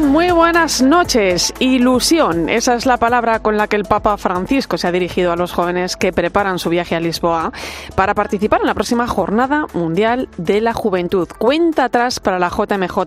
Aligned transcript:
Muy 0.00 0.30
buenas 0.30 0.82
noches. 0.82 1.52
Ilusión, 1.58 2.48
esa 2.48 2.74
es 2.74 2.86
la 2.86 2.96
palabra 2.96 3.40
con 3.40 3.56
la 3.56 3.68
que 3.68 3.76
el 3.76 3.84
Papa 3.84 4.16
Francisco 4.16 4.78
se 4.78 4.88
ha 4.88 4.92
dirigido 4.92 5.30
a 5.30 5.36
los 5.36 5.52
jóvenes 5.52 5.96
que 5.96 6.12
preparan 6.12 6.58
su 6.58 6.70
viaje 6.70 6.96
a 6.96 7.00
Lisboa 7.00 7.52
para 7.94 8.14
participar 8.14 8.60
en 8.62 8.66
la 8.66 8.74
próxima 8.74 9.06
Jornada 9.06 9.66
Mundial 9.74 10.28
de 10.38 10.62
la 10.62 10.72
Juventud. 10.72 11.28
Cuenta 11.38 11.84
atrás 11.84 12.18
para 12.18 12.38
la 12.38 12.48
JMJ. 12.48 12.98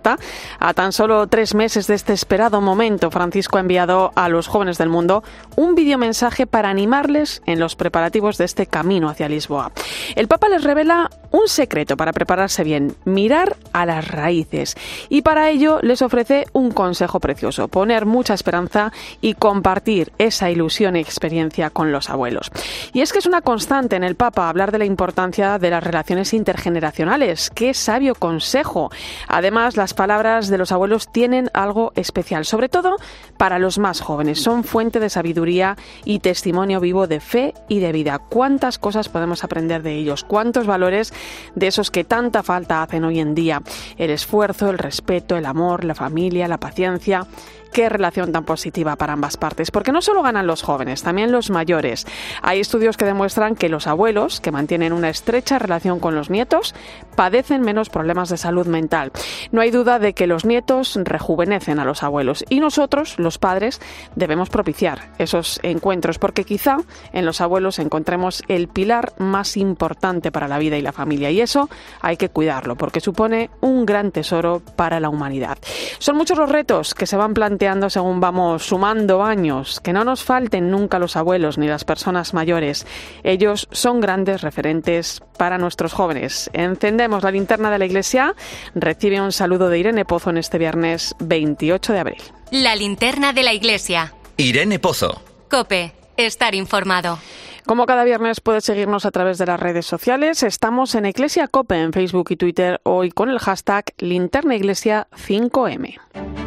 A 0.59 0.73
tan 0.73 0.93
solo 0.93 1.27
tres 1.27 1.55
meses 1.55 1.87
de 1.87 1.95
este 1.95 2.13
esperado 2.13 2.61
momento, 2.61 3.11
Francisco 3.11 3.57
ha 3.57 3.61
enviado 3.61 4.11
a 4.15 4.29
los 4.29 4.47
jóvenes 4.47 4.77
del 4.77 4.89
mundo 4.89 5.23
un 5.55 5.75
videomensaje 5.75 6.45
para 6.47 6.69
animarles 6.69 7.41
en 7.45 7.59
los 7.59 7.75
preparativos 7.75 8.37
de 8.37 8.45
este 8.45 8.67
camino 8.67 9.09
hacia 9.09 9.27
Lisboa. 9.27 9.71
El 10.15 10.27
Papa 10.27 10.47
les 10.47 10.63
revela 10.63 11.09
un 11.31 11.47
secreto 11.47 11.97
para 11.97 12.13
prepararse 12.13 12.63
bien, 12.63 12.95
mirar 13.03 13.57
a 13.73 13.85
las 13.85 14.07
raíces. 14.07 14.75
Y 15.09 15.23
para 15.23 15.49
ello 15.49 15.79
les 15.81 16.01
ofrece 16.03 16.45
un 16.53 16.69
consejo 16.69 16.82
precioso, 17.19 17.67
poner 17.67 18.05
mucha 18.05 18.33
esperanza 18.33 18.91
y 19.21 19.33
compartir 19.33 20.11
esa 20.17 20.49
ilusión 20.49 20.95
y 20.95 20.99
experiencia 20.99 21.69
con 21.69 21.91
los 21.91 22.09
abuelos. 22.09 22.51
Y 22.93 23.01
es 23.01 23.11
que 23.11 23.19
es 23.19 23.25
una 23.25 23.41
constante 23.41 23.95
en 23.95 24.03
el 24.03 24.15
Papa 24.15 24.49
hablar 24.49 24.71
de 24.71 24.79
la 24.79 24.85
importancia 24.85 25.59
de 25.59 25.69
las 25.69 25.83
relaciones 25.83 26.33
intergeneracionales. 26.33 27.49
Qué 27.49 27.73
sabio 27.73 28.15
consejo. 28.15 28.91
Además, 29.27 29.77
las 29.77 29.93
palabras 29.93 30.49
de 30.49 30.57
los 30.57 30.71
abuelos 30.71 31.11
tienen 31.11 31.49
algo 31.53 31.91
especial, 31.95 32.45
sobre 32.45 32.69
todo 32.69 32.97
para 33.37 33.59
los 33.59 33.79
más 33.79 34.01
jóvenes. 34.01 34.41
Son 34.41 34.63
fuente 34.63 34.99
de 34.99 35.09
sabiduría 35.09 35.77
y 36.05 36.19
testimonio 36.19 36.79
vivo 36.79 37.07
de 37.07 37.19
fe 37.19 37.53
y 37.67 37.79
de 37.79 37.91
vida. 37.91 38.19
¿Cuántas 38.19 38.77
cosas 38.77 39.09
podemos 39.09 39.43
aprender 39.43 39.81
de 39.83 39.95
ellos? 39.95 40.23
¿Cuántos 40.23 40.67
valores 40.67 41.13
de 41.55 41.67
esos 41.67 41.91
que 41.91 42.03
tanta 42.03 42.43
falta 42.43 42.83
hacen 42.83 43.03
hoy 43.03 43.19
en 43.19 43.35
día? 43.35 43.61
El 43.97 44.09
esfuerzo, 44.09 44.69
el 44.69 44.77
respeto, 44.77 45.35
el 45.35 45.45
amor, 45.45 45.83
la 45.83 45.95
familia 45.95 46.33
la 46.47 46.57
paciencia 46.57 46.72
la 46.73 46.75
ciencia 46.75 47.27
qué 47.73 47.89
relación 47.89 48.31
tan 48.31 48.45
positiva 48.45 48.95
para 48.95 49.13
ambas 49.13 49.35
partes, 49.35 49.71
porque 49.71 49.91
no 49.91 50.01
solo 50.01 50.21
ganan 50.21 50.47
los 50.47 50.61
jóvenes, 50.61 51.01
también 51.01 51.31
los 51.31 51.49
mayores. 51.49 52.05
Hay 52.43 52.59
estudios 52.59 52.97
que 52.97 53.05
demuestran 53.05 53.55
que 53.55 53.67
los 53.67 53.87
abuelos, 53.87 54.39
que 54.39 54.51
mantienen 54.51 54.93
una 54.93 55.09
estrecha 55.09 55.57
relación 55.57 55.99
con 55.99 56.13
los 56.15 56.29
nietos, 56.29 56.75
padecen 57.15 57.61
menos 57.61 57.89
problemas 57.89 58.29
de 58.29 58.37
salud 58.37 58.67
mental. 58.67 59.11
No 59.51 59.61
hay 59.61 59.71
duda 59.71 59.97
de 59.97 60.13
que 60.13 60.27
los 60.27 60.45
nietos 60.45 60.97
rejuvenecen 61.03 61.79
a 61.79 61.85
los 61.85 62.03
abuelos 62.03 62.45
y 62.47 62.59
nosotros, 62.59 63.17
los 63.17 63.39
padres, 63.39 63.81
debemos 64.15 64.49
propiciar 64.49 65.09
esos 65.17 65.59
encuentros, 65.63 66.19
porque 66.19 66.43
quizá 66.43 66.77
en 67.11 67.25
los 67.25 67.41
abuelos 67.41 67.79
encontremos 67.79 68.43
el 68.47 68.67
pilar 68.67 69.13
más 69.17 69.57
importante 69.57 70.31
para 70.31 70.47
la 70.47 70.59
vida 70.59 70.77
y 70.77 70.81
la 70.81 70.91
familia, 70.91 71.31
y 71.31 71.41
eso 71.41 71.69
hay 72.01 72.17
que 72.17 72.29
cuidarlo, 72.29 72.75
porque 72.75 72.99
supone 72.99 73.49
un 73.61 73.87
gran 73.87 74.11
tesoro 74.11 74.61
para 74.75 74.99
la 74.99 75.09
humanidad. 75.09 75.57
Son 75.97 76.15
muchos 76.15 76.37
los 76.37 76.49
retos 76.49 76.93
que 76.93 77.07
se 77.07 77.17
van 77.17 77.33
planteando 77.33 77.62
según 77.89 78.19
vamos 78.19 78.65
sumando 78.65 79.23
años. 79.23 79.79
Que 79.79 79.93
no 79.93 80.03
nos 80.03 80.23
falten 80.23 80.69
nunca 80.69 80.99
los 80.99 81.15
abuelos 81.15 81.57
ni 81.57 81.67
las 81.67 81.85
personas 81.85 82.33
mayores. 82.33 82.85
Ellos 83.23 83.69
son 83.71 84.01
grandes 84.01 84.41
referentes 84.41 85.21
para 85.37 85.57
nuestros 85.57 85.93
jóvenes. 85.93 86.49
Encendemos 86.53 87.23
la 87.23 87.31
linterna 87.31 87.71
de 87.71 87.79
la 87.79 87.85
iglesia. 87.85 88.35
Recibe 88.75 89.21
un 89.21 89.31
saludo 89.31 89.69
de 89.69 89.79
Irene 89.79 90.03
Pozo 90.03 90.29
en 90.29 90.37
este 90.37 90.57
viernes 90.57 91.15
28 91.19 91.93
de 91.93 91.99
abril. 91.99 92.21
La 92.51 92.75
linterna 92.75 93.31
de 93.31 93.43
la 93.43 93.53
iglesia. 93.53 94.13
Irene 94.35 94.79
Pozo. 94.79 95.21
Cope. 95.49 95.93
Estar 96.17 96.55
informado. 96.55 97.17
Como 97.65 97.85
cada 97.85 98.03
viernes 98.03 98.41
puedes 98.41 98.65
seguirnos 98.65 99.05
a 99.05 99.11
través 99.11 99.37
de 99.37 99.45
las 99.45 99.59
redes 99.59 99.85
sociales. 99.85 100.41
Estamos 100.43 100.95
en 100.95 101.05
Iglesia 101.05 101.47
Cope 101.47 101.81
en 101.81 101.93
Facebook 101.93 102.31
y 102.31 102.35
Twitter 102.35 102.81
hoy 102.83 103.09
con 103.09 103.29
el 103.29 103.39
hashtag 103.39 103.85
linternaiglesia5m. 103.99 106.42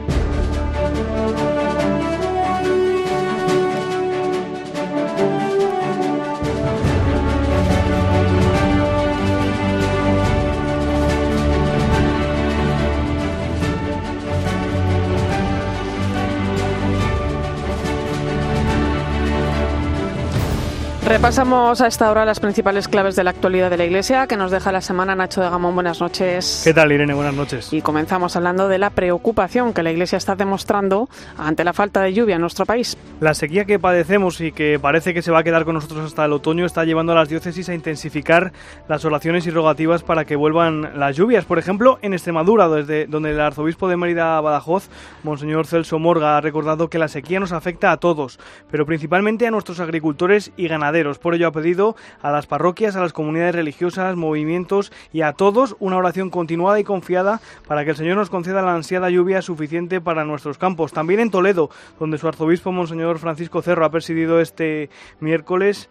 Repasamos 21.07 21.81
a 21.83 21.87
esta 21.87 22.11
hora 22.11 22.25
las 22.25 22.41
principales 22.41 22.89
claves 22.89 23.15
de 23.15 23.23
la 23.23 23.31
actualidad 23.31 23.71
de 23.71 23.77
la 23.77 23.85
Iglesia 23.85 24.27
que 24.27 24.37
nos 24.37 24.51
deja 24.51 24.73
la 24.73 24.81
semana 24.81 25.15
Nacho 25.15 25.41
de 25.41 25.49
Gamón. 25.49 25.73
Buenas 25.73 26.01
noches. 26.01 26.63
¿Qué 26.65 26.75
tal, 26.75 26.91
Irene? 26.91 27.15
Buenas 27.15 27.35
noches. 27.35 27.73
Y 27.73 27.81
comenzamos 27.81 28.35
hablando 28.35 28.67
de 28.67 28.79
la 28.79 28.91
preocupación 28.91 29.73
que 29.73 29.85
la 29.85 29.93
Iglesia 29.93 30.19
está 30.19 30.35
demostrando 30.35 31.09
ante 31.39 31.63
la 31.63 31.73
falta 31.73 32.03
de 32.03 32.13
lluvia 32.13 32.35
en 32.35 32.41
nuestro 32.41 32.67
país. 32.67 32.99
La 33.21 33.35
sequía 33.35 33.67
que 33.67 33.79
padecemos 33.79 34.41
y 34.41 34.51
que 34.51 34.81
parece 34.81 35.15
que 35.15 35.23
se 35.23 35.31
va 35.31 35.39
a 35.39 35.43
quedar 35.45 35.65
con 35.65 35.77
nosotros 35.77 36.05
hasta 36.05 36.25
el 36.25 36.33
otoño 36.33 36.67
está 36.67 36.85
llevando 36.85 37.13
a 37.13 37.15
las 37.15 37.29
diócesis 37.29 37.69
a 37.69 37.75
intensificar 37.75 38.53
las 38.89 39.05
oraciones 39.05 39.47
y 39.47 39.53
rogativas 39.53 40.03
para 40.03 40.25
que 40.25 40.35
vuelvan 40.35 40.99
las 40.99 41.15
lluvias. 41.15 41.45
Por 41.45 41.61
ejemplo, 41.61 42.01
en 42.03 42.15
Extremadura, 42.15 42.69
desde 42.69 43.07
donde 43.07 43.31
el 43.31 43.39
arzobispo 43.39 43.89
de 43.89 43.97
Mérida 43.97 44.41
Badajoz, 44.41 44.89
Monseñor 45.23 45.69
Celso 45.69 46.01
Morga, 46.01 46.37
ha 46.37 46.41
recordado 46.41 46.91
que 46.91 46.99
la 46.99 47.07
sequía 47.07 47.39
nos 47.39 47.53
afecta 47.53 47.93
a 47.93 47.99
todos, 47.99 48.41
pero 48.73 48.87
principalmente 48.87 49.47
a 49.47 49.53
nuestros 49.53 49.79
agricultores 49.79 50.51
y 50.57 50.67
ganaderos 50.67 50.96
por 51.21 51.35
ello 51.35 51.49
ha 51.49 51.53
pedido 51.53 51.97
a 52.23 52.31
las 52.31 52.47
parroquias, 52.47 52.97
a 52.97 53.01
las 53.01 53.13
comunidades 53.13 53.55
religiosas, 53.55 54.17
movimientos 54.17 54.93
y 55.13 55.23
a 55.23 55.33
todos 55.33 55.77
una 55.79 55.97
oración 55.97 56.31
continuada 56.31 56.81
y 56.81 56.85
confiada 56.85 57.41
para 57.67 57.85
que 57.85 57.91
el 57.91 57.97
Señor 57.97 58.17
nos 58.17 58.31
conceda 58.31 58.63
la 58.63 58.75
ansiada 58.75 59.11
lluvia 59.11 59.43
suficiente 59.43 60.01
para 60.01 60.25
nuestros 60.25 60.59
campos. 60.59 60.93
También 60.93 61.21
en 61.21 61.31
Toledo, 61.31 61.71
donde 61.99 62.19
su 62.19 62.29
arzobispo, 62.29 62.73
Monseñor 62.73 63.19
Francisco 63.19 63.63
Cerro, 63.63 63.85
ha 63.85 63.91
presidido 63.91 64.41
este 64.41 64.91
miércoles 65.21 65.91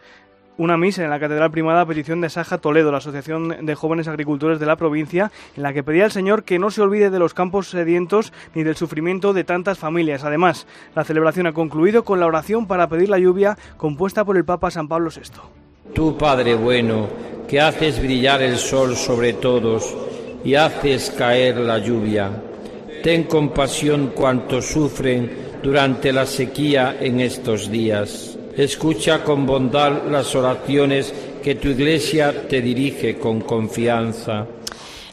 una 0.58 0.78
misa 0.78 1.04
en 1.04 1.10
la 1.10 1.20
Catedral 1.20 1.52
Primada 1.52 1.82
a 1.82 1.86
petición 1.86 2.22
de 2.22 2.30
Saja 2.30 2.58
Toledo, 2.58 2.92
la 2.92 3.00
Asociación 3.00 3.66
de 3.66 3.76
Jóvenes 3.76 4.08
Agricultores 4.08 4.60
de 4.60 4.66
la 4.66 4.76
provincia, 4.76 5.32
en 5.56 5.64
la 5.64 5.74
que 5.74 5.84
pedía 5.84 6.06
al 6.06 6.12
Señor 6.12 6.44
que 6.44 6.60
no 6.60 6.72
se 6.72 6.82
olvide 6.82 7.10
de 7.10 7.20
los 7.20 7.34
campos 7.34 7.70
sedientos 7.70 8.32
ni 8.54 8.64
del 8.64 8.76
sufrimiento 8.76 9.34
de 9.34 9.44
tantas 9.44 9.78
familias. 9.78 10.24
Además, 10.24 10.68
la 10.96 11.04
celebración 11.04 11.48
ha 11.48 11.54
concluido 11.54 12.04
con 12.04 12.20
la 12.20 12.28
oración 12.28 12.68
para 12.68 12.88
pedir 12.88 13.10
la 13.10 13.20
lluvia 13.20 13.58
compuesta 13.78 14.24
por 14.24 14.38
el 14.38 14.46
Papa 14.46 14.72
San 14.72 14.88
Pablo 14.88 15.10
VI. 15.10 15.94
Tú, 15.94 16.18
Padre 16.18 16.56
bueno, 16.56 17.08
que 17.48 17.62
haces 17.62 18.02
brillar 18.02 18.42
el 18.42 18.58
sol 18.58 18.96
sobre 18.96 19.34
todos 19.34 19.96
y 20.44 20.56
haces 20.56 21.12
caer 21.12 21.58
la 21.58 21.80
lluvia, 21.80 22.32
ten 23.04 23.24
compasión 23.24 24.12
cuantos 24.16 24.66
sufren 24.66 25.46
durante 25.62 26.12
la 26.14 26.26
sequía 26.26 26.98
en 27.00 27.20
estos 27.20 27.72
días 27.72 28.35
Escucha 28.58 29.22
con 29.22 29.46
bondad 29.46 30.04
las 30.10 30.34
oraciones 30.34 31.14
que 31.44 31.56
tu 31.56 31.68
iglesia 31.68 32.48
te 32.48 32.62
dirige 32.62 33.20
con 33.20 33.42
confianza. 33.42 34.48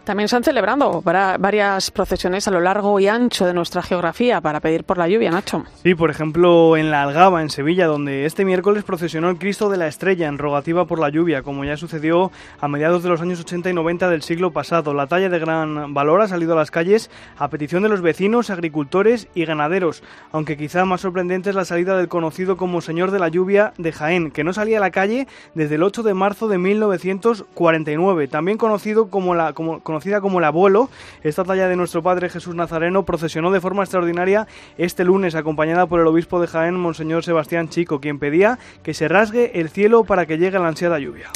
También 0.04 0.28
se 0.28 0.36
han 0.36 0.42
celebrado 0.42 1.00
varias 1.02 1.90
procesiones 1.90 2.48
a 2.48 2.50
lo 2.50 2.60
largo 2.60 2.98
y 2.98 3.06
ancho 3.06 3.46
de 3.46 3.54
nuestra 3.54 3.82
geografía 3.82 4.40
para 4.40 4.60
pedir 4.60 4.82
por 4.84 4.98
la 4.98 5.08
lluvia, 5.08 5.30
Nacho. 5.30 5.64
Sí, 5.82 5.94
por 5.94 6.10
ejemplo, 6.10 6.76
en 6.76 6.90
la 6.90 7.02
Algaba, 7.02 7.40
en 7.40 7.50
Sevilla, 7.50 7.86
donde 7.86 8.26
este 8.26 8.44
miércoles 8.44 8.82
procesionó 8.82 9.30
el 9.30 9.38
Cristo 9.38 9.70
de 9.70 9.76
la 9.76 9.86
Estrella 9.86 10.26
en 10.26 10.38
rogativa 10.38 10.86
por 10.86 10.98
la 10.98 11.08
lluvia, 11.08 11.42
como 11.42 11.64
ya 11.64 11.76
sucedió 11.76 12.32
a 12.60 12.68
mediados 12.68 13.02
de 13.02 13.10
los 13.10 13.20
años 13.20 13.40
80 13.40 13.70
y 13.70 13.74
90 13.74 14.10
del 14.10 14.22
siglo 14.22 14.50
pasado. 14.50 14.92
La 14.92 15.06
talla 15.06 15.28
de 15.28 15.38
gran 15.38 15.94
valor 15.94 16.20
ha 16.20 16.28
salido 16.28 16.54
a 16.54 16.56
las 16.56 16.72
calles 16.72 17.08
a 17.38 17.48
petición 17.48 17.84
de 17.84 17.88
los 17.88 18.02
vecinos, 18.02 18.50
agricultores 18.50 19.28
y 19.34 19.44
ganaderos, 19.44 20.02
aunque 20.32 20.56
quizá 20.56 20.84
más 20.84 21.02
sorprendente 21.02 21.50
es 21.50 21.56
la 21.56 21.64
salida 21.64 21.96
del 21.96 22.08
conocido 22.08 22.56
como 22.56 22.80
Señor 22.80 23.12
de 23.12 23.20
la 23.20 23.28
Lluvia 23.28 23.72
de 23.78 23.92
Jaén, 23.92 24.30
que 24.32 24.42
no 24.42 24.52
salía 24.52 24.78
a 24.78 24.80
la 24.80 24.90
calle 24.90 25.28
desde 25.54 25.76
el 25.76 25.84
8 25.84 26.02
de 26.02 26.14
marzo 26.14 26.48
de 26.48 26.58
1949, 26.58 28.26
también 28.28 28.58
conocido 28.58 29.08
como 29.08 29.34
la 29.34 29.52
como, 29.52 29.80
conocida 29.92 30.22
como 30.22 30.38
el 30.38 30.44
abuelo. 30.46 30.88
Esta 31.22 31.44
talla 31.44 31.68
de 31.68 31.76
nuestro 31.76 32.02
Padre 32.02 32.30
Jesús 32.30 32.54
Nazareno 32.54 33.04
procesionó 33.04 33.50
de 33.50 33.60
forma 33.60 33.82
extraordinaria 33.82 34.46
este 34.78 35.04
lunes, 35.04 35.34
acompañada 35.34 35.84
por 35.84 36.00
el 36.00 36.06
obispo 36.06 36.40
de 36.40 36.46
Jaén, 36.46 36.76
Monseñor 36.76 37.24
Sebastián 37.24 37.68
Chico, 37.68 38.00
quien 38.00 38.18
pedía 38.18 38.58
que 38.82 38.94
se 38.94 39.06
rasgue 39.06 39.60
el 39.60 39.68
cielo 39.68 40.04
para 40.04 40.24
que 40.24 40.38
llegue 40.38 40.58
la 40.58 40.68
ansiada 40.68 40.98
lluvia. 40.98 41.28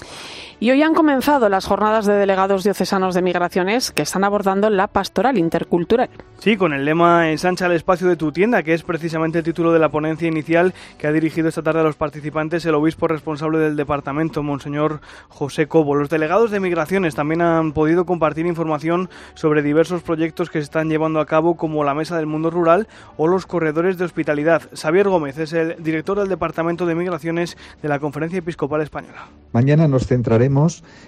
Y 0.58 0.70
hoy 0.70 0.82
han 0.82 0.94
comenzado 0.94 1.50
las 1.50 1.66
jornadas 1.66 2.06
de 2.06 2.14
delegados 2.14 2.64
diocesanos 2.64 3.14
de 3.14 3.20
migraciones 3.20 3.90
que 3.90 4.00
están 4.00 4.24
abordando 4.24 4.70
la 4.70 4.86
pastoral 4.86 5.36
intercultural. 5.36 6.08
Sí, 6.38 6.56
con 6.56 6.72
el 6.72 6.86
lema 6.86 7.30
Ensancha 7.30 7.66
el 7.66 7.72
espacio 7.72 8.08
de 8.08 8.16
tu 8.16 8.32
tienda, 8.32 8.62
que 8.62 8.72
es 8.72 8.82
precisamente 8.82 9.38
el 9.38 9.44
título 9.44 9.74
de 9.74 9.78
la 9.78 9.90
ponencia 9.90 10.26
inicial 10.28 10.72
que 10.96 11.06
ha 11.06 11.12
dirigido 11.12 11.48
esta 11.48 11.62
tarde 11.62 11.80
a 11.80 11.82
los 11.82 11.96
participantes 11.96 12.64
el 12.64 12.74
obispo 12.74 13.06
responsable 13.06 13.58
del 13.58 13.76
departamento, 13.76 14.42
Monseñor 14.42 15.02
José 15.28 15.66
Cobo. 15.66 15.94
Los 15.94 16.08
delegados 16.08 16.50
de 16.50 16.60
migraciones 16.60 17.14
también 17.14 17.42
han 17.42 17.72
podido 17.72 18.06
compartir 18.06 18.46
información 18.46 19.10
sobre 19.34 19.60
diversos 19.60 20.02
proyectos 20.02 20.48
que 20.48 20.60
se 20.60 20.64
están 20.64 20.88
llevando 20.88 21.20
a 21.20 21.26
cabo, 21.26 21.58
como 21.58 21.84
la 21.84 21.92
Mesa 21.92 22.16
del 22.16 22.26
Mundo 22.26 22.48
Rural 22.48 22.88
o 23.18 23.28
los 23.28 23.44
corredores 23.44 23.98
de 23.98 24.06
hospitalidad. 24.06 24.62
Xavier 24.74 25.10
Gómez 25.10 25.36
es 25.36 25.52
el 25.52 25.76
director 25.82 26.18
del 26.18 26.30
departamento 26.30 26.86
de 26.86 26.94
migraciones 26.94 27.58
de 27.82 27.88
la 27.90 27.98
Conferencia 27.98 28.38
Episcopal 28.38 28.80
Española. 28.80 29.26
Mañana 29.52 29.86
nos 29.86 30.06
centraremos 30.06 30.45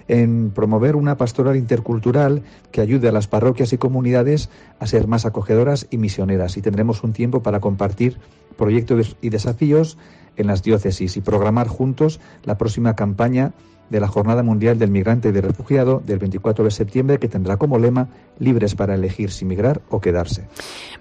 en 0.08 0.50
promover 0.50 0.96
una 0.96 1.16
pastoral 1.16 1.56
intercultural 1.56 2.42
que 2.72 2.80
ayude 2.80 3.08
a 3.08 3.12
las 3.12 3.28
parroquias 3.28 3.72
y 3.72 3.78
comunidades 3.78 4.50
a 4.78 4.86
ser 4.86 5.06
más 5.06 5.26
acogedoras 5.26 5.86
y 5.90 5.98
misioneras. 5.98 6.56
Y 6.56 6.62
tendremos 6.62 7.02
un 7.02 7.12
tiempo 7.12 7.42
para 7.42 7.60
compartir 7.60 8.18
proyectos 8.56 9.16
y 9.20 9.30
desafíos 9.30 9.98
en 10.36 10.46
las 10.46 10.62
diócesis 10.62 11.16
y 11.16 11.20
programar 11.20 11.68
juntos 11.68 12.20
la 12.44 12.58
próxima 12.58 12.94
campaña 12.96 13.52
de 13.90 14.00
la 14.00 14.08
Jornada 14.08 14.42
Mundial 14.42 14.78
del 14.78 14.90
Migrante 14.90 15.28
y 15.28 15.32
del 15.32 15.42
Refugiado 15.42 16.02
del 16.04 16.18
24 16.18 16.64
de 16.64 16.70
septiembre, 16.70 17.18
que 17.18 17.28
tendrá 17.28 17.56
como 17.56 17.78
lema 17.78 18.08
libres 18.38 18.74
para 18.74 18.94
elegir 18.94 19.30
si 19.30 19.44
migrar 19.44 19.80
o 19.90 20.00
quedarse. 20.00 20.46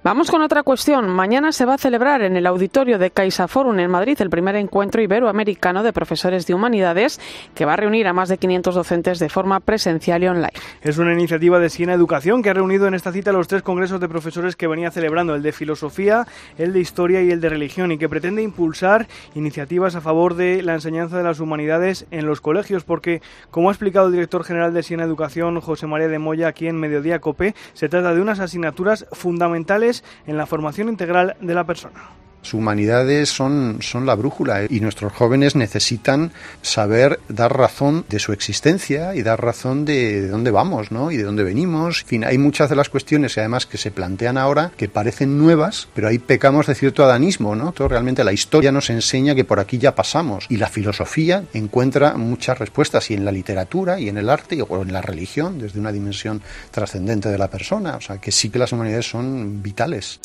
Vamos 0.04 0.32
con 0.32 0.42
otra 0.42 0.64
cuestión. 0.64 1.10
Mañana 1.10 1.52
se 1.52 1.66
va 1.66 1.76
a 1.76 1.78
celebrar 1.78 2.22
en 2.22 2.36
el 2.36 2.48
auditorio 2.48 2.98
de 2.98 3.12
Caixa 3.12 3.48
Forum 3.48 3.80
en 3.80 3.92
Madrid 3.92 4.18
el 4.22 4.30
primer 4.30 4.56
encuentro 4.56 5.02
iberoamericano 5.02 5.84
de 5.84 5.94
profesores 5.94 6.48
de 6.48 6.54
humanidades 6.54 7.20
que 7.54 7.66
va 7.66 7.74
a 7.74 7.78
reunir 7.78 8.08
a 8.08 8.14
más 8.14 8.30
de 8.30 8.38
500 8.38 8.76
docentes 8.76 9.20
de 9.20 9.30
forma 9.30 9.60
presencial 9.60 10.24
y 10.24 10.28
online. 10.28 10.54
Es 10.82 10.98
una 10.98 11.14
iniciativa 11.14 11.60
de 11.60 11.70
Siena 11.70 11.94
Educación 11.94 12.42
que 12.42 12.50
ha 12.50 12.54
reunido 12.54 12.88
en 12.88 12.94
esta 12.94 13.12
cita 13.12 13.32
los 13.32 13.48
tres 13.48 13.62
congresos 13.62 14.00
de 14.00 14.08
profesores 14.08 14.56
que 14.56 14.68
venía 14.68 14.92
celebrando, 14.92 15.36
el 15.36 15.44
de 15.44 15.52
filosofía, 15.52 16.26
el 16.58 16.74
de 16.74 16.80
historia 16.80 17.22
y 17.22 17.32
el 17.32 17.42
de 17.42 17.50
religión, 17.50 17.92
y 17.92 17.98
que 17.98 18.10
pretende 18.10 18.42
impulsar 18.42 19.08
iniciativas 19.36 19.96
a 19.96 20.02
favor 20.02 20.36
de 20.36 20.62
la 20.62 20.74
enseñanza 20.74 21.18
de 21.18 21.24
las 21.24 21.40
humanidades 21.40 22.06
en 22.12 22.26
los 22.26 22.42
colegios, 22.42 22.77
porque, 22.84 23.22
como 23.52 23.70
ha 23.70 23.72
explicado 23.72 24.08
el 24.08 24.14
director 24.14 24.44
general 24.44 24.74
de 24.74 24.84
Siena 24.84 25.04
Educación, 25.04 25.60
José 25.62 25.88
María 25.88 26.08
de 26.08 26.20
Moya, 26.20 26.48
aquí 26.48 26.68
en 26.68 26.80
Mediodía 26.80 27.20
COPE, 27.20 27.56
se 27.74 27.90
trata 27.90 28.14
de 28.14 28.22
unas 28.22 28.40
asignaturas 28.40 29.06
fundamentales 29.12 30.04
en 30.26 30.38
la 30.38 30.46
formación 30.46 30.90
integral 30.90 31.36
de 31.42 31.54
la 31.54 31.66
persona. 31.66 32.27
Humanidades 32.54 33.30
son, 33.30 33.80
son 33.82 34.06
la 34.06 34.16
brújula 34.16 34.64
¿eh? 34.64 34.68
y 34.70 34.80
nuestros 34.80 35.14
jóvenes 35.14 35.56
necesitan 35.56 36.32
saber 36.62 37.20
dar 37.30 37.56
razón 37.56 38.06
de 38.10 38.20
su 38.20 38.34
existencia 38.34 39.16
y 39.16 39.24
dar 39.24 39.42
razón 39.42 39.86
de, 39.86 40.28
dónde 40.28 40.52
vamos 40.52 40.92
¿no? 40.92 41.12
y 41.12 41.18
de 41.18 41.24
dónde 41.24 41.44
venimos. 41.44 42.02
En 42.02 42.08
fin, 42.08 42.24
hay 42.24 42.38
muchas 42.38 42.70
de 42.70 42.76
las 42.76 42.90
cuestiones 42.90 43.38
además 43.38 43.66
que 43.66 43.78
se 43.78 43.92
plantean 43.92 44.38
ahora 44.38 44.72
que 44.78 44.90
parecen 44.90 45.38
nuevas, 45.38 45.88
pero 45.94 46.08
ahí 46.08 46.20
pecamos 46.20 46.68
de 46.68 46.76
cierto 46.76 47.04
adanismo. 47.04 47.56
¿no? 47.56 47.72
Todo 47.72 47.88
realmente 47.88 48.24
la 48.24 48.34
historia 48.34 48.72
nos 48.72 48.90
enseña 48.90 49.36
que 49.36 49.46
por 49.46 49.60
aquí 49.60 49.78
ya 49.78 49.96
pasamos 49.96 50.46
y 50.50 50.58
la 50.58 50.68
filosofía 50.68 51.44
encuentra 51.54 52.16
muchas 52.18 52.58
respuestas 52.58 53.10
y 53.12 53.14
en 53.14 53.26
la 53.26 53.32
literatura 53.32 54.00
y 54.00 54.10
en 54.10 54.18
el 54.18 54.30
arte 54.30 54.62
o 54.62 54.82
en 54.82 54.94
la 54.94 55.02
religión 55.02 55.60
desde 55.60 55.80
una 55.80 55.92
dimensión 55.92 56.42
trascendente 56.72 57.30
de 57.30 57.38
la 57.38 57.50
persona. 57.50 57.96
O 57.96 58.02
sea 58.02 58.18
que 58.18 58.32
sí 58.32 58.50
que 58.50 58.60
las 58.60 58.72
humanidades 58.72 59.10
son 59.10 59.62
vitales. 59.62 60.20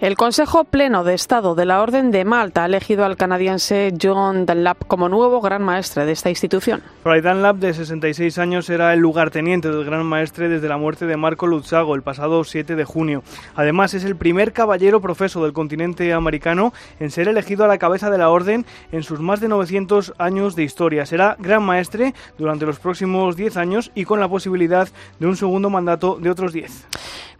El 0.00 0.16
Consejo 0.16 0.64
Pleno 0.64 1.04
de 1.04 1.12
Estado 1.12 1.54
de 1.54 1.66
la 1.66 1.82
Orden 1.82 2.10
de 2.10 2.24
Malta 2.24 2.62
ha 2.62 2.66
elegido 2.66 3.04
al 3.04 3.18
canadiense 3.18 3.92
John 4.00 4.46
Dunlap 4.46 4.86
como 4.86 5.10
nuevo 5.10 5.42
gran 5.42 5.62
maestre 5.62 6.06
de 6.06 6.12
esta 6.12 6.30
institución. 6.30 6.80
Fray 7.02 7.20
Dunlap, 7.20 7.56
de 7.56 7.74
66 7.74 8.38
años, 8.38 8.70
era 8.70 8.94
el 8.94 9.00
lugarteniente 9.00 9.68
del 9.68 9.84
gran 9.84 10.06
maestre 10.06 10.48
desde 10.48 10.68
la 10.68 10.78
muerte 10.78 11.04
de 11.04 11.18
Marco 11.18 11.46
Lutzago 11.46 11.94
el 11.94 12.00
pasado 12.00 12.44
7 12.44 12.76
de 12.76 12.84
junio. 12.86 13.22
Además, 13.54 13.92
es 13.92 14.04
el 14.04 14.16
primer 14.16 14.54
caballero 14.54 15.02
profeso 15.02 15.44
del 15.44 15.52
continente 15.52 16.14
americano 16.14 16.72
en 16.98 17.10
ser 17.10 17.28
elegido 17.28 17.66
a 17.66 17.68
la 17.68 17.76
cabeza 17.76 18.08
de 18.08 18.16
la 18.16 18.30
Orden 18.30 18.64
en 18.92 19.02
sus 19.02 19.20
más 19.20 19.40
de 19.40 19.48
900 19.48 20.14
años 20.16 20.56
de 20.56 20.62
historia. 20.62 21.04
Será 21.04 21.36
gran 21.38 21.62
maestre 21.62 22.14
durante 22.38 22.64
los 22.64 22.78
próximos 22.78 23.36
10 23.36 23.58
años 23.58 23.92
y 23.94 24.06
con 24.06 24.18
la 24.18 24.28
posibilidad 24.28 24.88
de 25.18 25.26
un 25.26 25.36
segundo 25.36 25.68
mandato 25.68 26.16
de 26.18 26.30
otros 26.30 26.54
10. 26.54 26.86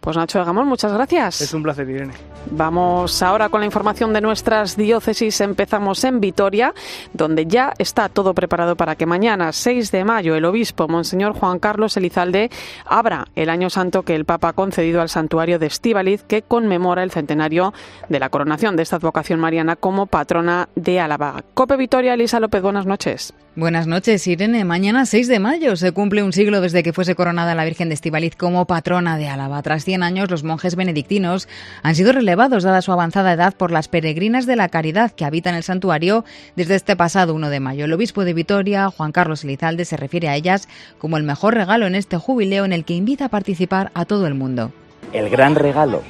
Pues 0.01 0.17
Nacho 0.17 0.39
de 0.39 0.45
Gamón, 0.45 0.67
muchas 0.67 0.91
gracias. 0.91 1.41
Es 1.41 1.53
un 1.53 1.61
placer, 1.61 1.87
Irene. 1.87 2.13
Vamos 2.49 3.21
ahora 3.21 3.49
con 3.49 3.59
la 3.59 3.67
información 3.67 4.13
de 4.13 4.21
nuestras 4.21 4.75
diócesis. 4.75 5.39
Empezamos 5.41 6.03
en 6.03 6.19
Vitoria, 6.19 6.73
donde 7.13 7.45
ya 7.45 7.73
está 7.77 8.09
todo 8.09 8.33
preparado 8.33 8.75
para 8.75 8.95
que 8.95 9.05
mañana, 9.05 9.53
6 9.53 9.91
de 9.91 10.03
mayo, 10.03 10.35
el 10.35 10.45
obispo 10.45 10.87
Monseñor 10.87 11.33
Juan 11.33 11.59
Carlos 11.59 11.95
Elizalde 11.97 12.49
abra 12.85 13.27
el 13.35 13.51
año 13.51 13.69
santo 13.69 14.01
que 14.01 14.15
el 14.15 14.25
Papa 14.25 14.49
ha 14.49 14.53
concedido 14.53 15.01
al 15.01 15.09
santuario 15.09 15.59
de 15.59 15.67
Estíbaliz, 15.67 16.23
que 16.23 16.41
conmemora 16.41 17.03
el 17.03 17.11
centenario 17.11 17.71
de 18.09 18.19
la 18.19 18.29
coronación 18.29 18.75
de 18.75 18.81
esta 18.81 18.95
advocación 18.95 19.39
mariana 19.39 19.75
como 19.75 20.07
patrona 20.07 20.67
de 20.75 20.99
Álava. 20.99 21.43
Cope 21.53 21.77
Vitoria, 21.77 22.15
Elisa 22.15 22.39
López, 22.39 22.63
buenas 22.63 22.87
noches. 22.87 23.35
Buenas 23.53 23.85
noches, 23.85 24.25
Irene. 24.27 24.63
Mañana, 24.63 25.05
6 25.05 25.27
de 25.27 25.39
mayo, 25.39 25.75
se 25.75 25.91
cumple 25.91 26.23
un 26.23 26.31
siglo 26.31 26.61
desde 26.61 26.83
que 26.83 26.93
fuese 26.93 27.15
coronada 27.15 27.53
la 27.53 27.65
Virgen 27.65 27.89
de 27.89 27.95
Estíbaliz 27.95 28.37
como 28.37 28.65
patrona 28.65 29.17
de 29.17 29.27
Álava. 29.27 29.61
Tras 29.61 29.83
100 29.83 30.03
años, 30.03 30.31
los 30.31 30.45
monjes 30.45 30.77
benedictinos 30.77 31.49
han 31.83 31.95
sido 31.95 32.13
relevados, 32.13 32.63
dada 32.63 32.81
su 32.81 32.93
avanzada 32.93 33.33
edad, 33.33 33.53
por 33.53 33.71
las 33.71 33.89
peregrinas 33.89 34.45
de 34.45 34.55
la 34.55 34.69
caridad 34.69 35.11
que 35.11 35.25
habitan 35.25 35.53
el 35.53 35.63
santuario 35.63 36.23
desde 36.55 36.75
este 36.75 36.95
pasado 36.95 37.35
1 37.35 37.49
de 37.49 37.59
mayo. 37.59 37.83
El 37.83 37.91
obispo 37.91 38.23
de 38.23 38.33
Vitoria, 38.33 38.89
Juan 38.89 39.11
Carlos 39.11 39.43
Elizalde, 39.43 39.83
se 39.83 39.97
refiere 39.97 40.29
a 40.29 40.37
ellas 40.37 40.69
como 40.97 41.17
el 41.17 41.23
mejor 41.23 41.53
regalo 41.53 41.87
en 41.87 41.95
este 41.95 42.15
jubileo 42.15 42.63
en 42.63 42.71
el 42.71 42.85
que 42.85 42.93
invita 42.93 43.25
a 43.25 43.29
participar 43.29 43.91
a 43.93 44.05
todo 44.05 44.27
el 44.27 44.33
mundo. 44.33 44.71
El 45.11 45.29
gran 45.29 45.55
regalo 45.55 46.03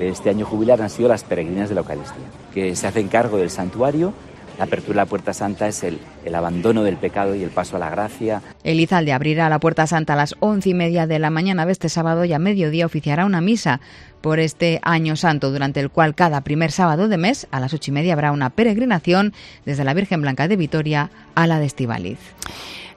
de 0.00 0.08
este 0.08 0.30
año 0.30 0.44
jubilar 0.44 0.82
han 0.82 0.90
sido 0.90 1.08
las 1.08 1.22
peregrinas 1.22 1.68
de 1.68 1.76
la 1.76 1.82
Eucaristía, 1.82 2.24
que 2.52 2.74
se 2.74 2.88
hacen 2.88 3.06
cargo 3.06 3.36
del 3.36 3.50
santuario 3.50 4.14
la 4.58 4.64
apertura 4.64 4.94
de 4.94 5.06
la 5.06 5.06
Puerta 5.06 5.32
Santa 5.32 5.68
es 5.68 5.84
el, 5.84 5.98
abandono 6.34 6.82
del 6.82 6.96
pecado 6.96 7.34
y 7.34 7.42
el 7.42 7.50
paso 7.50 7.76
a 7.76 7.78
la 7.78 7.90
gracia. 7.90 8.42
Elizalde 8.64 9.12
abrirá 9.12 9.48
la 9.48 9.60
Puerta 9.60 9.86
Santa 9.86 10.12
a 10.12 10.16
las 10.16 10.34
once 10.40 10.68
y 10.68 10.74
media 10.74 11.06
de 11.06 11.18
la 11.20 11.30
mañana 11.30 11.64
de 11.64 11.72
este 11.72 11.88
sábado 11.88 12.24
y 12.24 12.32
a 12.32 12.38
mediodía 12.38 12.84
oficiará 12.84 13.24
una 13.24 13.40
misa 13.40 13.80
por 14.20 14.40
este 14.40 14.80
año 14.82 15.14
santo, 15.14 15.52
durante 15.52 15.78
el 15.78 15.90
cual 15.90 16.16
cada 16.16 16.40
primer 16.42 16.72
sábado 16.72 17.06
de 17.06 17.18
mes 17.18 17.46
a 17.52 17.60
las 17.60 17.72
ocho 17.72 17.92
y 17.92 17.94
media 17.94 18.12
habrá 18.12 18.32
una 18.32 18.50
peregrinación 18.50 19.32
desde 19.64 19.84
la 19.84 19.94
Virgen 19.94 20.22
Blanca 20.22 20.48
de 20.48 20.56
Vitoria 20.56 21.10
a 21.36 21.46
la 21.46 21.60
de 21.60 21.66
Estivaliz. 21.66 22.18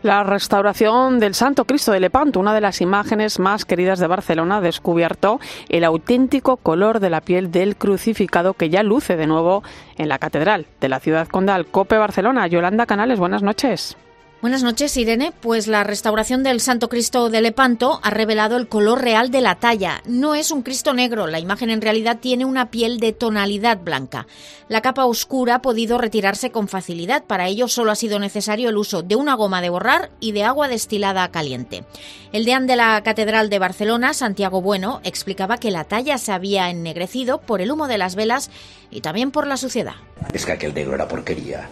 La 0.04 0.24
restauración 0.24 1.20
del 1.20 1.36
Santo 1.36 1.66
Cristo 1.66 1.92
de 1.92 2.00
Lepanto, 2.00 2.40
una 2.40 2.56
de 2.56 2.62
las 2.62 2.82
imágenes 2.82 3.38
más 3.38 3.66
queridas 3.66 4.00
de 4.00 4.08
Barcelona, 4.08 4.60
descubierto 4.60 5.40
el 5.70 5.84
auténtico 5.84 6.58
color 6.58 7.00
de 7.00 7.12
la 7.12 7.22
piel 7.22 7.52
del 7.52 7.76
crucificado 7.76 8.56
que 8.56 8.72
ya 8.72 8.82
luce 8.82 9.16
de 9.16 9.28
nuevo 9.28 9.62
en 9.98 10.10
la 10.10 10.18
catedral 10.18 10.66
de 10.80 10.90
la 10.90 11.00
ciudad 11.00 11.28
condal. 11.28 11.68
Cope 11.68 12.00
Barcelona, 12.00 12.48
Yolanda 12.48 12.88
Canales, 12.88 13.20
buenas 13.20 13.44
noches. 13.44 13.96
Buenas 14.42 14.64
noches, 14.64 14.98
Irene. 14.98 15.34
Pues 15.40 15.68
la 15.68 15.84
restauración 15.84 16.42
del 16.42 16.62
Santo 16.62 16.90
Cristo 16.90 17.30
de 17.30 17.42
Lepanto 17.42 18.00
ha 18.02 18.10
revelado 18.10 18.58
el 18.58 18.68
color 18.68 19.00
real 19.00 19.30
de 19.30 19.40
la 19.40 19.54
talla. 19.54 20.02
No 20.08 20.34
es 20.34 20.50
un 20.50 20.64
Cristo 20.64 20.96
negro, 20.96 21.28
la 21.28 21.40
imagen 21.40 21.70
en 21.70 21.80
realidad 21.80 22.18
tiene 22.20 22.46
una 22.46 22.72
piel 22.72 23.00
de 23.00 23.14
tonalidad 23.14 23.78
blanca. 23.78 24.26
La 24.68 24.82
capa 24.82 25.06
oscura 25.06 25.56
ha 25.56 25.62
podido 25.62 26.00
retirarse 26.00 26.50
con 26.50 26.68
facilidad, 26.68 27.24
para 27.26 27.50
ello 27.50 27.68
solo 27.68 27.92
ha 27.92 27.96
sido 27.96 28.18
necesario 28.18 28.70
el 28.70 28.78
uso 28.78 29.04
de 29.04 29.16
una 29.16 29.36
goma 29.36 29.62
de 29.62 29.70
borrar 29.70 30.10
y 30.20 30.32
de 30.32 30.44
agua 30.44 30.68
destilada 30.68 31.30
caliente. 31.30 31.84
El 32.32 32.44
deán 32.44 32.66
de 32.66 32.78
la 32.78 33.00
Catedral 33.04 33.52
de 33.52 33.60
Barcelona, 33.60 34.16
Santiago 34.16 34.60
Bueno, 34.60 35.02
explicaba 35.04 35.60
que 35.60 35.70
la 35.70 35.84
talla 35.84 36.18
se 36.18 36.32
había 36.32 36.72
ennegrecido 36.72 37.42
por 37.42 37.62
el 37.62 37.70
humo 37.70 37.88
de 37.88 38.00
las 38.00 38.16
velas 38.16 38.50
y 38.90 39.02
también 39.02 39.30
por 39.30 39.46
la 39.46 39.58
suciedad. 39.58 39.98
Es 40.34 40.48
que 40.48 40.54
aquel 40.54 40.74
negro 40.74 40.96
era 40.96 41.08
porquería. 41.08 41.70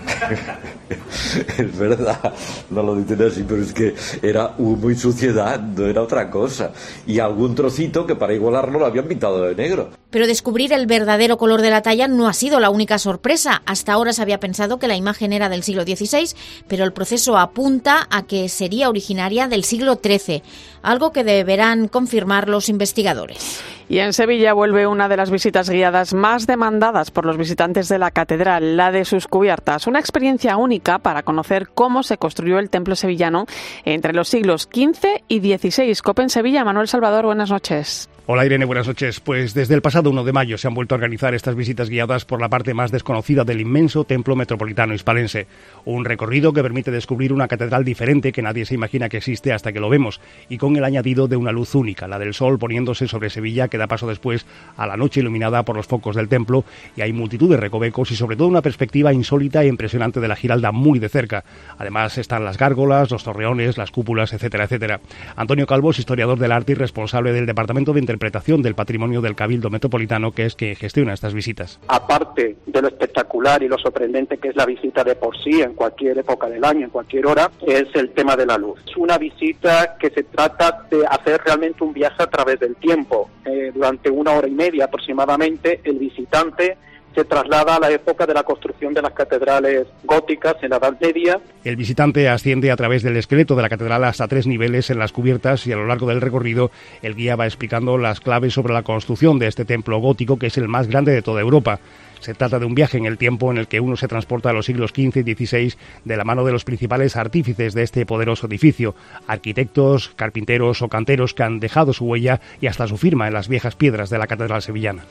es 1.58 1.78
verdad, 1.78 2.34
no 2.70 2.82
lo 2.82 2.96
dicen 2.96 3.22
así, 3.22 3.44
pero 3.46 3.62
es 3.62 3.72
que 3.72 3.94
era 4.22 4.54
humo 4.58 4.90
y 4.90 4.96
suciedad, 4.96 5.60
no 5.60 5.86
era 5.86 6.02
otra 6.02 6.30
cosa. 6.30 6.72
Y 7.06 7.18
algún 7.18 7.54
trocito 7.54 8.06
que 8.06 8.16
para 8.16 8.34
igualarlo 8.34 8.78
lo 8.78 8.86
habían 8.86 9.06
pintado 9.06 9.42
de 9.42 9.54
negro. 9.54 9.90
Pero 10.10 10.26
descubrir 10.26 10.72
el 10.72 10.86
verdadero 10.86 11.38
color 11.38 11.62
de 11.62 11.70
la 11.70 11.82
talla 11.82 12.08
no 12.08 12.28
ha 12.28 12.32
sido 12.32 12.60
la 12.60 12.70
única 12.70 12.98
sorpresa. 12.98 13.62
Hasta 13.66 13.92
ahora 13.92 14.12
se 14.12 14.22
había 14.22 14.40
pensado 14.40 14.78
que 14.78 14.88
la 14.88 14.96
imagen 14.96 15.32
era 15.32 15.48
del 15.48 15.62
siglo 15.62 15.82
XVI, 15.84 16.34
pero 16.68 16.84
el 16.84 16.92
proceso 16.92 17.38
apunta 17.38 18.06
a 18.10 18.22
que 18.26 18.48
sería 18.48 18.88
originaria 18.88 19.48
del 19.48 19.64
siglo 19.64 20.00
XIII, 20.02 20.42
algo 20.82 21.12
que 21.12 21.24
deberán 21.24 21.88
confirmar 21.88 22.48
los 22.48 22.68
investigadores. 22.68 23.60
Y 23.90 23.98
en 23.98 24.12
Sevilla 24.12 24.52
vuelve 24.52 24.86
una 24.86 25.08
de 25.08 25.16
las 25.16 25.32
visitas 25.32 25.68
guiadas 25.68 26.14
más 26.14 26.46
demandadas 26.46 27.10
por 27.10 27.26
los 27.26 27.36
visitantes 27.36 27.88
de 27.88 27.98
la 27.98 28.12
catedral, 28.12 28.76
la 28.76 28.92
de 28.92 29.04
sus 29.04 29.26
cubiertas. 29.26 29.88
Una 29.88 29.98
experiencia 29.98 30.56
única 30.56 31.00
para 31.00 31.24
conocer 31.24 31.70
cómo 31.74 32.04
se 32.04 32.16
construyó 32.16 32.60
el 32.60 32.70
templo 32.70 32.94
sevillano 32.94 33.46
entre 33.84 34.12
los 34.12 34.28
siglos 34.28 34.68
XV 34.72 35.24
y 35.26 35.40
XVI. 35.40 35.92
Copen 36.04 36.30
Sevilla, 36.30 36.64
Manuel 36.64 36.86
Salvador, 36.86 37.24
buenas 37.24 37.50
noches. 37.50 38.09
Hola 38.32 38.46
Irene, 38.46 38.64
buenas 38.64 38.86
noches. 38.86 39.18
Pues 39.18 39.54
desde 39.54 39.74
el 39.74 39.82
pasado 39.82 40.08
1 40.08 40.22
de 40.22 40.32
mayo 40.32 40.56
se 40.56 40.68
han 40.68 40.74
vuelto 40.74 40.94
a 40.94 40.98
organizar 40.98 41.34
estas 41.34 41.56
visitas 41.56 41.90
guiadas 41.90 42.24
por 42.24 42.40
la 42.40 42.48
parte 42.48 42.74
más 42.74 42.92
desconocida 42.92 43.42
del 43.42 43.60
inmenso 43.60 44.04
templo 44.04 44.36
metropolitano 44.36 44.94
hispalense. 44.94 45.48
Un 45.84 46.04
recorrido 46.04 46.52
que 46.52 46.62
permite 46.62 46.92
descubrir 46.92 47.32
una 47.32 47.48
catedral 47.48 47.84
diferente 47.84 48.30
que 48.30 48.40
nadie 48.40 48.66
se 48.66 48.76
imagina 48.76 49.08
que 49.08 49.16
existe 49.16 49.52
hasta 49.52 49.72
que 49.72 49.80
lo 49.80 49.88
vemos, 49.88 50.20
y 50.48 50.58
con 50.58 50.76
el 50.76 50.84
añadido 50.84 51.26
de 51.26 51.34
una 51.34 51.50
luz 51.50 51.74
única, 51.74 52.06
la 52.06 52.20
del 52.20 52.32
sol 52.32 52.60
poniéndose 52.60 53.08
sobre 53.08 53.30
Sevilla 53.30 53.66
que 53.66 53.78
da 53.78 53.88
paso 53.88 54.06
después 54.06 54.46
a 54.76 54.86
la 54.86 54.96
noche 54.96 55.18
iluminada 55.18 55.64
por 55.64 55.74
los 55.74 55.88
focos 55.88 56.14
del 56.14 56.28
templo, 56.28 56.64
y 56.94 57.00
hay 57.00 57.12
multitud 57.12 57.50
de 57.50 57.56
recovecos 57.56 58.12
y 58.12 58.14
sobre 58.14 58.36
todo 58.36 58.46
una 58.46 58.62
perspectiva 58.62 59.12
insólita 59.12 59.64
e 59.64 59.66
impresionante 59.66 60.20
de 60.20 60.28
la 60.28 60.36
Giralda 60.36 60.70
muy 60.70 61.00
de 61.00 61.08
cerca. 61.08 61.42
Además 61.78 62.16
están 62.16 62.44
las 62.44 62.58
gárgolas, 62.58 63.10
los 63.10 63.24
torreones, 63.24 63.76
las 63.76 63.90
cúpulas, 63.90 64.32
etcétera, 64.32 64.66
etcétera. 64.66 65.00
Antonio 65.34 65.66
Calvo 65.66 65.90
es 65.90 65.98
historiador 65.98 66.38
del 66.38 66.52
arte 66.52 66.70
y 66.70 66.76
responsable 66.76 67.32
del 67.32 67.46
Departamento 67.46 67.92
de 67.92 67.98
interpretación 67.98 68.19
del 68.20 68.74
patrimonio 68.74 69.22
del 69.22 69.34
Cabildo 69.34 69.70
Metropolitano, 69.70 70.32
que 70.32 70.44
es 70.44 70.54
quien 70.54 70.76
gestiona 70.76 71.14
estas 71.14 71.32
visitas. 71.32 71.80
Aparte 71.88 72.56
de 72.66 72.82
lo 72.82 72.88
espectacular 72.88 73.62
y 73.62 73.68
lo 73.68 73.78
sorprendente 73.78 74.36
que 74.36 74.48
es 74.48 74.56
la 74.56 74.66
visita 74.66 75.02
de 75.02 75.14
por 75.14 75.36
sí 75.42 75.62
en 75.62 75.72
cualquier 75.72 76.18
época 76.18 76.48
del 76.48 76.62
año, 76.64 76.84
en 76.84 76.90
cualquier 76.90 77.26
hora, 77.26 77.50
es 77.66 77.86
el 77.94 78.10
tema 78.10 78.36
de 78.36 78.44
la 78.44 78.58
luz. 78.58 78.78
Es 78.86 78.96
una 78.96 79.16
visita 79.16 79.96
que 79.98 80.10
se 80.10 80.24
trata 80.24 80.86
de 80.90 81.06
hacer 81.06 81.40
realmente 81.44 81.82
un 81.82 81.94
viaje 81.94 82.22
a 82.22 82.26
través 82.26 82.60
del 82.60 82.76
tiempo. 82.76 83.30
Eh, 83.44 83.72
durante 83.74 84.10
una 84.10 84.32
hora 84.32 84.46
y 84.46 84.52
media 84.52 84.84
aproximadamente, 84.84 85.80
el 85.84 85.98
visitante 85.98 86.76
se 87.14 87.24
traslada 87.24 87.76
a 87.76 87.80
la 87.80 87.90
época 87.90 88.26
de 88.26 88.34
la 88.34 88.42
construcción 88.42 88.94
de 88.94 89.02
las 89.02 89.12
catedrales 89.12 89.86
góticas 90.04 90.56
en 90.62 90.70
la 90.70 90.76
Edad 90.76 90.96
Media. 91.00 91.40
El 91.64 91.76
visitante 91.76 92.28
asciende 92.28 92.70
a 92.70 92.76
través 92.76 93.02
del 93.02 93.16
esqueleto 93.16 93.56
de 93.56 93.62
la 93.62 93.68
catedral 93.68 94.04
hasta 94.04 94.28
tres 94.28 94.46
niveles 94.46 94.90
en 94.90 94.98
las 94.98 95.12
cubiertas 95.12 95.66
y 95.66 95.72
a 95.72 95.76
lo 95.76 95.86
largo 95.86 96.06
del 96.06 96.20
recorrido 96.20 96.70
el 97.02 97.14
guía 97.14 97.36
va 97.36 97.46
explicando 97.46 97.98
las 97.98 98.20
claves 98.20 98.54
sobre 98.54 98.74
la 98.74 98.82
construcción 98.82 99.38
de 99.38 99.48
este 99.48 99.64
templo 99.64 99.98
gótico 99.98 100.38
que 100.38 100.46
es 100.46 100.58
el 100.58 100.68
más 100.68 100.88
grande 100.88 101.12
de 101.12 101.22
toda 101.22 101.40
Europa. 101.40 101.80
Se 102.20 102.34
trata 102.34 102.58
de 102.58 102.66
un 102.66 102.74
viaje 102.74 102.98
en 102.98 103.06
el 103.06 103.18
tiempo 103.18 103.50
en 103.50 103.56
el 103.56 103.66
que 103.66 103.80
uno 103.80 103.96
se 103.96 104.06
transporta 104.06 104.50
a 104.50 104.52
los 104.52 104.66
siglos 104.66 104.90
XV 104.90 105.26
y 105.26 105.34
XVI 105.34 105.74
de 106.04 106.16
la 106.16 106.24
mano 106.24 106.44
de 106.44 106.52
los 106.52 106.64
principales 106.64 107.16
artífices 107.16 107.74
de 107.74 107.82
este 107.82 108.04
poderoso 108.04 108.46
edificio, 108.46 108.94
arquitectos, 109.26 110.12
carpinteros 110.16 110.82
o 110.82 110.88
canteros 110.88 111.32
que 111.32 111.42
han 111.42 111.60
dejado 111.60 111.94
su 111.94 112.04
huella 112.04 112.40
y 112.60 112.66
hasta 112.66 112.86
su 112.86 112.98
firma 112.98 113.26
en 113.26 113.34
las 113.34 113.48
viejas 113.48 113.74
piedras 113.74 114.10
de 114.10 114.18
la 114.18 114.26
Catedral 114.26 114.60
Sevillana. 114.60 115.04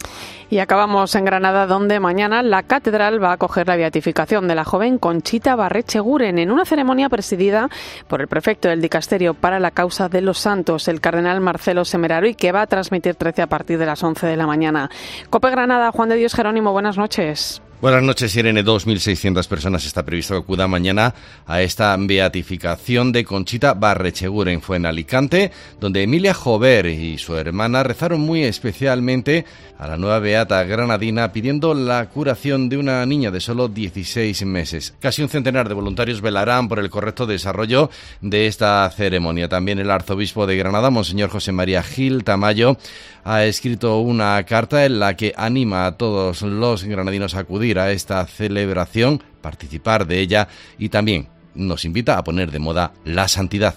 Y 0.51 0.59
acabamos 0.59 1.15
en 1.15 1.25
Granada, 1.25 1.65
donde 1.65 1.99
mañana 1.99 2.43
la 2.43 2.63
Catedral 2.63 3.21
va 3.23 3.31
a 3.31 3.33
acoger 3.33 3.67
la 3.67 3.75
beatificación 3.75 4.47
de 4.47 4.55
la 4.55 4.65
joven 4.65 4.99
Conchita 4.99 5.55
Barrecheguren 5.55 6.37
en 6.37 6.51
una 6.51 6.65
ceremonia 6.65 7.09
presidida 7.09 7.69
por 8.07 8.21
el 8.21 8.27
prefecto 8.27 8.69
del 8.69 8.81
Dicasterio 8.81 9.33
para 9.33 9.59
la 9.59 9.71
Causa 9.71 10.09
de 10.09 10.21
los 10.21 10.37
Santos, 10.37 10.87
el 10.87 11.01
cardenal 11.01 11.41
Marcelo 11.41 11.85
Semeraro, 11.85 12.27
y 12.27 12.35
que 12.35 12.51
va 12.51 12.61
a 12.61 12.67
transmitir 12.67 13.15
13 13.15 13.41
a 13.41 13.47
partir 13.47 13.79
de 13.79 13.87
las 13.87 14.03
11 14.03 14.27
de 14.27 14.37
la 14.37 14.45
mañana. 14.45 14.89
Cope 15.31 15.49
Granada, 15.49 15.91
Juan 15.91 16.09
de 16.09 16.15
Dios 16.15 16.35
Jerónimo, 16.35 16.71
buenas 16.71 16.98
noches. 16.99 17.61
Buenas 17.81 18.03
noches, 18.03 18.35
Irene. 18.35 18.65
2.600 18.65 19.47
personas 19.47 19.85
está 19.85 20.03
previsto 20.03 20.33
que 20.33 20.41
acudan 20.41 20.69
mañana 20.69 21.15
a 21.47 21.61
esta 21.61 21.95
beatificación 21.97 23.13
de 23.13 23.23
Conchita 23.23 23.73
Barrecheguren. 23.73 24.61
Fue 24.61 24.75
en 24.75 24.85
Alicante, 24.85 25.49
donde 25.79 26.03
Emilia 26.03 26.33
Jover 26.33 26.87
y 26.87 27.17
su 27.17 27.37
hermana 27.37 27.81
rezaron 27.83 28.19
muy 28.19 28.43
especialmente 28.43 29.45
a 29.77 29.87
la 29.87 29.95
nueva 29.95 30.19
beata 30.19 30.61
granadina 30.65 31.31
pidiendo 31.31 31.73
la 31.73 32.09
curación 32.09 32.67
de 32.67 32.75
una 32.75 33.05
niña 33.05 33.31
de 33.31 33.39
solo 33.39 33.69
16 33.69 34.45
meses. 34.45 34.93
Casi 34.99 35.21
un 35.21 35.29
centenar 35.29 35.69
de 35.69 35.75
voluntarios 35.75 36.19
velarán 36.19 36.67
por 36.67 36.79
el 36.79 36.89
correcto 36.89 37.25
desarrollo 37.25 37.89
de 38.19 38.47
esta 38.47 38.91
ceremonia. 38.91 39.47
También 39.47 39.79
el 39.79 39.89
arzobispo 39.89 40.45
de 40.45 40.57
Granada, 40.57 40.89
Monseñor 40.89 41.29
José 41.29 41.53
María 41.53 41.81
Gil 41.81 42.25
Tamayo, 42.25 42.75
ha 43.23 43.45
escrito 43.45 43.99
una 43.99 44.43
carta 44.43 44.85
en 44.85 44.99
la 44.99 45.15
que 45.15 45.33
anima 45.37 45.85
a 45.85 45.97
todos 45.97 46.41
los 46.41 46.83
granadinos 46.83 47.35
a 47.35 47.39
acudir 47.39 47.68
a 47.77 47.91
esta 47.91 48.25
celebración, 48.25 49.21
participar 49.41 50.07
de 50.07 50.19
ella 50.19 50.47
y 50.77 50.89
también 50.89 51.27
nos 51.53 51.85
invita 51.85 52.17
a 52.17 52.23
poner 52.23 52.51
de 52.51 52.59
moda 52.59 52.93
la 53.03 53.27
santidad. 53.27 53.75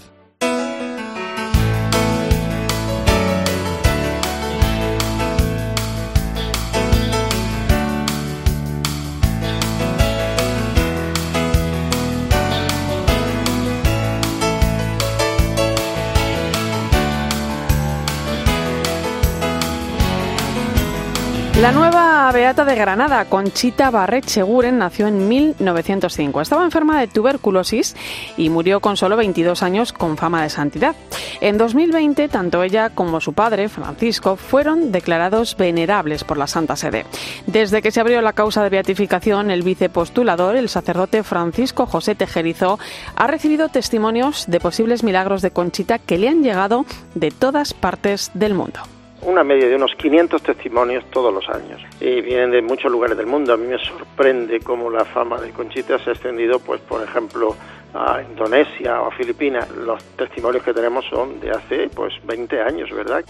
La 21.63 21.71
nueva 21.71 22.22
beata 22.33 22.65
de 22.65 22.75
Granada, 22.75 23.27
Conchita 23.27 23.91
Barret 23.91 24.25
Seguren, 24.25 24.79
nació 24.79 25.07
en 25.07 25.29
1905. 25.29 26.41
Estaba 26.41 26.65
enferma 26.65 26.99
de 26.99 27.07
tuberculosis 27.07 27.95
y 28.39 28.49
murió 28.49 28.81
con 28.81 28.97
solo 28.97 29.17
22 29.17 29.63
años 29.63 29.93
con 29.93 30.17
fama 30.17 30.43
de 30.43 30.49
santidad. 30.49 30.97
En 31.43 31.59
2020, 31.59 32.29
tanto 32.29 32.63
ella 32.63 32.89
como 32.91 33.21
su 33.21 33.35
padre, 33.35 33.69
Francisco, 33.69 34.37
fueron 34.37 34.93
declarados 34.93 35.57
venerables 35.59 36.25
por 36.25 36.39
la 36.39 36.47
Santa 36.47 36.75
Sede. 36.77 37.05
Desde 37.47 37.83
que 37.83 37.91
se 37.91 38.01
abrió 38.01 38.23
la 38.23 38.33
causa 38.33 38.63
de 38.63 38.71
beatificación, 38.71 39.51
el 39.51 39.63
vicepostulador, 39.63 40.57
el 40.57 40.71
sacerdote 40.71 41.23
Francisco 41.25 41.87
José 41.87 42.15
Tejerizo, 42.15 42.79
ha 43.15 43.27
recibido 43.27 43.69
testimonios 43.69 44.47
de 44.49 44.61
posibles 44.61 45.03
milagros 45.03 45.43
de 45.43 45.51
Conchita 45.51 45.99
que 45.99 46.17
le 46.17 46.29
han 46.29 46.43
llegado 46.43 46.87
de 47.15 47.31
todas 47.31 47.75
partes 47.75 48.31
del 48.33 48.55
mundo 48.55 48.81
una 49.23 49.45
media 49.45 49.69
de 49.69 49.77
unos 49.77 49.93
500 49.97 50.43
testimonios 50.43 51.05
todos 51.11 51.33
los 51.33 51.49
años 51.49 51.81
y 52.01 52.21
vienen 52.21 52.51
de 52.51 52.63
muchos 52.63 52.91
lugares 52.91 53.17
del 53.17 53.27
mundo. 53.27 53.53
A 53.53 53.57
mí 53.57 53.67
me 53.67 53.79
sorprende 53.79 54.61
cómo 54.61 54.91
la 54.91 55.05
fama 55.05 55.41
de 55.41 55.51
Conchita 55.51 55.99
se 55.99 56.11
ha 56.11 56.13
extendido, 56.13 56.59
pues 56.59 56.81
por 56.81 57.03
ejemplo, 57.03 57.55
a 57.95 58.23
Indonesia 58.23 59.01
o 59.01 59.09
a 59.09 59.11
Filipinas. 59.13 59.71
Los 59.71 60.03
testimonios 60.17 60.63
que 60.65 60.75
tenemos 60.75 61.05
son 61.07 61.41
de 61.41 61.51
hace 61.51 61.89
pues 61.95 62.15
20 62.25 62.61
años, 62.61 62.91
¿verdad? 62.91 63.25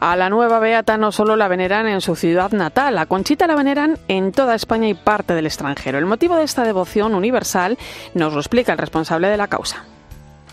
A 0.00 0.16
la 0.16 0.30
nueva 0.30 0.60
beata 0.60 0.96
no 0.96 1.12
solo 1.12 1.36
la 1.36 1.48
veneran 1.48 1.86
en 1.86 2.00
su 2.00 2.16
ciudad 2.16 2.52
natal, 2.52 2.96
a 2.96 3.06
Conchita 3.06 3.46
la 3.46 3.54
veneran 3.54 3.98
en 4.08 4.32
toda 4.32 4.54
España 4.54 4.88
y 4.88 4.94
parte 4.94 5.34
del 5.34 5.46
extranjero. 5.46 5.98
El 5.98 6.06
motivo 6.06 6.36
de 6.36 6.44
esta 6.44 6.64
devoción 6.64 7.14
universal 7.14 7.76
nos 8.14 8.32
lo 8.32 8.40
explica 8.40 8.72
el 8.72 8.78
responsable 8.78 9.28
de 9.28 9.36
la 9.36 9.48
causa. 9.48 9.84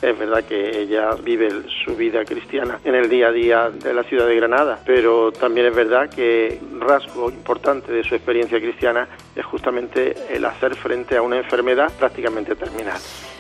Es 0.02 0.18
verdad 0.18 0.44
que 0.44 0.82
ella 0.82 1.12
vive 1.24 1.50
su 1.84 1.96
vida 1.96 2.24
cristiana 2.24 2.80
en 2.84 2.94
el 2.94 3.10
día 3.10 3.30
a 3.30 3.32
día 3.32 3.70
de 3.70 3.94
la 3.94 4.04
ciudad 4.04 4.28
de 4.28 4.36
Granada, 4.36 4.80
pero 4.86 5.32
también 5.32 5.68
es 5.68 5.76
verdad 5.76 6.10
que 6.10 6.60
rasgo 6.80 7.32
importante 7.32 7.92
de 7.92 8.04
su 8.04 8.14
experiencia 8.14 8.60
cristiana 8.60 9.08
es 9.36 9.46
justamente 9.46 10.14
el 10.30 10.46
hacer 10.46 10.76
frente 10.76 11.18
a 11.18 11.24
una 11.24 11.38
enfermedad 11.38 11.92
prácticamente 11.98 12.56
terminal. 12.56 13.00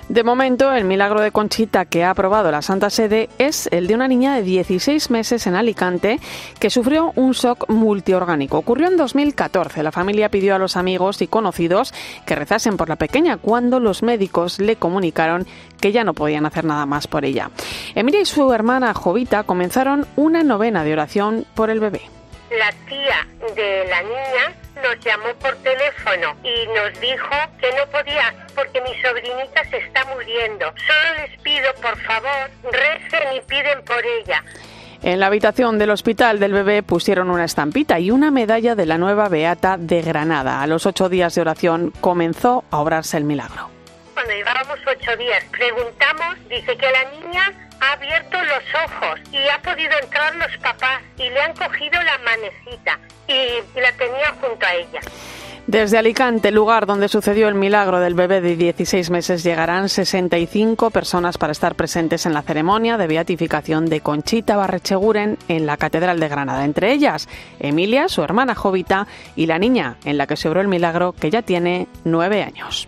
De 0.09 0.23
momento, 0.23 0.71
el 0.71 0.85
milagro 0.85 1.19
de 1.19 1.33
Conchita 1.33 1.83
que 1.83 2.05
ha 2.05 2.11
aprobado 2.11 2.49
la 2.49 2.61
Santa 2.61 2.89
Sede 2.89 3.27
es 3.39 3.67
el 3.73 3.87
de 3.87 3.95
una 3.95 4.07
niña 4.07 4.35
de 4.35 4.41
16 4.41 5.11
meses 5.11 5.45
en 5.47 5.55
Alicante 5.55 6.21
que 6.61 6.69
sufrió 6.69 7.11
un 7.15 7.33
shock 7.33 7.69
multiorgánico. 7.69 8.57
Ocurrió 8.57 8.87
en 8.87 8.95
2014. 8.95 9.83
La 9.83 9.91
familia 9.91 10.29
pidió 10.29 10.55
a 10.55 10.59
los 10.59 10.77
amigos 10.77 11.21
y 11.21 11.27
conocidos 11.27 11.93
que 12.25 12.35
rezasen 12.35 12.77
por 12.77 12.87
la 12.87 12.95
pequeña 12.95 13.35
cuando 13.35 13.81
los 13.81 14.01
médicos 14.01 14.59
le 14.59 14.77
comunicaron 14.77 15.45
que 15.81 15.91
ya 15.91 16.05
no 16.05 16.13
podían 16.13 16.45
hacer 16.45 16.63
nada 16.63 16.85
más 16.85 17.07
por 17.07 17.25
ella. 17.25 17.51
Emilia 17.93 18.21
y 18.21 18.25
su 18.25 18.53
hermana 18.53 18.93
Jovita 18.93 19.43
comenzaron 19.43 20.07
una 20.15 20.41
novena 20.41 20.85
de 20.85 20.93
oración 20.93 21.45
por 21.53 21.69
el 21.69 21.81
bebé. 21.81 22.01
La 22.57 22.71
tía 22.87 23.27
de 23.55 23.85
la 23.89 24.01
niña 24.03 24.66
nos 24.84 25.00
llamó 25.03 25.34
por 25.39 25.55
teléfono 25.57 26.36
y 26.43 26.67
nos 26.67 27.00
dijo 27.00 27.29
que 27.60 27.72
no 27.74 27.86
podía 27.91 28.34
porque 28.55 28.81
mi 28.81 29.00
sobrinita 29.01 29.63
se 29.69 29.77
está 29.77 30.05
muriendo. 30.05 30.65
Solo 30.65 31.22
les 31.22 31.39
pido, 31.41 31.74
por 31.81 31.98
favor, 32.01 32.50
recen 32.72 33.36
y 33.36 33.41
piden 33.41 33.84
por 33.84 34.03
ella. 34.05 34.43
En 35.03 35.19
la 35.19 35.27
habitación 35.27 35.77
del 35.77 35.91
hospital 35.91 36.39
del 36.39 36.53
bebé 36.53 36.81
pusieron 36.81 37.29
una 37.29 37.46
estampita 37.46 38.00
y 38.00 38.10
una 38.12 38.31
medalla 38.31 38.75
de 38.75 38.86
la 38.86 38.98
nueva 38.98 39.29
Beata 39.29 39.77
de 39.77 40.01
Granada. 40.01 40.62
A 40.62 40.67
los 40.67 40.86
ocho 40.86 41.07
días 41.07 41.36
de 41.36 41.41
oración 41.41 41.93
comenzó 42.01 42.63
a 42.72 42.79
obrarse 42.79 43.17
el 43.17 43.24
milagro. 43.24 43.76
Cuando 44.17 44.33
llevábamos 44.33 44.79
ocho 44.88 45.15
días, 45.15 45.43
preguntamos, 45.51 46.39
dice 46.50 46.75
que 46.75 46.88
la 46.89 47.03
niña 47.12 47.53
ha 47.79 47.91
abierto 47.91 48.36
los 48.45 48.63
ojos 48.83 49.19
y 49.31 49.47
ha 49.47 49.62
podido 49.62 49.91
entrar 50.01 50.36
los 50.38 50.57
papás 50.57 51.03
y 51.17 51.29
le 51.29 51.39
han 51.39 51.53
cogido 51.53 52.01
la 52.01 52.17
manecita 52.25 53.00
y 53.27 53.79
la 53.79 53.91
tenía 53.91 54.33
junto 54.41 54.65
a 54.65 54.74
ella. 54.74 55.01
Desde 55.67 56.00
Alicante, 56.00 56.50
lugar 56.50 56.88
donde 56.88 57.09
sucedió 57.09 57.47
el 57.47 57.53
milagro 57.53 58.00
del 58.00 58.15
bebé 58.15 58.41
de 58.41 58.55
16 58.55 59.12
meses, 59.12 59.43
llegarán 59.43 59.88
65 59.88 60.89
personas 60.89 61.38
para 61.38 61.51
estar 61.51 61.75
presentes 61.75 62.25
en 62.25 62.33
la 62.33 62.41
ceremonia 62.41 62.97
de 62.97 63.05
beatificación 63.05 63.86
de 63.86 64.01
Conchita 64.01 64.57
Barrecheguren 64.57 65.38
en 65.47 65.67
la 65.67 65.77
Catedral 65.77 66.19
de 66.19 66.27
Granada. 66.27 66.65
Entre 66.65 66.91
ellas, 66.91 67.29
Emilia, 67.59 68.09
su 68.09 68.24
hermana 68.24 68.55
Jovita, 68.55 69.05
y 69.36 69.45
la 69.45 69.59
niña 69.59 69.97
en 70.05 70.17
la 70.17 70.25
que 70.25 70.38
se 70.38 70.50
obró 70.50 70.62
el 70.62 70.69
milagro, 70.69 71.13
que 71.13 71.29
ya 71.29 71.43
tiene 71.43 71.88
nueve 72.03 72.41
años. 72.41 72.88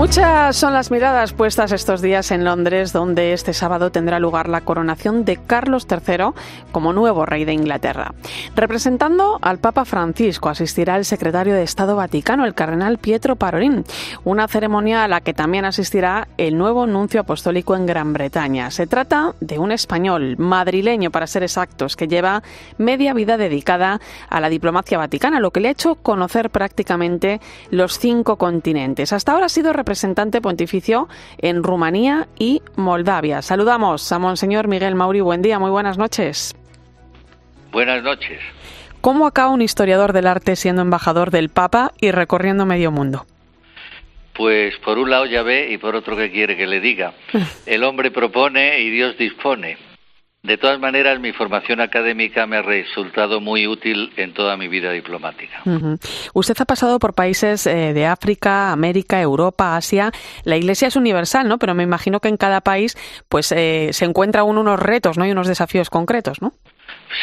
Muchas 0.00 0.56
son 0.56 0.72
las 0.72 0.90
miradas 0.90 1.34
puestas 1.34 1.72
estos 1.72 2.00
días 2.00 2.30
en 2.30 2.42
Londres, 2.42 2.94
donde 2.94 3.34
este 3.34 3.52
sábado 3.52 3.92
tendrá 3.92 4.18
lugar 4.18 4.48
la 4.48 4.62
coronación 4.62 5.26
de 5.26 5.36
Carlos 5.36 5.86
III 5.90 6.30
como 6.72 6.94
nuevo 6.94 7.26
rey 7.26 7.44
de 7.44 7.52
Inglaterra. 7.52 8.14
Representando 8.56 9.38
al 9.42 9.58
Papa 9.58 9.84
Francisco 9.84 10.48
asistirá 10.48 10.96
el 10.96 11.04
secretario 11.04 11.52
de 11.52 11.64
Estado 11.64 11.96
Vaticano, 11.96 12.46
el 12.46 12.54
cardenal 12.54 12.96
Pietro 12.96 13.36
Parolin, 13.36 13.84
una 14.24 14.48
ceremonia 14.48 15.04
a 15.04 15.08
la 15.08 15.20
que 15.20 15.34
también 15.34 15.66
asistirá 15.66 16.28
el 16.38 16.56
nuevo 16.56 16.86
nuncio 16.86 17.20
apostólico 17.20 17.76
en 17.76 17.84
Gran 17.84 18.14
Bretaña. 18.14 18.70
Se 18.70 18.86
trata 18.86 19.34
de 19.40 19.58
un 19.58 19.70
español, 19.70 20.36
madrileño 20.38 21.10
para 21.10 21.26
ser 21.26 21.42
exactos, 21.42 21.96
que 21.96 22.08
lleva 22.08 22.42
media 22.78 23.12
vida 23.12 23.36
dedicada 23.36 24.00
a 24.30 24.40
la 24.40 24.48
diplomacia 24.48 24.96
vaticana, 24.96 25.40
lo 25.40 25.50
que 25.50 25.60
le 25.60 25.68
ha 25.68 25.72
hecho 25.72 25.96
conocer 25.96 26.48
prácticamente 26.48 27.38
los 27.70 27.98
cinco 27.98 28.36
continentes. 28.36 29.12
Hasta 29.12 29.32
ahora 29.32 29.44
ha 29.44 29.50
sido 29.50 29.74
representante 29.74 29.89
pontificio 30.40 31.08
en 31.38 31.62
Rumanía 31.62 32.28
y 32.38 32.62
Moldavia. 32.76 33.42
Saludamos 33.42 34.10
a 34.12 34.18
Monseñor 34.18 34.68
Miguel 34.68 34.94
Mauri. 34.94 35.20
Buen 35.20 35.42
día, 35.42 35.58
muy 35.58 35.70
buenas 35.70 35.98
noches. 35.98 36.54
Buenas 37.72 38.02
noches. 38.02 38.40
¿Cómo 39.00 39.26
acaba 39.26 39.50
un 39.50 39.62
historiador 39.62 40.12
del 40.12 40.26
arte 40.26 40.56
siendo 40.56 40.82
embajador 40.82 41.30
del 41.30 41.48
Papa 41.48 41.92
y 42.00 42.10
recorriendo 42.10 42.66
medio 42.66 42.90
mundo? 42.90 43.26
Pues 44.34 44.76
por 44.78 44.98
un 44.98 45.10
lado 45.10 45.26
ya 45.26 45.42
ve 45.42 45.70
y 45.72 45.78
por 45.78 45.96
otro 45.96 46.16
que 46.16 46.30
quiere 46.30 46.56
que 46.56 46.66
le 46.66 46.80
diga. 46.80 47.14
El 47.66 47.84
hombre 47.84 48.10
propone 48.10 48.80
y 48.80 48.90
Dios 48.90 49.16
dispone. 49.18 49.89
De 50.42 50.56
todas 50.56 50.80
maneras, 50.80 51.20
mi 51.20 51.32
formación 51.32 51.82
académica 51.82 52.46
me 52.46 52.56
ha 52.56 52.62
resultado 52.62 53.42
muy 53.42 53.66
útil 53.66 54.10
en 54.16 54.32
toda 54.32 54.56
mi 54.56 54.68
vida 54.68 54.90
diplomática. 54.90 55.62
Usted 56.32 56.54
ha 56.58 56.64
pasado 56.64 56.98
por 56.98 57.14
países 57.14 57.66
eh, 57.66 57.92
de 57.92 58.06
África, 58.06 58.72
América, 58.72 59.20
Europa, 59.20 59.76
Asia. 59.76 60.10
La 60.44 60.56
Iglesia 60.56 60.88
es 60.88 60.96
universal, 60.96 61.46
¿no? 61.46 61.58
Pero 61.58 61.74
me 61.74 61.82
imagino 61.82 62.20
que 62.20 62.28
en 62.28 62.38
cada 62.38 62.62
país, 62.62 62.96
pues, 63.28 63.52
eh, 63.52 63.90
se 63.92 64.06
encuentra 64.06 64.42
unos 64.42 64.80
retos, 64.80 65.18
¿no? 65.18 65.26
Y 65.26 65.30
unos 65.30 65.46
desafíos 65.46 65.90
concretos, 65.90 66.40
¿no? 66.40 66.52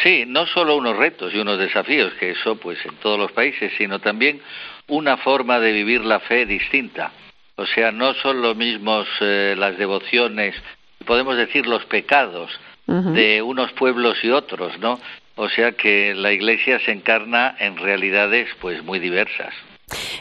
Sí, 0.04 0.24
no 0.24 0.46
solo 0.46 0.76
unos 0.76 0.96
retos 0.96 1.34
y 1.34 1.38
unos 1.38 1.58
desafíos, 1.58 2.12
que 2.20 2.30
eso, 2.30 2.56
pues, 2.56 2.78
en 2.86 2.94
todos 2.96 3.18
los 3.18 3.32
países, 3.32 3.72
sino 3.76 3.98
también 3.98 4.40
una 4.86 5.16
forma 5.16 5.58
de 5.58 5.72
vivir 5.72 6.04
la 6.04 6.20
fe 6.20 6.46
distinta. 6.46 7.10
O 7.56 7.66
sea, 7.66 7.90
no 7.90 8.14
son 8.14 8.40
lo 8.40 8.54
mismos 8.54 9.08
eh, 9.20 9.56
las 9.58 9.76
devociones, 9.76 10.54
podemos 11.04 11.36
decir 11.36 11.66
los 11.66 11.84
pecados 11.86 12.50
de 12.88 13.42
unos 13.42 13.70
pueblos 13.72 14.18
y 14.24 14.30
otros, 14.30 14.78
¿no? 14.78 14.98
O 15.36 15.48
sea 15.48 15.72
que 15.72 16.14
la 16.14 16.32
Iglesia 16.32 16.80
se 16.80 16.90
encarna 16.90 17.54
en 17.60 17.76
realidades 17.76 18.48
pues 18.60 18.82
muy 18.82 18.98
diversas. 18.98 19.54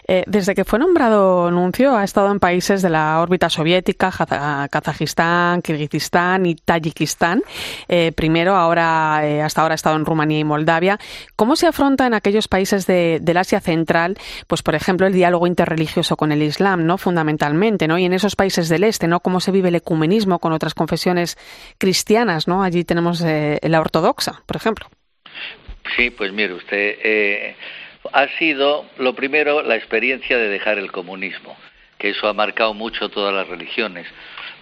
Eh, 0.08 0.24
desde 0.28 0.56
que 0.56 0.66
fue 0.66 0.80
nombrado 0.80 1.52
nuncio 1.52 1.96
ha 1.96 2.04
estado 2.04 2.32
en 2.32 2.40
países 2.40 2.82
de 2.82 2.90
la 2.90 3.20
órbita 3.20 3.50
soviética, 3.50 4.12
Kazajistán, 4.70 5.62
Kirguistán 5.62 6.46
y 6.46 6.56
Tayikistán. 6.56 7.42
Eh, 7.88 8.12
primero, 8.16 8.56
ahora, 8.56 9.22
eh, 9.24 9.42
hasta 9.42 9.62
ahora 9.62 9.74
ha 9.74 9.76
estado 9.76 9.96
en 9.96 10.06
Rumanía 10.06 10.40
y 10.40 10.44
Moldavia. 10.44 11.00
¿Cómo 11.36 11.56
se 11.56 11.68
afronta 11.68 12.06
en 12.08 12.14
aquellos 12.14 12.48
países 12.48 12.88
de, 12.88 13.20
del 13.22 13.38
Asia 13.38 13.60
Central, 13.60 14.18
pues 14.48 14.62
por 14.64 14.76
ejemplo, 14.76 15.08
el 15.08 15.14
diálogo 15.14 15.48
interreligioso 15.48 16.18
con 16.18 16.32
el 16.32 16.42
Islam, 16.42 16.86
no 16.86 16.98
fundamentalmente, 16.98 17.88
¿no? 17.88 17.98
Y 17.98 18.06
en 18.06 18.14
esos 18.14 18.36
países 18.36 18.70
del 18.70 18.84
este, 18.84 19.08
¿no? 19.08 19.20
¿Cómo 19.20 19.40
se 19.40 19.52
vive 19.52 19.70
el 19.70 19.76
ecumenismo 19.76 20.40
con 20.40 20.54
otras 20.54 20.74
confesiones 20.74 21.38
cristianas, 21.78 22.48
¿no? 22.48 22.64
Allí 22.64 22.84
tenemos 22.84 23.22
la 23.22 23.80
ortodoxa, 23.80 24.42
por 24.46 24.56
ejemplo. 24.56 24.88
Sí, 25.96 26.10
pues 26.10 26.32
mire 26.34 26.54
usted 26.54 27.56
ha 28.14 28.28
sido, 28.38 28.86
lo 28.98 29.14
primero, 29.14 29.62
la 29.62 29.76
experiencia 29.76 30.38
de 30.38 30.50
dejar 30.50 30.78
el 30.78 30.92
comunismo, 30.92 31.56
que 31.98 32.10
eso 32.10 32.28
ha 32.28 32.34
marcado 32.34 32.74
mucho 32.74 33.10
todas 33.10 33.34
las 33.34 33.48
religiones. 33.48 34.08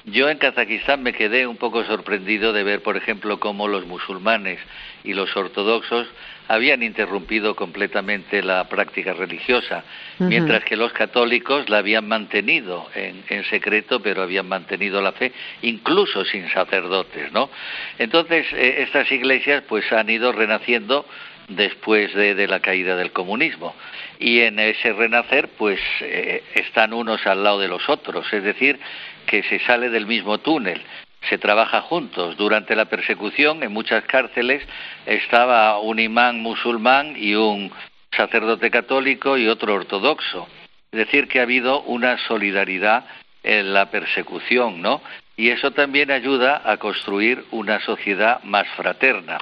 Yo 0.05 0.29
en 0.29 0.37
Kazajistán 0.37 1.01
me 1.01 1.13
quedé 1.13 1.47
un 1.47 1.57
poco 1.57 1.83
sorprendido 1.83 2.53
de 2.53 2.63
ver, 2.63 2.83
por 2.83 2.95
ejemplo, 2.95 3.39
cómo 3.39 3.67
los 3.67 3.87
musulmanes 3.87 4.59
y 5.03 5.13
los 5.13 5.35
ortodoxos 5.35 6.07
habían 6.47 6.83
interrumpido 6.83 7.55
completamente 7.55 8.43
la 8.43 8.69
práctica 8.69 9.13
religiosa, 9.13 9.83
mientras 10.19 10.63
que 10.63 10.75
los 10.75 10.93
católicos 10.93 11.69
la 11.69 11.79
habían 11.79 12.07
mantenido 12.07 12.87
en, 12.93 13.43
secreto, 13.45 13.99
pero 13.99 14.21
habían 14.21 14.47
mantenido 14.47 15.01
la 15.01 15.11
fe, 15.11 15.31
incluso 15.63 16.23
sin 16.25 16.47
sacerdotes, 16.49 17.31
¿no? 17.31 17.49
Entonces, 17.97 18.45
eh, 18.53 18.83
estas 18.83 19.11
iglesias 19.11 19.63
pues 19.67 19.91
han 19.91 20.07
ido 20.09 20.31
renaciendo 20.31 21.07
después 21.47 22.13
de, 22.13 22.47
la 22.47 22.59
caída 22.59 22.95
del 22.95 23.11
comunismo. 23.11 23.75
Y 24.19 24.41
en 24.41 24.59
ese 24.59 24.93
renacer, 24.93 25.49
pues 25.57 25.79
eh, 26.01 26.43
están 26.55 26.93
unos 26.93 27.25
al 27.27 27.43
lado 27.43 27.59
de 27.59 27.67
los 27.67 27.87
otros, 27.89 28.31
es 28.31 28.43
decir, 28.43 28.79
que 29.25 29.43
se 29.43 29.59
sale 29.59 29.89
del 29.89 30.05
mismo 30.05 30.37
túnel, 30.39 30.81
se 31.29 31.37
trabaja 31.37 31.81
juntos. 31.81 32.37
Durante 32.37 32.75
la 32.75 32.85
persecución, 32.85 33.63
en 33.63 33.71
muchas 33.71 34.03
cárceles, 34.05 34.63
estaba 35.05 35.79
un 35.79 35.99
imán 35.99 36.39
musulmán 36.39 37.15
y 37.17 37.35
un 37.35 37.71
sacerdote 38.15 38.71
católico 38.71 39.37
y 39.37 39.47
otro 39.47 39.73
ortodoxo. 39.73 40.47
Es 40.91 40.99
decir, 40.99 41.27
que 41.27 41.39
ha 41.39 41.43
habido 41.43 41.81
una 41.81 42.17
solidaridad 42.27 43.05
en 43.43 43.73
la 43.73 43.91
persecución, 43.91 44.81
¿no? 44.81 45.01
Y 45.37 45.49
eso 45.49 45.71
también 45.71 46.11
ayuda 46.11 46.61
a 46.63 46.77
construir 46.77 47.43
una 47.51 47.79
sociedad 47.81 48.41
más 48.43 48.67
fraterna. 48.75 49.37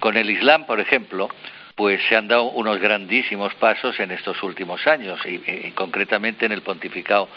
Con 0.00 0.16
el 0.16 0.30
Islam, 0.30 0.66
por 0.66 0.80
ejemplo, 0.80 1.28
pues 1.74 2.00
se 2.08 2.16
han 2.16 2.28
dado 2.28 2.50
unos 2.50 2.78
grandísimos 2.80 3.54
pasos 3.54 3.98
en 4.00 4.10
estos 4.10 4.42
últimos 4.42 4.86
años 4.86 5.20
y, 5.24 5.70
concretamente 5.70 6.44
en 6.44 6.52
el 6.52 6.62
pontificado 6.62 7.28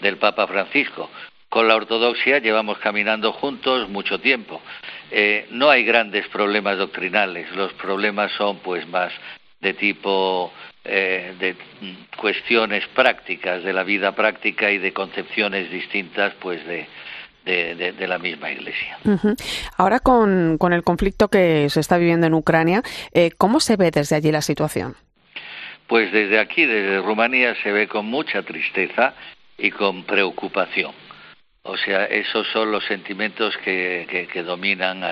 del 0.00 0.18
Papa 0.18 0.46
Francisco. 0.46 1.10
Con 1.48 1.66
la 1.66 1.76
ortodoxia 1.76 2.38
llevamos 2.38 2.78
caminando 2.78 3.32
juntos 3.32 3.88
mucho 3.88 4.20
tiempo. 4.20 4.60
Eh, 5.10 5.46
no 5.50 5.70
hay 5.70 5.84
grandes 5.84 6.28
problemas 6.28 6.76
doctrinales, 6.76 7.50
los 7.56 7.72
problemas 7.74 8.30
son 8.32 8.58
pues 8.58 8.86
más 8.88 9.12
de 9.60 9.72
tipo 9.72 10.52
eh, 10.84 11.34
de 11.38 11.56
cuestiones 12.16 12.86
prácticas, 12.88 13.64
de 13.64 13.72
la 13.72 13.82
vida 13.82 14.14
práctica 14.14 14.70
y 14.70 14.78
de 14.78 14.92
concepciones 14.92 15.70
distintas 15.70 16.34
pues 16.34 16.64
de, 16.66 16.86
de, 17.46 18.06
la 18.08 18.18
misma 18.18 18.50
Iglesia. 18.50 18.98
Ahora 19.76 20.00
con, 20.00 20.58
el 20.72 20.82
conflicto 20.82 21.28
que 21.28 21.68
se 21.70 21.80
está 21.80 21.96
viviendo 21.96 22.26
en 22.26 22.34
Ucrania, 22.34 22.82
eh, 23.12 23.30
¿cómo 23.38 23.60
se 23.60 23.76
ve 23.76 23.90
desde 23.90 24.16
allí 24.16 24.32
la 24.32 24.42
situación? 24.42 24.96
Pues 25.86 26.12
desde 26.12 26.40
aquí, 26.40 26.66
desde 26.66 27.00
Rumanía, 27.00 27.54
se 27.62 27.70
ve 27.70 27.86
con 27.86 28.06
mucha 28.06 28.42
tristeza 28.42 29.14
y 29.56 29.70
con 29.70 30.04
preocupación. 30.04 30.92
O 31.62 31.76
sea, 31.76 32.04
esos 32.04 32.46
son 32.48 32.70
los 32.70 32.84
sentimientos 32.84 33.56
que, 33.58 34.28
que, 34.32 34.42
dominan 34.42 35.02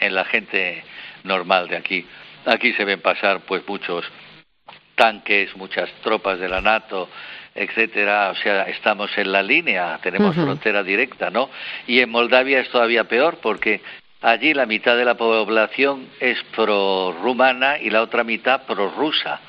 en 0.00 0.14
la 0.14 0.24
gente 0.26 0.84
normal 1.24 1.68
de 1.68 1.76
aquí. 1.76 2.06
Aquí 2.44 2.72
se 2.74 2.84
ven 2.84 3.00
pasar 3.00 3.40
pues 3.46 3.62
muchos 3.66 4.04
tanques, 4.94 5.54
muchas 5.56 5.90
tropas 6.02 6.38
de 6.38 6.48
la 6.48 6.60
NATO, 6.60 7.08
etcétera, 7.54 8.30
o 8.30 8.34
sea, 8.36 8.62
estamos 8.64 9.10
en 9.16 9.32
la 9.32 9.42
línea, 9.42 9.98
tenemos 10.02 10.34
frontera 10.34 10.82
directa, 10.82 11.30
¿no? 11.30 11.50
Y 11.86 12.00
en 12.00 12.10
Moldavia 12.10 12.60
es 12.60 12.70
todavía 12.70 13.04
peor 13.04 13.38
porque 13.42 13.80
allí 14.22 14.54
la 14.54 14.66
mitad 14.66 14.96
de 14.96 15.04
la 15.04 15.16
población 15.16 16.08
es 16.20 16.42
pro-rumana 16.54 17.78
y 17.78 17.90
la 17.90 18.02
otra 18.02 18.24
mitad 18.24 18.62
pro-rusa 18.62 19.40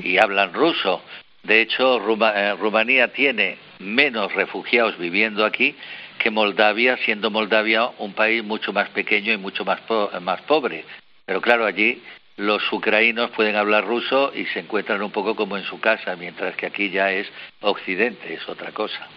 y 0.00 0.18
hablan 0.18 0.52
ruso. 0.52 1.02
De 1.42 1.62
hecho, 1.62 1.98
eh, 2.34 2.54
Rumanía 2.56 3.12
tiene 3.12 3.58
menos 3.78 4.34
refugiados 4.34 4.98
viviendo 4.98 5.44
aquí 5.44 5.74
que 6.18 6.30
Moldavia, 6.30 6.96
siendo 7.04 7.30
Moldavia 7.30 7.90
un 7.98 8.12
país 8.12 8.44
mucho 8.44 8.72
más 8.72 8.88
pequeño 8.90 9.32
y 9.32 9.38
mucho 9.38 9.64
más, 9.64 9.80
más 10.20 10.42
pobre. 10.42 10.84
Pero 11.24 11.40
claro, 11.40 11.64
allí 11.64 12.02
los 12.38 12.62
ucranianos 12.72 13.30
pueden 13.32 13.56
hablar 13.56 13.84
ruso 13.84 14.32
y 14.34 14.46
se 14.46 14.60
encuentran 14.60 15.02
un 15.02 15.10
poco 15.10 15.34
como 15.34 15.58
en 15.58 15.64
su 15.64 15.80
casa, 15.80 16.16
mientras 16.16 16.56
que 16.56 16.66
aquí 16.66 16.88
ya 16.90 17.10
es 17.10 17.26
Occidente, 17.60 18.32
es 18.32 18.48
otra 18.48 18.70
cosa. 18.72 19.08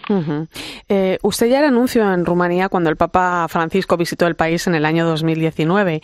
Eh, 0.89 1.17
usted 1.21 1.47
ya 1.47 1.59
era 1.59 1.67
anuncio 1.67 2.11
en 2.11 2.25
Rumanía 2.25 2.67
cuando 2.67 2.89
el 2.89 2.97
Papa 2.97 3.47
Francisco 3.47 3.95
visitó 3.95 4.25
el 4.25 4.35
país 4.35 4.65
en 4.65 4.73
el 4.73 4.85
año 4.85 5.05
2019. 5.05 6.01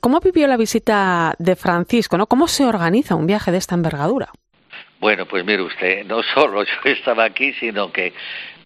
¿Cómo 0.00 0.20
vivió 0.20 0.46
la 0.46 0.58
visita 0.58 1.34
de 1.38 1.56
Francisco? 1.56 2.18
¿no? 2.18 2.26
¿Cómo 2.26 2.46
se 2.46 2.64
organiza 2.64 3.14
un 3.14 3.26
viaje 3.26 3.50
de 3.50 3.58
esta 3.58 3.74
envergadura? 3.74 4.28
Bueno, 5.00 5.26
pues 5.26 5.44
mire 5.44 5.62
usted, 5.62 6.04
no 6.04 6.22
solo 6.22 6.62
yo 6.84 6.90
estaba 6.90 7.24
aquí, 7.24 7.54
sino 7.54 7.90
que 7.90 8.12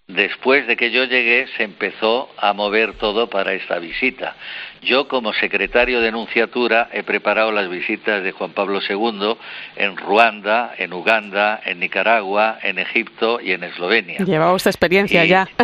después 0.06 0.66
de 0.66 0.76
que 0.76 0.90
yo 0.90 1.04
llegué 1.04 1.46
se 1.56 1.64
empezó 1.64 2.28
a 2.36 2.52
mover 2.52 2.94
todo 2.94 3.28
para 3.28 3.54
esta 3.54 3.78
visita. 3.78 4.36
Yo, 4.82 5.08
como 5.08 5.32
secretario 5.32 6.00
de 6.00 6.12
Nunciatura, 6.12 6.88
he 6.92 7.02
preparado 7.02 7.50
las 7.52 7.68
visitas 7.68 8.22
de 8.22 8.32
Juan 8.32 8.52
Pablo 8.52 8.80
II 8.88 9.36
en 9.76 9.96
Ruanda, 9.96 10.74
en 10.78 10.92
Uganda, 10.92 11.60
en 11.64 11.80
Nicaragua, 11.80 12.58
en 12.62 12.78
Egipto 12.78 13.40
y 13.40 13.52
en 13.52 13.64
Eslovenia. 13.64 14.18
Llevaba 14.18 14.52
usted 14.52 14.70
experiencia 14.70 15.24
ya. 15.24 15.48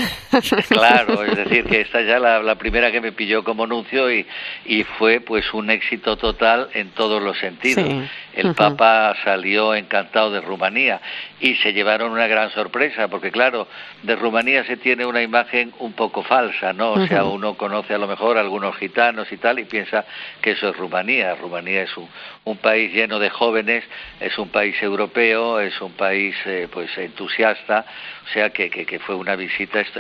Claro, 0.69 1.23
es 1.25 1.37
decir, 1.37 1.65
que 1.65 1.83
esta 1.83 2.01
ya 2.01 2.19
la, 2.19 2.43
la 2.43 2.55
primera 2.55 2.91
que 2.91 3.03
me 3.03 3.13
pilló 3.13 3.45
como 3.45 3.67
nuncio 3.67 4.11
y, 4.11 4.27
y 4.65 4.83
fue 4.85 5.21
pues 5.21 5.53
un 5.53 5.69
éxito 5.71 6.17
total 6.17 6.69
en 6.73 6.91
todos 6.91 7.23
los 7.23 7.39
sentidos. 7.39 7.85
Sí. 7.87 8.03
El 8.35 8.47
Ujú. 8.47 8.55
Papa 8.55 9.15
salió 9.25 9.75
encantado 9.75 10.31
de 10.31 10.41
Rumanía 10.41 11.03
y 11.39 11.55
se 11.57 11.75
llevaron 11.75 12.13
una 12.13 12.27
gran 12.27 12.51
sorpresa, 12.53 13.09
porque 13.09 13.31
claro, 13.31 13.69
de 14.03 14.17
Rumanía 14.17 14.65
se 14.65 14.79
tiene 14.79 15.05
una 15.05 15.21
imagen 15.21 15.75
un 15.81 15.93
poco 15.93 16.23
falsa, 16.23 16.73
¿no? 16.73 16.93
O 16.93 17.07
sea, 17.07 17.25
Ujú. 17.25 17.35
uno 17.35 17.55
conoce 17.59 17.93
a 17.93 17.99
lo 17.99 18.07
mejor 18.07 18.39
a 18.39 18.41
algunos 18.41 18.75
gitanos 18.77 19.03
y 19.31 19.37
tal 19.37 19.59
y 19.59 19.65
piensa 19.65 20.05
que 20.41 20.53
eso 20.53 20.71
es 20.71 20.77
Rumanía. 20.77 21.35
Rumanía 21.35 21.83
es 21.83 21.97
un, 21.97 22.09
un 22.45 22.57
país 22.57 22.93
lleno 22.93 23.19
de 23.19 23.31
jóvenes, 23.31 23.85
es 24.21 24.37
un 24.39 24.49
país 24.49 24.81
europeo, 24.83 25.61
es 25.61 25.81
un 25.81 25.93
país 25.93 26.35
eh, 26.47 26.69
pues 26.73 26.97
entusiasta, 26.99 27.85
o 28.25 28.33
sea 28.33 28.51
que, 28.51 28.71
que, 28.71 28.85
que 28.87 28.99
fue 28.99 29.15
una 29.15 29.37
visita 29.37 29.81
est- 29.81 29.97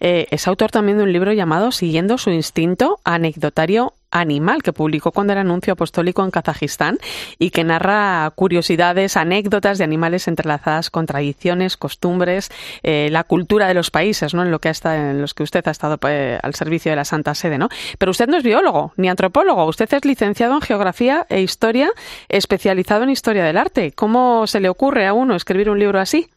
Eh, 0.00 0.26
es 0.30 0.46
autor 0.46 0.70
también 0.70 0.98
de 0.98 1.04
un 1.04 1.12
libro 1.12 1.32
llamado 1.32 1.72
Siguiendo 1.72 2.18
su 2.18 2.30
instinto, 2.30 2.98
anecdotario 3.04 3.94
animal, 4.14 4.62
que 4.62 4.72
publicó 4.72 5.12
cuando 5.12 5.32
era 5.32 5.42
anuncio 5.42 5.72
apostólico 5.72 6.24
en 6.24 6.30
Kazajistán 6.30 6.98
y 7.38 7.50
que 7.50 7.64
narra 7.64 8.30
curiosidades, 8.34 9.16
anécdotas 9.16 9.76
de 9.76 9.84
animales 9.84 10.28
entrelazadas 10.28 10.88
con 10.88 11.06
tradiciones, 11.06 11.76
costumbres, 11.76 12.50
eh, 12.82 13.08
la 13.10 13.24
cultura 13.24 13.66
de 13.66 13.74
los 13.74 13.90
países, 13.90 14.32
¿no? 14.32 14.42
En 14.42 14.50
lo 14.50 14.60
que 14.60 14.68
ha 14.68 14.70
estado, 14.70 14.94
en 14.94 15.20
los 15.20 15.34
que 15.34 15.42
usted 15.42 15.66
ha 15.66 15.70
estado 15.70 15.98
eh, 16.08 16.38
al 16.42 16.54
servicio 16.54 16.92
de 16.92 16.96
la 16.96 17.04
Santa 17.04 17.34
Sede, 17.34 17.58
¿no? 17.58 17.68
Pero 17.98 18.10
usted 18.10 18.28
no 18.28 18.36
es 18.36 18.44
biólogo 18.44 18.92
ni 18.96 19.08
antropólogo, 19.08 19.66
usted 19.66 19.92
es 19.92 20.04
licenciado 20.04 20.54
en 20.54 20.60
geografía 20.60 21.26
e 21.28 21.40
historia, 21.42 21.90
especializado 22.28 23.02
en 23.02 23.10
historia 23.10 23.44
del 23.44 23.56
arte. 23.56 23.92
¿Cómo 23.92 24.46
se 24.46 24.60
le 24.60 24.68
ocurre 24.68 25.06
a 25.06 25.12
uno 25.12 25.34
escribir 25.34 25.68
un 25.68 25.80
libro 25.80 25.98
así? 25.98 26.28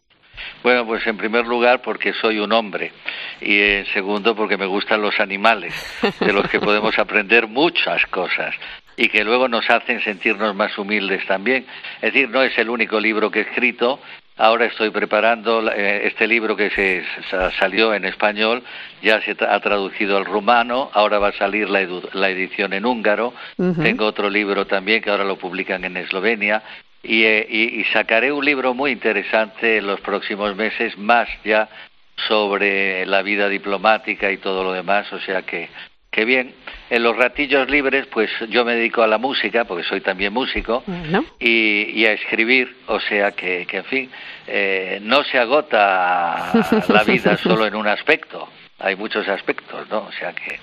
Bueno, 0.63 0.85
pues 0.85 1.05
en 1.07 1.17
primer 1.17 1.45
lugar 1.45 1.81
porque 1.81 2.13
soy 2.13 2.39
un 2.39 2.51
hombre 2.51 2.91
y 3.41 3.59
en 3.59 3.85
segundo 3.87 4.35
porque 4.35 4.57
me 4.57 4.65
gustan 4.65 5.01
los 5.01 5.19
animales, 5.19 5.73
de 6.19 6.33
los 6.33 6.47
que 6.49 6.59
podemos 6.59 6.97
aprender 6.99 7.47
muchas 7.47 8.05
cosas 8.07 8.55
y 8.95 9.09
que 9.09 9.23
luego 9.23 9.47
nos 9.47 9.69
hacen 9.69 10.01
sentirnos 10.01 10.55
más 10.55 10.77
humildes 10.77 11.25
también. 11.27 11.65
Es 12.01 12.13
decir, 12.13 12.29
no 12.29 12.41
es 12.41 12.57
el 12.57 12.69
único 12.69 12.99
libro 12.99 13.29
que 13.29 13.39
he 13.39 13.41
escrito. 13.43 13.99
Ahora 14.39 14.65
estoy 14.65 14.91
preparando 14.91 15.67
eh, 15.71 16.05
este 16.05 16.27
libro 16.27 16.55
que 16.55 16.69
se, 16.69 17.03
sa- 17.29 17.51
salió 17.53 17.93
en 17.95 18.05
español, 18.05 18.61
ya 19.01 19.19
se 19.21 19.35
ha 19.39 19.59
traducido 19.59 20.15
al 20.17 20.25
rumano, 20.25 20.91
ahora 20.93 21.17
va 21.17 21.29
a 21.29 21.33
salir 21.33 21.67
la, 21.69 21.81
edición 22.29 22.73
en 22.73 22.85
húngaro. 22.85 23.33
Tengo 23.81 24.05
otro 24.05 24.29
libro 24.29 24.65
también 24.67 25.01
que 25.01 25.09
ahora 25.09 25.23
lo 25.23 25.37
publican 25.37 25.83
en 25.85 25.97
Eslovenia 25.97 26.61
y, 27.07 27.23
eh, 27.23 27.47
y- 27.49 27.79
y 27.81 27.83
sacaré 27.85 28.31
un 28.31 28.43
libro 28.45 28.73
muy 28.73 28.91
interesante 28.91 29.77
en 29.77 29.87
los 29.87 29.99
próximos 30.01 30.55
meses, 30.55 30.97
más 30.97 31.27
ya 31.43 31.67
sobre 32.27 33.05
la 33.05 33.21
vida 33.21 33.47
diplomática 33.49 34.31
y 34.31 34.37
todo 34.37 34.63
lo 34.63 34.71
demás, 34.73 35.11
o 35.13 35.19
sea 35.19 35.41
que, 35.43 35.69
que 36.11 36.25
bien. 36.25 36.53
En 36.89 37.03
los 37.03 37.15
ratillos 37.15 37.69
libres, 37.69 38.07
pues 38.07 38.29
yo 38.49 38.63
me 38.65 38.73
dedico 38.75 39.03
a 39.03 39.07
la 39.07 39.17
música, 39.17 39.65
porque 39.65 39.83
soy 39.83 40.01
también 40.01 40.33
músico, 40.33 40.83
y, 41.39 41.91
y 41.93 42.05
a 42.05 42.13
escribir, 42.13 42.75
o 42.87 42.99
sea 42.99 43.31
que, 43.33 43.65
que 43.67 43.77
en 43.77 43.85
fin, 43.85 44.11
eh, 44.47 44.99
no 45.03 45.23
se 45.25 45.37
agota 45.37 46.51
la 46.89 47.03
vida 47.03 47.37
solo 47.37 47.65
en 47.67 47.75
un 47.75 47.87
aspecto, 47.87 48.49
hay 48.79 48.95
muchos 48.95 49.27
aspectos, 49.27 49.87
¿no? 49.89 49.99
O 49.99 50.11
sea 50.13 50.33
que, 50.33 50.59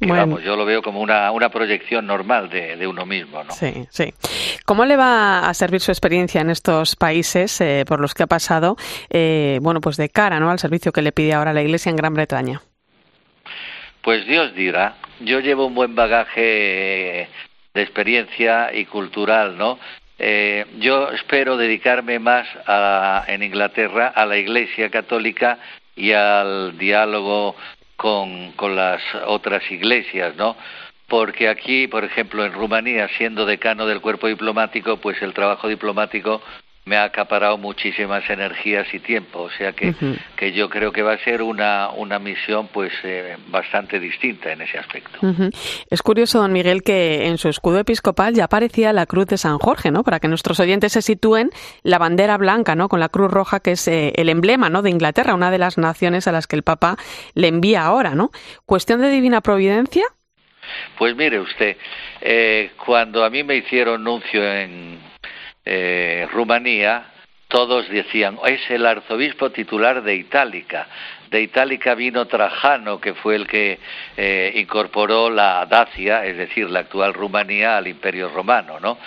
que 0.00 0.06
Bueno. 0.06 0.22
vamos, 0.22 0.42
yo 0.42 0.56
lo 0.56 0.64
veo 0.64 0.82
como 0.82 1.00
una, 1.00 1.30
una 1.32 1.48
proyección 1.50 2.06
normal 2.06 2.48
de, 2.50 2.76
de 2.76 2.86
uno 2.86 3.04
mismo, 3.06 3.42
¿no? 3.44 3.50
Sí, 3.52 3.86
sí. 3.90 4.14
¿Cómo 4.64 4.84
le 4.84 4.96
va 4.96 5.48
a 5.48 5.54
servir 5.54 5.80
su 5.80 5.90
experiencia 5.90 6.40
en 6.40 6.50
estos 6.50 6.94
países 6.96 7.60
eh, 7.60 7.84
por 7.86 8.00
los 8.00 8.14
que 8.14 8.22
ha 8.22 8.26
pasado, 8.26 8.76
eh, 9.10 9.58
bueno, 9.62 9.80
pues 9.80 9.96
de 9.96 10.08
cara, 10.08 10.38
¿no, 10.40 10.50
al 10.50 10.58
servicio 10.58 10.92
que 10.92 11.02
le 11.02 11.12
pide 11.12 11.32
ahora 11.34 11.52
la 11.52 11.62
Iglesia 11.62 11.90
en 11.90 11.96
Gran 11.96 12.14
Bretaña? 12.14 12.60
Pues 14.02 14.26
Dios 14.26 14.54
dirá, 14.54 14.94
yo 15.20 15.40
llevo 15.40 15.66
un 15.66 15.74
buen 15.74 15.94
bagaje 15.94 17.28
de 17.74 17.82
experiencia 17.82 18.72
y 18.72 18.84
cultural, 18.86 19.58
¿no? 19.58 19.78
Eh, 20.18 20.64
yo 20.78 21.10
espero 21.10 21.56
dedicarme 21.56 22.18
más 22.18 22.46
a- 22.66 23.24
en 23.28 23.42
Inglaterra 23.42 24.08
a 24.14 24.26
la 24.26 24.36
Iglesia 24.36 24.90
Católica 24.90 25.58
y 25.94 26.12
al 26.12 26.76
diálogo 26.78 27.54
con, 27.98 28.52
con 28.52 28.76
las 28.76 29.02
otras 29.26 29.68
iglesias, 29.72 30.36
¿no? 30.36 30.56
Porque 31.08 31.48
aquí, 31.48 31.88
por 31.88 32.04
ejemplo, 32.04 32.44
en 32.44 32.52
Rumanía, 32.52 33.08
siendo 33.18 33.44
decano 33.44 33.86
del 33.86 34.00
cuerpo 34.00 34.28
diplomático, 34.28 34.98
pues 34.98 35.20
el 35.20 35.34
trabajo 35.34 35.66
diplomático 35.66 36.40
me 36.88 36.96
ha 36.96 37.04
acaparado 37.04 37.58
muchísimas 37.58 38.28
energías 38.30 38.86
y 38.92 38.98
tiempo, 38.98 39.42
o 39.42 39.50
sea 39.50 39.72
que, 39.72 39.94
que 40.36 40.52
yo 40.52 40.70
creo 40.70 40.90
que 40.90 41.02
va 41.02 41.12
a 41.12 41.18
ser 41.18 41.42
una, 41.42 41.90
una 41.90 42.18
misión 42.18 42.68
pues 42.68 42.92
eh, 43.04 43.36
bastante 43.48 44.00
distinta 44.00 44.50
en 44.52 44.62
ese 44.62 44.78
aspecto. 44.78 45.18
Es 45.90 46.02
curioso, 46.02 46.40
don 46.40 46.52
Miguel, 46.52 46.82
que 46.82 47.26
en 47.26 47.36
su 47.36 47.48
escudo 47.48 47.78
episcopal 47.78 48.34
ya 48.34 48.44
aparecía 48.44 48.92
la 48.92 49.04
cruz 49.04 49.26
de 49.26 49.36
San 49.36 49.58
Jorge, 49.58 49.90
¿no? 49.90 50.02
Para 50.02 50.18
que 50.18 50.28
nuestros 50.28 50.58
oyentes 50.60 50.92
se 50.92 51.02
sitúen, 51.02 51.50
la 51.82 51.98
bandera 51.98 52.38
blanca, 52.38 52.74
¿no? 52.74 52.88
Con 52.88 53.00
la 53.00 53.10
cruz 53.10 53.30
roja, 53.30 53.60
que 53.60 53.72
es 53.72 53.86
eh, 53.86 54.12
el 54.16 54.30
emblema, 54.30 54.70
¿no? 54.70 54.80
De 54.80 54.90
Inglaterra, 54.90 55.34
una 55.34 55.50
de 55.50 55.58
las 55.58 55.76
naciones 55.76 56.26
a 56.26 56.32
las 56.32 56.46
que 56.46 56.56
el 56.56 56.62
Papa 56.62 56.96
le 57.34 57.48
envía 57.48 57.82
ahora, 57.82 58.14
¿no? 58.14 58.30
¿Cuestión 58.64 59.02
de 59.02 59.10
divina 59.10 59.42
providencia? 59.42 60.04
Pues 60.98 61.16
mire 61.16 61.40
usted, 61.40 61.76
eh, 62.20 62.72
cuando 62.84 63.24
a 63.24 63.30
mí 63.30 63.42
me 63.42 63.56
hicieron 63.56 64.04
nuncio 64.04 64.42
en 64.44 64.98
eh, 65.68 66.26
Rumanía, 66.32 67.04
todos 67.48 67.88
decían, 67.88 68.38
es 68.46 68.60
el 68.70 68.84
arzobispo 68.86 69.50
titular 69.50 70.02
de 70.02 70.14
Itálica. 70.16 70.86
De 71.30 71.42
Itálica 71.42 71.94
vino 71.94 72.26
Trajano, 72.26 73.00
que 73.00 73.14
fue 73.14 73.36
el 73.36 73.46
que 73.46 73.78
eh, 74.16 74.52
incorporó 74.56 75.28
la 75.30 75.64
Dacia, 75.66 76.24
es 76.26 76.36
decir, 76.38 76.68
la 76.70 76.80
actual 76.80 77.12
Rumanía, 77.14 77.76
al 77.76 77.86
Imperio 77.86 78.28
Romano, 78.30 78.80
¿no? 78.80 78.98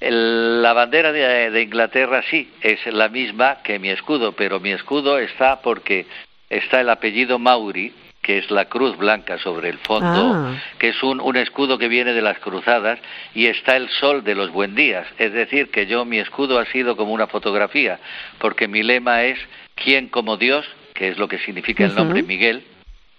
El- 0.00 0.62
la 0.62 0.72
bandera 0.72 1.12
de, 1.12 1.50
de 1.50 1.62
Inglaterra 1.62 2.22
sí, 2.30 2.50
es 2.60 2.84
la 2.86 3.08
misma 3.08 3.58
que 3.62 3.78
mi 3.78 3.90
escudo, 3.90 4.32
pero 4.32 4.58
mi 4.60 4.70
escudo 4.72 5.18
está 5.18 5.60
porque 5.60 6.06
está 6.50 6.80
el 6.80 6.90
apellido 6.90 7.38
Mauri, 7.38 7.92
que 8.26 8.38
es 8.38 8.50
la 8.50 8.64
cruz 8.64 8.96
blanca 8.96 9.38
sobre 9.38 9.68
el 9.68 9.78
fondo, 9.78 10.32
Ah. 10.34 10.60
que 10.80 10.88
es 10.88 11.00
un, 11.04 11.20
un 11.20 11.36
escudo 11.36 11.78
que 11.78 11.86
viene 11.86 12.12
de 12.12 12.22
las 12.22 12.40
cruzadas, 12.40 12.98
y 13.36 13.46
está 13.46 13.76
el 13.76 13.88
sol 13.88 14.24
de 14.24 14.34
los 14.34 14.50
buen 14.50 14.74
días. 14.74 15.06
Es 15.16 15.32
decir, 15.32 15.70
que 15.70 15.86
yo, 15.86 16.04
mi 16.04 16.18
escudo 16.18 16.58
ha 16.58 16.66
sido 16.66 16.96
como 16.96 17.12
una 17.12 17.28
fotografía, 17.28 18.00
porque 18.38 18.66
mi 18.66 18.82
lema 18.82 19.22
es 19.22 19.38
¿quién 19.76 20.08
como 20.08 20.36
Dios? 20.36 20.66
que 20.92 21.06
es 21.08 21.18
lo 21.18 21.28
que 21.28 21.38
significa 21.38 21.84
el 21.84 21.94
nombre. 21.94 22.24
Miguel, 22.24 22.64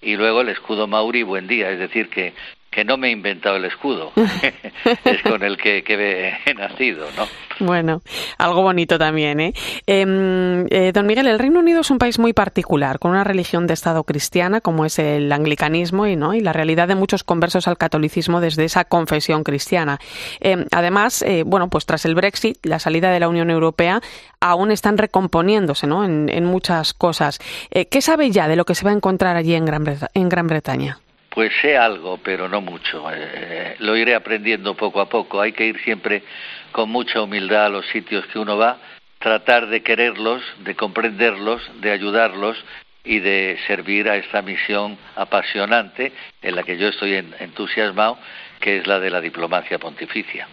y 0.01 0.17
luego 0.17 0.41
el 0.41 0.49
escudo 0.49 0.87
Mauri, 0.87 1.23
buen 1.23 1.47
día, 1.47 1.69
es 1.69 1.79
decir, 1.79 2.09
que, 2.09 2.33
que 2.77 2.85
no 2.85 2.95
me 2.95 3.07
he 3.07 3.11
inventado 3.11 3.55
el 3.55 3.65
escudo, 3.65 4.11
es 5.03 5.21
con 5.23 5.41
el 5.43 5.57
que, 5.57 5.83
que 5.83 6.31
he 6.45 6.53
nacido, 6.53 7.07
¿no? 7.17 7.25
Bueno, 7.59 8.03
algo 8.37 8.61
bonito 8.61 8.99
también, 8.99 9.39
¿eh? 9.39 9.53
Em, 9.87 10.67
eh, 10.69 10.91
don 10.93 11.07
Miguel, 11.07 11.25
el 11.25 11.39
Reino 11.39 11.59
Unido 11.59 11.81
es 11.81 11.89
un 11.89 11.97
país 11.97 12.19
muy 12.19 12.33
particular, 12.33 12.99
con 12.99 13.09
una 13.09 13.23
religión 13.23 13.65
de 13.65 13.73
Estado 13.73 14.03
cristiana, 14.03 14.61
como 14.61 14.85
es 14.85 14.99
el 14.99 15.31
anglicanismo, 15.31 16.05
y, 16.05 16.15
¿no? 16.15 16.35
y 16.35 16.39
la 16.41 16.53
realidad 16.53 16.87
de 16.87 16.93
muchos 16.93 17.23
conversos 17.23 17.67
al 17.67 17.79
catolicismo 17.79 18.41
desde 18.41 18.65
esa 18.65 18.85
confesión 18.85 19.43
cristiana. 19.43 19.97
Em, 20.39 20.65
además, 20.71 21.23
eh, 21.23 21.41
bueno, 21.47 21.69
pues 21.69 21.87
tras 21.87 22.05
el 22.05 22.13
Brexit, 22.13 22.63
la 22.63 22.77
salida 22.77 23.09
de 23.09 23.19
la 23.19 23.27
Unión 23.27 23.49
Europea, 23.49 24.01
aún 24.39 24.69
están 24.69 24.99
recomponiéndose, 24.99 25.87
¿no? 25.87 26.05
En, 26.05 26.29
en 26.29 26.45
muchas 26.45 26.93
cosas. 26.93 27.39
Eh, 27.71 27.87
¿Qué 27.87 28.03
sabe 28.03 28.29
ya 28.29 28.47
de 28.47 28.55
lo 28.55 28.65
que 28.65 28.75
se 28.75 28.85
va 28.85 28.91
a 28.91 28.93
encontrar 28.93 29.35
allí 29.35 29.55
en 29.55 29.65
Gran, 29.65 29.83
Breta- 29.83 30.11
en 30.13 30.29
Gran 30.29 30.45
Bretaña? 30.45 30.99
Pues 31.37 31.53
sé 31.61 31.77
algo, 31.77 32.17
pero 32.17 32.49
no 32.49 32.61
mucho. 32.61 33.05
Eh, 33.13 33.75
lo 33.77 33.95
iré 33.95 34.15
aprendiendo 34.15 34.73
poco 34.73 34.99
a 34.99 35.07
poco. 35.07 35.39
Hay 35.39 35.51
que 35.51 35.67
ir 35.67 35.79
siempre 35.83 36.23
con 36.71 36.89
mucha 36.89 37.21
humildad 37.21 37.67
a 37.67 37.69
los 37.69 37.85
sitios 37.89 38.25
que 38.25 38.39
uno 38.39 38.57
va, 38.57 38.79
tratar 39.19 39.67
de 39.67 39.83
quererlos, 39.83 40.41
de 40.61 40.73
comprenderlos, 40.75 41.61
de 41.79 41.91
ayudarlos 41.91 42.57
y 43.03 43.19
de 43.19 43.55
servir 43.67 44.09
a 44.09 44.15
esta 44.15 44.41
misión 44.41 44.97
apasionante 45.15 46.11
en 46.41 46.55
la 46.55 46.63
que 46.63 46.75
yo 46.75 46.87
estoy 46.87 47.13
en- 47.13 47.35
entusiasmado, 47.39 48.17
que 48.59 48.77
es 48.79 48.87
la 48.87 48.99
de 48.99 49.11
la 49.11 49.21
diplomacia 49.21 49.77
pontificia. 49.77 50.47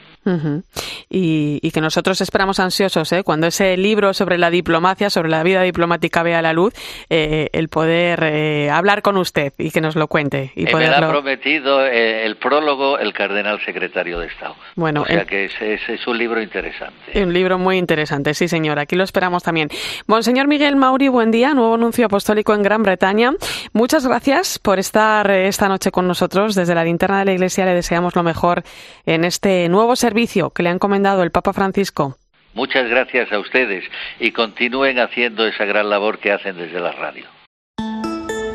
Y, 1.10 1.70
que 1.70 1.80
nosotros 1.80 2.20
esperamos 2.20 2.60
ansiosos, 2.60 3.12
¿eh? 3.12 3.22
cuando 3.24 3.48
ese 3.48 3.76
libro 3.76 4.14
sobre 4.14 4.38
la 4.38 4.50
diplomacia, 4.50 5.10
sobre 5.10 5.28
la 5.28 5.42
vida 5.42 5.62
diplomática 5.62 6.22
vea 6.22 6.40
la 6.40 6.52
luz, 6.52 6.72
eh, 7.10 7.48
el 7.52 7.68
poder 7.68 8.22
eh, 8.22 8.70
hablar 8.70 9.02
con 9.02 9.16
usted 9.16 9.52
y 9.58 9.70
que 9.70 9.80
nos 9.80 9.96
lo 9.96 10.06
cuente. 10.06 10.52
Y 10.54 10.64
Me 10.64 10.86
ha 10.86 11.08
prometido 11.08 11.84
el 11.84 12.36
prólogo 12.36 12.98
el 12.98 13.12
cardenal 13.12 13.60
secretario 13.64 14.20
de 14.20 14.28
Estado. 14.28 14.54
Bueno, 14.76 15.02
o 15.02 15.06
sea 15.06 15.24
que 15.24 15.46
es, 15.46 16.06
un 16.06 16.18
libro 16.18 16.40
interesante. 16.40 17.22
Un 17.22 17.32
libro 17.32 17.58
muy 17.58 17.76
interesante, 17.76 18.34
sí 18.34 18.46
señor, 18.48 18.78
aquí 18.78 18.94
lo 18.94 19.04
esperamos 19.04 19.42
también. 19.42 19.68
Monseñor 20.06 20.46
Miguel 20.46 20.76
Mauri, 20.76 21.08
buen 21.08 21.30
día, 21.30 21.54
nuevo 21.54 21.74
anuncio 21.74 22.06
apostólico 22.06 22.54
en 22.54 22.62
Gran 22.62 22.82
Bretaña. 22.82 23.32
Muchas 23.72 24.06
gracias 24.06 24.58
por 24.58 24.78
estar 24.78 25.30
esta 25.30 25.68
noche 25.68 25.90
con 25.90 26.06
nosotros. 26.06 26.54
Desde 26.54 26.74
la 26.74 26.84
linterna 26.84 27.18
de 27.18 27.24
la 27.24 27.32
Iglesia 27.32 27.64
le 27.64 27.74
deseamos 27.74 28.14
lo 28.14 28.22
mejor 28.22 28.62
en 29.06 29.24
este 29.24 29.68
nuevo 29.68 29.96
servicio 29.96 30.13
que 30.50 30.62
le 30.62 30.68
ha 30.68 30.72
encomendado 30.72 31.22
el 31.22 31.30
Papa 31.30 31.52
Francisco. 31.52 32.16
Muchas 32.54 32.88
gracias 32.88 33.32
a 33.32 33.40
ustedes 33.40 33.84
y 34.20 34.30
continúen 34.30 35.00
haciendo 35.00 35.46
esa 35.46 35.64
gran 35.64 35.90
labor 35.90 36.18
que 36.18 36.32
hacen 36.32 36.56
desde 36.56 36.80
la 36.80 36.92
radio. 36.92 37.26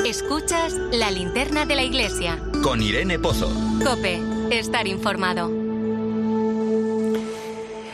Escuchas 0.05 0.73
la 0.93 1.11
linterna 1.11 1.65
de 1.65 1.75
la 1.75 1.83
iglesia. 1.83 2.39
Con 2.63 2.81
Irene 2.81 3.19
Pozo. 3.19 3.51
Cope, 3.85 4.19
estar 4.49 4.87
informado. 4.87 5.51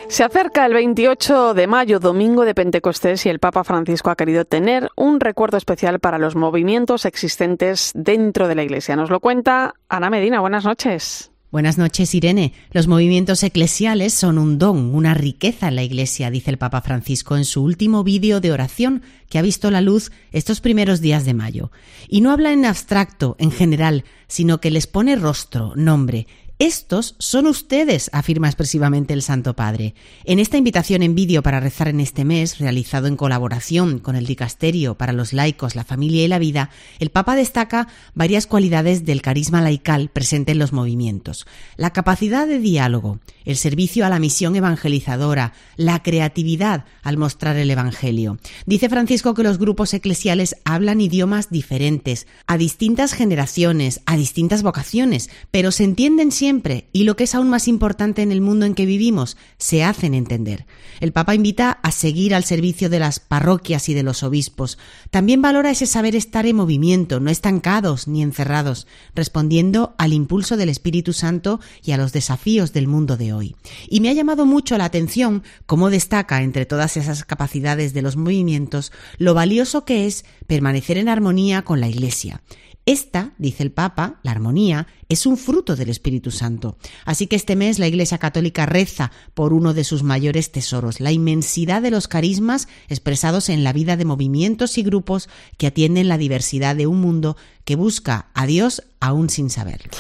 Se 0.08 0.24
acerca 0.24 0.66
el 0.68 0.74
28 0.74 1.56
de 1.56 1.68
mayo, 1.68 2.00
domingo 2.00 2.46
de 2.46 2.54
Pentecostés, 2.54 3.26
y 3.26 3.30
el 3.30 3.40
Papa 3.40 3.64
Francisco 3.64 4.12
ha 4.12 4.16
querido 4.16 4.46
tener 4.46 4.90
un 4.96 5.20
recuerdo 5.20 5.58
especial 5.58 6.00
para 6.00 6.20
los 6.20 6.36
movimientos 6.36 7.06
existentes 7.06 7.92
dentro 7.96 8.48
de 8.48 8.56
la 8.56 8.64
Iglesia. 8.64 8.96
Nos 8.96 9.10
lo 9.10 9.20
cuenta 9.20 9.74
Ana 9.90 10.12
Medina. 10.12 10.40
Buenas 10.40 10.64
noches. 10.64 11.32
Buenas 11.56 11.78
noches, 11.78 12.14
Irene. 12.14 12.52
Los 12.74 12.88
movimientos 12.88 13.42
eclesiales 13.42 14.14
son 14.14 14.40
un 14.40 14.60
don, 14.60 14.94
una 14.94 15.14
riqueza 15.14 15.70
en 15.70 15.78
la 15.78 15.84
Iglesia, 15.84 16.30
dice 16.30 16.52
el 16.52 16.58
Papa 16.58 16.82
Francisco 16.82 17.38
en 17.38 17.46
su 17.46 17.64
último 17.64 18.04
vídeo 18.04 18.42
de 18.42 18.52
oración 18.52 19.04
que 19.30 19.40
ha 19.40 19.42
visto 19.42 19.72
la 19.72 19.80
luz 19.80 20.12
estos 20.34 20.60
primeros 20.60 21.00
días 21.00 21.24
de 21.24 21.34
mayo. 21.34 21.72
Y 22.10 22.20
no 22.20 22.32
habla 22.32 22.52
en 22.52 22.66
abstracto, 22.66 23.38
en 23.40 23.52
general, 23.52 24.04
sino 24.28 24.60
que 24.60 24.70
les 24.70 24.86
pone 24.86 25.16
rostro, 25.16 25.72
nombre 25.78 26.28
estos 26.58 27.16
son 27.20 27.48
ustedes, 27.48 28.10
afirma 28.14 28.48
expresivamente 28.48 29.14
el 29.14 29.22
Santo 29.22 29.58
Padre. 29.58 29.94
En 30.24 30.40
esta 30.40 30.56
invitación 30.56 31.04
en 31.04 31.14
vídeo 31.14 31.44
para 31.44 31.60
rezar 31.60 31.90
en 31.90 32.00
este 32.00 32.24
mes, 32.24 32.60
realizado 32.60 33.08
en 33.08 33.18
colaboración 33.18 34.00
con 34.00 34.16
el 34.16 34.26
Dicasterio 34.26 34.96
para 34.96 35.12
los 35.12 35.34
laicos, 35.34 35.76
la 35.76 35.84
familia 35.84 36.24
y 36.24 36.30
la 36.30 36.40
vida, 36.40 36.70
el 37.00 37.10
Papa 37.10 37.36
destaca 37.36 37.90
varias 38.14 38.48
cualidades 38.48 39.04
del 39.04 39.22
carisma 39.22 39.62
laical 39.62 40.08
presente 40.08 40.54
en 40.54 40.60
los 40.60 40.72
movimientos. 40.72 41.46
La 41.76 41.92
capacidad 41.92 42.48
de 42.48 42.60
diálogo, 42.60 43.20
el 43.44 43.58
servicio 43.58 44.06
a 44.06 44.10
la 44.10 44.20
misión 44.20 44.56
evangelizadora, 44.56 45.52
la 45.76 46.04
creatividad 46.04 46.86
al 47.04 47.18
mostrar 47.18 47.58
el 47.58 47.70
Evangelio. 47.70 48.38
Dice 48.66 48.88
Francisco 48.88 49.34
que 49.34 49.44
los 49.44 49.58
grupos 49.58 49.94
eclesiales 49.94 50.56
hablan 50.64 51.02
idiomas 51.02 51.50
diferentes, 51.50 52.28
a 52.48 52.58
distintas 52.58 53.12
generaciones, 53.12 54.00
a 54.06 54.16
distintas 54.16 54.64
vocaciones, 54.64 55.30
pero 55.52 55.72
se 55.72 55.84
entienden 55.84 56.32
siempre 56.32 56.45
y 56.94 57.04
lo 57.04 57.16
que 57.16 57.24
es 57.24 57.34
aún 57.34 57.50
más 57.50 57.68
importante 57.68 58.22
en 58.22 58.32
el 58.32 58.42
mundo 58.42 58.66
en 58.66 58.76
que 58.76 58.86
vivimos, 58.86 59.36
se 59.58 59.84
hacen 59.84 60.14
entender. 60.14 60.66
El 61.00 61.12
Papa 61.12 61.34
invita 61.34 61.72
a 61.72 61.92
seguir 61.92 62.36
al 62.36 62.44
servicio 62.44 62.90
de 62.90 63.00
las 63.00 63.20
parroquias 63.20 63.90
y 63.90 63.94
de 63.94 64.04
los 64.04 64.22
obispos. 64.22 64.78
También 65.10 65.42
valora 65.42 65.72
ese 65.72 65.86
saber 65.86 66.16
estar 66.16 66.46
en 66.46 66.56
movimiento, 66.56 67.20
no 67.20 67.32
estancados 67.32 68.08
ni 68.08 68.22
encerrados, 68.22 68.86
respondiendo 69.16 69.96
al 69.98 70.14
impulso 70.14 70.56
del 70.56 70.70
Espíritu 70.70 71.14
Santo 71.14 71.60
y 71.84 71.92
a 71.92 71.98
los 71.98 72.14
desafíos 72.14 72.74
del 72.74 72.88
mundo 72.88 73.18
de 73.18 73.34
hoy. 73.34 73.56
Y 73.90 74.02
me 74.02 74.10
ha 74.10 74.14
llamado 74.14 74.46
mucho 74.46 74.78
la 74.78 74.86
atención 74.86 75.44
cómo 75.66 75.90
destaca 75.90 76.44
entre 76.44 76.66
todas 76.66 76.96
esas 76.96 77.24
capacidades 77.24 77.94
de 77.94 78.02
los 78.02 78.16
movimientos 78.18 78.92
lo 79.18 79.34
valioso 79.34 79.86
que 79.86 80.06
es 80.06 80.26
permanecer 80.48 80.98
en 80.98 81.10
armonía 81.10 81.64
con 81.64 81.80
la 81.82 81.88
Iglesia. 81.88 82.42
Esta, 82.86 83.34
dice 83.40 83.64
el 83.64 83.72
Papa, 83.72 84.20
la 84.22 84.30
armonía, 84.30 84.86
es 85.10 85.26
un 85.26 85.38
fruto 85.38 85.76
del 85.76 85.90
Espíritu 85.90 86.30
Santo. 86.30 86.78
Así 87.04 87.26
que 87.26 87.36
este 87.36 87.56
mes 87.56 87.80
la 87.80 87.88
Iglesia 87.88 88.20
Católica 88.20 88.68
reza 88.68 89.12
por 89.34 89.54
uno 89.54 89.74
de 89.74 89.84
sus 89.84 90.04
mayores 90.04 90.52
tesoros, 90.52 91.00
la 91.00 91.12
inmensidad 91.12 91.82
de 91.82 91.90
los 91.90 92.08
carismas 92.08 92.68
expresados 92.88 93.50
en 93.50 93.64
la 93.64 93.74
vida 93.74 93.98
de 93.98 94.06
movimientos 94.06 94.78
y 94.78 94.84
grupos 94.84 95.30
que 95.58 95.68
atienden 95.68 96.08
la 96.08 96.20
diversidad 96.20 96.76
de 96.76 96.86
un 96.86 97.02
mundo 97.02 97.38
que 97.64 97.76
busca 97.76 98.30
a 98.36 98.46
Dios 98.46 98.84
aún 99.00 99.32
sin 99.32 99.50
saberlo. 99.50 99.92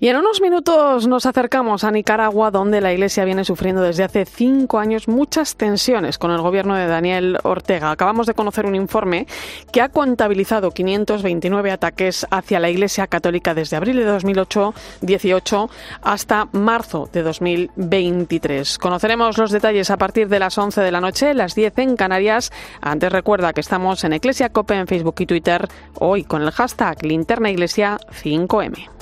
Y 0.00 0.06
en 0.06 0.16
unos 0.16 0.40
minutos 0.40 1.08
nos 1.08 1.26
acercamos 1.26 1.82
a 1.82 1.90
Nicaragua, 1.90 2.52
donde 2.52 2.80
la 2.80 2.92
Iglesia 2.92 3.24
viene 3.24 3.44
sufriendo 3.44 3.82
desde 3.82 4.04
hace 4.04 4.26
cinco 4.26 4.78
años 4.78 5.08
muchas 5.08 5.56
tensiones 5.56 6.18
con 6.18 6.30
el 6.30 6.40
gobierno 6.40 6.76
de 6.76 6.86
Daniel 6.86 7.36
Ortega. 7.42 7.90
Acabamos 7.90 8.28
de 8.28 8.34
conocer 8.34 8.64
un 8.64 8.76
informe 8.76 9.26
que 9.72 9.82
ha 9.82 9.88
contabilizado 9.88 10.70
529 10.70 11.72
ataques 11.72 12.28
hacia 12.30 12.60
la 12.60 12.70
Iglesia 12.70 13.08
Católica 13.08 13.54
desde 13.54 13.76
abril 13.76 13.96
de 13.96 14.04
2008 14.04 14.72
18 15.00 15.70
hasta 16.02 16.48
marzo 16.52 17.10
de 17.12 17.24
2023. 17.24 18.78
Conoceremos 18.78 19.36
los 19.36 19.50
detalles 19.50 19.90
a 19.90 19.96
partir 19.96 20.28
de 20.28 20.38
las 20.38 20.56
11 20.56 20.80
de 20.80 20.92
la 20.92 21.00
noche, 21.00 21.34
las 21.34 21.56
10 21.56 21.76
en 21.78 21.96
Canarias. 21.96 22.52
Antes 22.80 23.10
recuerda 23.10 23.52
que 23.52 23.62
estamos 23.62 24.04
en 24.04 24.12
Iglesia 24.12 24.50
Cope 24.50 24.74
en 24.74 24.86
Facebook 24.86 25.16
y 25.18 25.26
Twitter, 25.26 25.66
hoy 25.94 26.22
con 26.22 26.42
el 26.42 26.52
hashtag 26.52 27.02
Linterna 27.04 27.50
Iglesia 27.50 27.98
5M. 28.22 28.97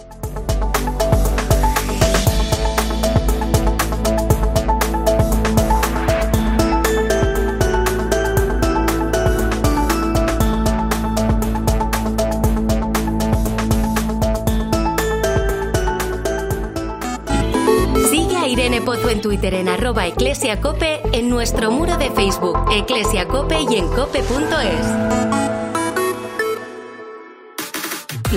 Pozo 18.86 19.10
en 19.10 19.20
Twitter 19.20 19.52
en 19.54 19.68
arroba 19.68 20.06
eclesiacope, 20.06 21.00
en 21.12 21.28
nuestro 21.28 21.72
muro 21.72 21.96
de 21.98 22.08
Facebook, 22.12 22.56
eclesiacope 22.70 23.60
y 23.68 23.78
en 23.78 23.88
cope.es 23.88 25.75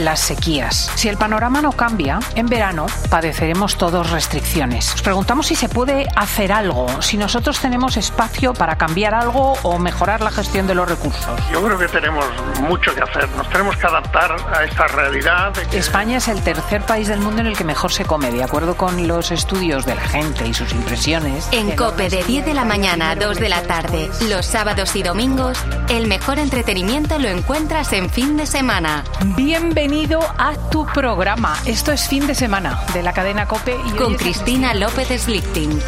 las 0.05 0.19
sequías. 0.19 0.91
Si 0.95 1.09
el 1.09 1.17
panorama 1.17 1.61
no 1.61 1.71
cambia, 1.73 2.19
en 2.35 2.47
verano 2.47 2.85
padeceremos 3.09 3.77
todos 3.77 4.09
restricciones. 4.11 4.91
Nos 4.91 5.01
preguntamos 5.01 5.47
si 5.47 5.55
se 5.55 5.69
puede 5.69 6.07
hacer 6.15 6.51
algo, 6.51 7.01
si 7.01 7.17
nosotros 7.17 7.59
tenemos 7.59 7.97
espacio 7.97 8.53
para 8.53 8.77
cambiar 8.77 9.13
algo 9.13 9.53
o 9.63 9.77
mejorar 9.77 10.21
la 10.21 10.31
gestión 10.31 10.67
de 10.67 10.75
los 10.75 10.87
recursos. 10.87 11.39
Yo 11.51 11.63
creo 11.63 11.77
que 11.77 11.87
tenemos 11.87 12.25
mucho 12.61 12.93
que 12.95 13.01
hacer. 13.01 13.29
Nos 13.31 13.49
tenemos 13.49 13.75
que 13.77 13.87
adaptar 13.87 14.35
a 14.53 14.63
esta 14.63 14.87
realidad. 14.87 15.53
España 15.73 16.17
es 16.17 16.27
el 16.27 16.41
tercer 16.43 16.81
país 16.83 17.07
del 17.07 17.19
mundo 17.19 17.41
en 17.41 17.47
el 17.47 17.57
que 17.57 17.63
mejor 17.63 17.91
se 17.91 18.05
come, 18.05 18.31
de 18.31 18.43
acuerdo 18.43 18.75
con 18.75 19.07
los 19.07 19.31
estudios 19.31 19.85
de 19.85 19.95
la 19.95 20.01
gente 20.01 20.47
y 20.47 20.53
sus 20.53 20.71
impresiones. 20.73 21.47
En 21.51 21.75
COPE 21.75 22.09
de 22.09 22.23
10 22.23 22.45
de 22.45 22.53
la 22.53 22.65
mañana 22.65 23.11
a 23.11 23.15
2 23.15 23.37
de 23.37 23.49
la 23.49 23.63
tarde, 23.63 24.09
los 24.29 24.45
sábados 24.45 24.95
y 24.95 25.03
domingos, 25.03 25.57
el 25.89 26.07
mejor 26.07 26.39
entretenimiento 26.39 27.19
lo 27.19 27.27
encuentras 27.27 27.91
en 27.93 28.09
fin 28.09 28.37
de 28.37 28.45
semana. 28.45 29.03
Bienvenido 29.35 29.88
bienvenido 29.89 30.19
a 30.37 30.69
tu 30.69 30.85
programa. 30.93 31.57
Esto 31.65 31.91
es 31.91 32.07
fin 32.07 32.27
de 32.27 32.35
semana 32.35 32.85
de 32.93 33.01
la 33.01 33.11
cadena 33.11 33.47
Cope. 33.47 33.75
Y 33.87 33.97
Con 33.97 34.13
Cristina 34.15 34.75
López 34.75 35.07
Slichting. 35.23 35.79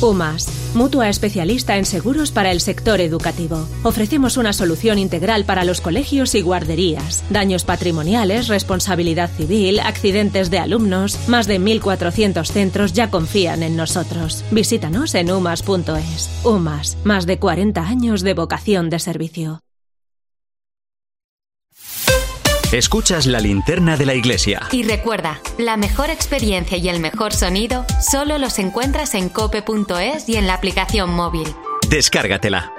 UMAS, 0.00 0.74
mutua 0.74 1.08
especialista 1.08 1.76
en 1.78 1.84
seguros 1.84 2.30
para 2.30 2.52
el 2.52 2.60
sector 2.60 3.00
educativo. 3.00 3.66
Ofrecemos 3.82 4.36
una 4.36 4.52
solución 4.52 5.00
integral 5.00 5.44
para 5.44 5.64
los 5.64 5.80
colegios 5.80 6.36
y 6.36 6.42
guarderías. 6.42 7.24
Daños 7.28 7.64
patrimoniales, 7.64 8.46
responsabilidad 8.46 9.30
civil, 9.30 9.80
accidentes 9.80 10.50
de 10.50 10.60
alumnos. 10.60 11.28
Más 11.28 11.48
de 11.48 11.60
1.400 11.60 12.46
centros 12.46 12.92
ya 12.92 13.10
confían 13.10 13.64
en 13.64 13.76
nosotros. 13.76 14.44
Visítanos 14.52 15.16
en 15.16 15.32
umas.es. 15.32 16.30
UMAS, 16.44 16.98
más 17.02 17.26
de 17.26 17.40
40 17.40 17.80
años 17.80 18.22
de 18.22 18.34
vocación 18.34 18.90
de 18.90 19.00
servicio. 19.00 19.60
Escuchas 22.72 23.26
la 23.26 23.38
linterna 23.38 23.98
de 23.98 24.06
la 24.06 24.14
iglesia. 24.14 24.62
Y 24.72 24.82
recuerda, 24.84 25.38
la 25.58 25.76
mejor 25.76 26.08
experiencia 26.08 26.78
y 26.78 26.88
el 26.88 27.00
mejor 27.00 27.34
sonido 27.34 27.84
solo 28.00 28.38
los 28.38 28.58
encuentras 28.58 29.14
en 29.14 29.28
cope.es 29.28 30.26
y 30.26 30.36
en 30.36 30.46
la 30.46 30.54
aplicación 30.54 31.10
móvil. 31.10 31.46
Descárgatela. 31.90 32.72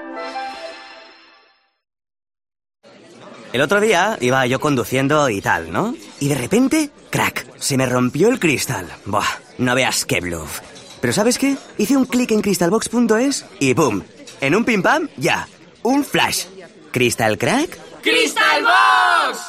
El 3.53 3.61
otro 3.61 3.79
día 3.81 4.17
iba 4.19 4.43
yo 4.47 4.59
conduciendo 4.59 5.29
y 5.29 5.41
tal, 5.41 5.71
¿no? 5.71 5.93
Y 6.19 6.27
de 6.27 6.35
repente, 6.35 6.89
crack, 7.11 7.45
se 7.59 7.77
me 7.77 7.85
rompió 7.85 8.29
el 8.29 8.39
cristal. 8.39 8.87
Buah, 9.05 9.27
no 9.59 9.75
veas 9.75 10.05
qué 10.05 10.21
bluff. 10.21 10.61
Pero 11.01 11.13
¿sabes 11.13 11.37
qué? 11.37 11.55
Hice 11.77 11.95
un 11.95 12.05
clic 12.05 12.31
en 12.31 12.41
crystalbox.es 12.41 13.45
y 13.59 13.75
¡boom! 13.75 14.03
En 14.41 14.55
un 14.55 14.65
pim 14.65 14.81
pam, 14.81 15.07
ya. 15.17 15.47
Un 15.83 16.03
flash. 16.03 16.45
¿Crystal 16.91 17.37
crack? 17.37 17.92
¡Crystal 18.03 18.63
Box! 18.63 19.39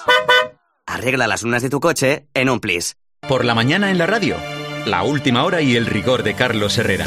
Arregla 0.86 1.26
las 1.26 1.42
lunas 1.42 1.62
de 1.62 1.70
tu 1.70 1.80
coche 1.80 2.26
en 2.34 2.48
un 2.48 2.60
plis. 2.60 2.96
Por 3.28 3.44
la 3.44 3.54
mañana 3.54 3.90
en 3.90 3.98
la 3.98 4.06
radio. 4.06 4.36
la 4.86 5.02
última 5.02 5.44
hora 5.44 5.60
y 5.62 5.76
el 5.76 5.86
rigor 5.86 6.22
de 6.22 6.34
Carlos 6.34 6.76
Herrera. 6.78 7.06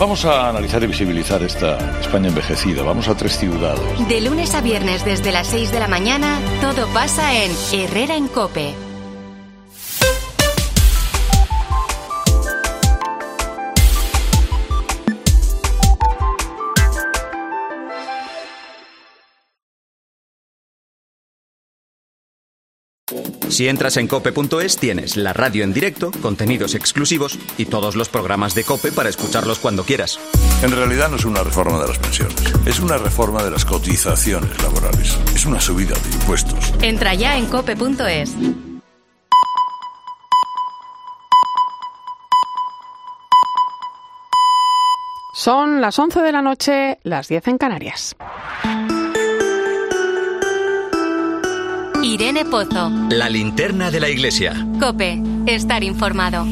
Vamos 0.00 0.24
a 0.24 0.48
analizar 0.48 0.82
y 0.82 0.86
visibilizar 0.86 1.42
esta 1.42 1.76
España 2.00 2.28
envejecida. 2.28 2.82
Vamos 2.82 3.06
a 3.08 3.14
tres 3.14 3.36
ciudades. 3.38 4.08
De 4.08 4.20
lunes 4.22 4.54
a 4.54 4.60
viernes 4.62 5.04
desde 5.04 5.30
las 5.30 5.46
6 5.48 5.70
de 5.70 5.78
la 5.78 5.88
mañana, 5.88 6.40
todo 6.60 6.88
pasa 6.92 7.34
en 7.44 7.52
Herrera 7.72 8.16
en 8.16 8.26
Cope. 8.28 8.74
Si 23.52 23.68
entras 23.68 23.98
en 23.98 24.08
cope.es 24.08 24.78
tienes 24.78 25.18
la 25.18 25.34
radio 25.34 25.62
en 25.62 25.74
directo, 25.74 26.10
contenidos 26.22 26.74
exclusivos 26.74 27.38
y 27.58 27.66
todos 27.66 27.96
los 27.96 28.08
programas 28.08 28.54
de 28.54 28.64
Cope 28.64 28.92
para 28.92 29.10
escucharlos 29.10 29.58
cuando 29.58 29.84
quieras. 29.84 30.18
En 30.62 30.70
realidad 30.70 31.10
no 31.10 31.16
es 31.16 31.26
una 31.26 31.42
reforma 31.44 31.78
de 31.78 31.88
las 31.88 31.98
pensiones, 31.98 32.34
es 32.64 32.80
una 32.80 32.96
reforma 32.96 33.42
de 33.42 33.50
las 33.50 33.66
cotizaciones 33.66 34.50
laborales, 34.62 35.18
es 35.34 35.44
una 35.44 35.60
subida 35.60 35.94
de 35.98 36.10
impuestos. 36.16 36.72
Entra 36.80 37.12
ya 37.12 37.36
en 37.36 37.44
cope.es. 37.44 38.34
Son 45.34 45.82
las 45.82 45.98
11 45.98 46.22
de 46.22 46.32
la 46.32 46.40
noche, 46.40 47.00
las 47.02 47.28
10 47.28 47.48
en 47.48 47.58
Canarias. 47.58 48.16
Irene 52.12 52.44
Pozo. 52.44 52.90
La 53.08 53.30
linterna 53.30 53.90
de 53.90 53.98
la 53.98 54.10
iglesia. 54.10 54.52
Cope, 54.78 55.18
estar 55.46 55.82
informado. 55.82 56.44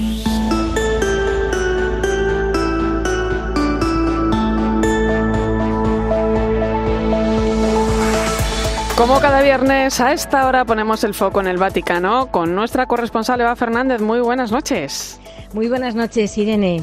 Como 8.97 9.21
cada 9.21 9.43
viernes 9.43 10.01
a 10.01 10.15
esta 10.15 10.47
hora 10.47 10.65
ponemos 10.65 11.05
el 11.05 11.13
foco 11.13 11.43
en 11.43 11.47
el 11.47 11.59
Vaticano 11.59 12.31
con 12.31 12.55
nuestra 12.55 12.87
corresponsal 12.87 13.43
Eva 13.43 13.55
Fernández. 13.55 14.01
Muy 14.01 14.21
buenas 14.21 14.51
noches. 14.51 15.21
Muy 15.53 15.69
buenas 15.69 15.95
noches, 15.95 16.39
Irene. 16.39 16.81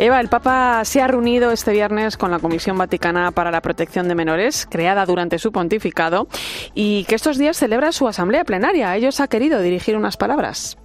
Eva, 0.00 0.20
el 0.20 0.28
Papa 0.28 0.84
se 0.84 1.00
ha 1.02 1.08
reunido 1.08 1.50
este 1.50 1.72
viernes 1.72 2.16
con 2.16 2.30
la 2.30 2.38
Comisión 2.38 2.78
Vaticana 2.78 3.32
para 3.32 3.50
la 3.50 3.60
Protección 3.60 4.06
de 4.06 4.14
Menores, 4.14 4.64
creada 4.70 5.04
durante 5.04 5.40
su 5.40 5.50
pontificado, 5.50 6.28
y 6.72 7.02
que 7.04 7.16
estos 7.16 7.36
días 7.36 7.56
celebra 7.56 7.90
su 7.90 8.06
asamblea 8.06 8.44
plenaria. 8.44 8.94
Ellos 8.94 9.18
ha 9.18 9.26
querido 9.26 9.60
dirigir 9.60 9.96
unas 9.96 10.16
palabras. 10.16 10.78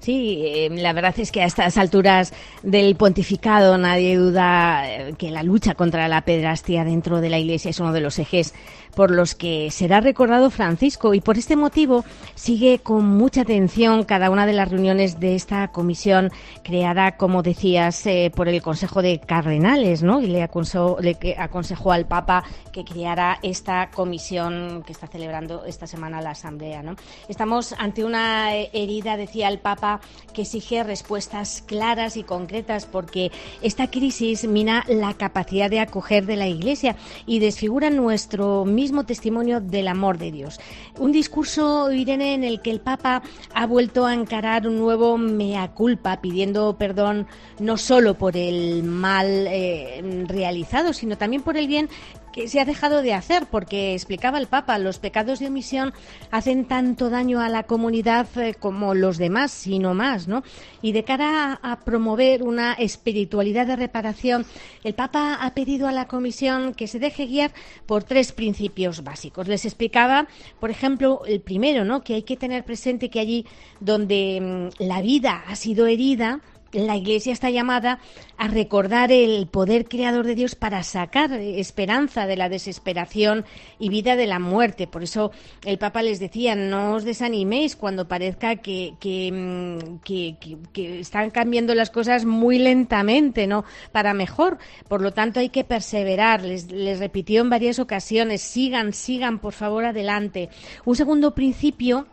Sí, 0.00 0.42
eh, 0.44 0.68
la 0.70 0.92
verdad 0.92 1.14
es 1.18 1.32
que 1.32 1.42
a 1.42 1.46
estas 1.46 1.78
alturas 1.78 2.34
del 2.62 2.96
pontificado 2.96 3.78
nadie 3.78 4.16
duda 4.16 4.90
eh, 4.90 5.14
que 5.16 5.30
la 5.30 5.42
lucha 5.42 5.74
contra 5.74 6.06
la 6.08 6.22
pedrastia 6.22 6.84
dentro 6.84 7.22
de 7.22 7.30
la 7.30 7.38
Iglesia 7.38 7.70
es 7.70 7.80
uno 7.80 7.92
de 7.92 8.00
los 8.00 8.18
ejes 8.18 8.54
por 8.94 9.10
los 9.10 9.34
que 9.34 9.70
será 9.70 10.00
recordado 10.00 10.50
Francisco 10.50 11.14
y 11.14 11.20
por 11.20 11.38
este 11.38 11.56
motivo 11.56 12.04
sigue 12.34 12.80
con 12.80 13.04
mucha 13.06 13.42
atención 13.42 14.04
cada 14.04 14.30
una 14.30 14.46
de 14.46 14.52
las 14.52 14.70
reuniones 14.70 15.20
de 15.20 15.34
esta 15.34 15.68
comisión 15.68 16.30
creada, 16.62 17.16
como 17.16 17.42
decías, 17.42 18.04
eh, 18.06 18.32
por 18.34 18.48
el 18.48 18.62
Consejo 18.62 19.02
de 19.02 19.20
Cardenales, 19.20 20.02
¿no? 20.02 20.20
Y 20.20 20.26
le 20.26 20.42
aconsejó, 20.42 20.98
le 21.00 21.16
aconsejó 21.38 21.92
al 21.92 22.06
Papa 22.06 22.44
que 22.72 22.84
creara 22.84 23.38
esta 23.42 23.90
comisión 23.90 24.82
que 24.84 24.92
está 24.92 25.06
celebrando 25.06 25.64
esta 25.64 25.86
semana 25.86 26.20
la 26.20 26.30
Asamblea, 26.30 26.82
¿no? 26.82 26.96
Estamos 27.28 27.74
ante 27.78 28.04
una 28.04 28.54
herida, 28.54 29.16
decía 29.16 29.48
el 29.48 29.58
Papa, 29.58 30.00
que 30.32 30.42
exige 30.42 30.82
respuestas 30.82 31.62
claras 31.66 32.16
y 32.16 32.24
concretas 32.24 32.86
porque 32.86 33.30
esta 33.62 33.90
crisis 33.90 34.46
mina 34.46 34.84
la 34.88 35.14
capacidad 35.14 35.70
de 35.70 35.80
acoger 35.80 36.26
de 36.26 36.36
la 36.36 36.46
Iglesia 36.46 36.96
y 37.26 37.38
desfigura 37.38 37.90
nuestro 37.90 38.64
mismo 38.64 38.79
testimonio 39.06 39.60
del 39.60 39.88
amor 39.88 40.18
de 40.18 40.32
Dios. 40.32 40.60
Un 40.98 41.12
discurso, 41.12 41.90
Irene, 41.90 42.34
en 42.34 42.44
el 42.44 42.60
que 42.60 42.70
el 42.70 42.80
Papa 42.80 43.22
ha 43.54 43.66
vuelto 43.66 44.06
a 44.06 44.14
encarar 44.14 44.66
un 44.66 44.78
nuevo 44.78 45.18
mea 45.18 45.68
culpa, 45.72 46.20
pidiendo 46.20 46.76
perdón 46.76 47.26
no 47.58 47.76
solo 47.76 48.14
por 48.14 48.36
el 48.36 48.82
mal 48.82 49.46
eh, 49.48 50.24
realizado, 50.26 50.92
sino 50.92 51.16
también 51.16 51.42
por 51.42 51.56
el 51.56 51.66
bien 51.66 51.88
que 52.32 52.48
se 52.48 52.60
ha 52.60 52.64
dejado 52.64 53.02
de 53.02 53.14
hacer, 53.14 53.46
porque 53.46 53.94
explicaba 53.94 54.38
el 54.38 54.46
Papa, 54.46 54.78
los 54.78 54.98
pecados 54.98 55.38
de 55.38 55.48
omisión 55.48 55.92
hacen 56.30 56.66
tanto 56.66 57.10
daño 57.10 57.40
a 57.40 57.48
la 57.48 57.64
comunidad 57.64 58.26
eh, 58.38 58.54
como 58.54 58.94
los 58.94 59.18
demás, 59.18 59.50
sino 59.50 59.94
más, 59.94 60.28
¿no? 60.28 60.42
Y 60.82 60.92
de 60.92 61.04
cara 61.04 61.58
a, 61.62 61.72
a, 61.72 61.80
promover 61.80 62.42
una 62.42 62.74
espiritualidad 62.74 63.66
de 63.66 63.76
reparación, 63.76 64.46
el 64.84 64.94
Papa 64.94 65.38
ha 65.40 65.54
pedido 65.54 65.88
a 65.88 65.92
la 65.92 66.06
Comisión 66.06 66.74
que 66.74 66.86
se 66.86 66.98
deje 66.98 67.26
guiar 67.26 67.52
por 67.86 68.04
tres 68.04 68.32
principios 68.32 69.02
básicos. 69.02 69.48
Les 69.48 69.64
explicaba, 69.64 70.28
por 70.58 70.70
ejemplo, 70.70 71.22
el 71.26 71.40
primero, 71.40 71.84
¿no? 71.84 72.02
Que 72.02 72.14
hay 72.14 72.22
que 72.22 72.36
tener 72.36 72.64
presente 72.64 73.10
que 73.10 73.20
allí 73.20 73.46
donde 73.80 74.70
mm, 74.78 74.84
la 74.84 75.02
vida 75.02 75.42
ha 75.46 75.56
sido 75.56 75.86
herida, 75.86 76.40
la 76.72 76.96
Iglesia 76.96 77.32
está 77.32 77.50
llamada 77.50 77.98
a 78.36 78.48
recordar 78.48 79.12
el 79.12 79.46
poder 79.46 79.88
creador 79.88 80.26
de 80.26 80.34
Dios 80.34 80.54
para 80.54 80.82
sacar 80.82 81.32
esperanza 81.32 82.26
de 82.26 82.36
la 82.36 82.48
desesperación 82.48 83.44
y 83.78 83.88
vida 83.88 84.16
de 84.16 84.26
la 84.26 84.38
muerte. 84.38 84.86
Por 84.86 85.02
eso 85.02 85.32
el 85.64 85.78
Papa 85.78 86.02
les 86.02 86.20
decía, 86.20 86.54
no 86.54 86.94
os 86.94 87.04
desaniméis 87.04 87.76
cuando 87.76 88.08
parezca 88.08 88.56
que, 88.56 88.94
que, 89.00 90.36
que 90.72 91.00
están 91.00 91.30
cambiando 91.30 91.74
las 91.74 91.90
cosas 91.90 92.24
muy 92.24 92.58
lentamente, 92.58 93.46
¿no? 93.46 93.64
Para 93.92 94.14
mejor. 94.14 94.58
Por 94.88 95.02
lo 95.02 95.12
tanto, 95.12 95.40
hay 95.40 95.48
que 95.48 95.64
perseverar. 95.64 96.42
Les, 96.42 96.70
les 96.70 96.98
repitió 96.98 97.42
en 97.42 97.50
varias 97.50 97.78
ocasiones, 97.78 98.40
sigan, 98.40 98.92
sigan, 98.92 99.38
por 99.38 99.52
favor, 99.52 99.84
adelante. 99.84 100.48
Un 100.84 100.96
segundo 100.96 101.34
principio 101.34 102.06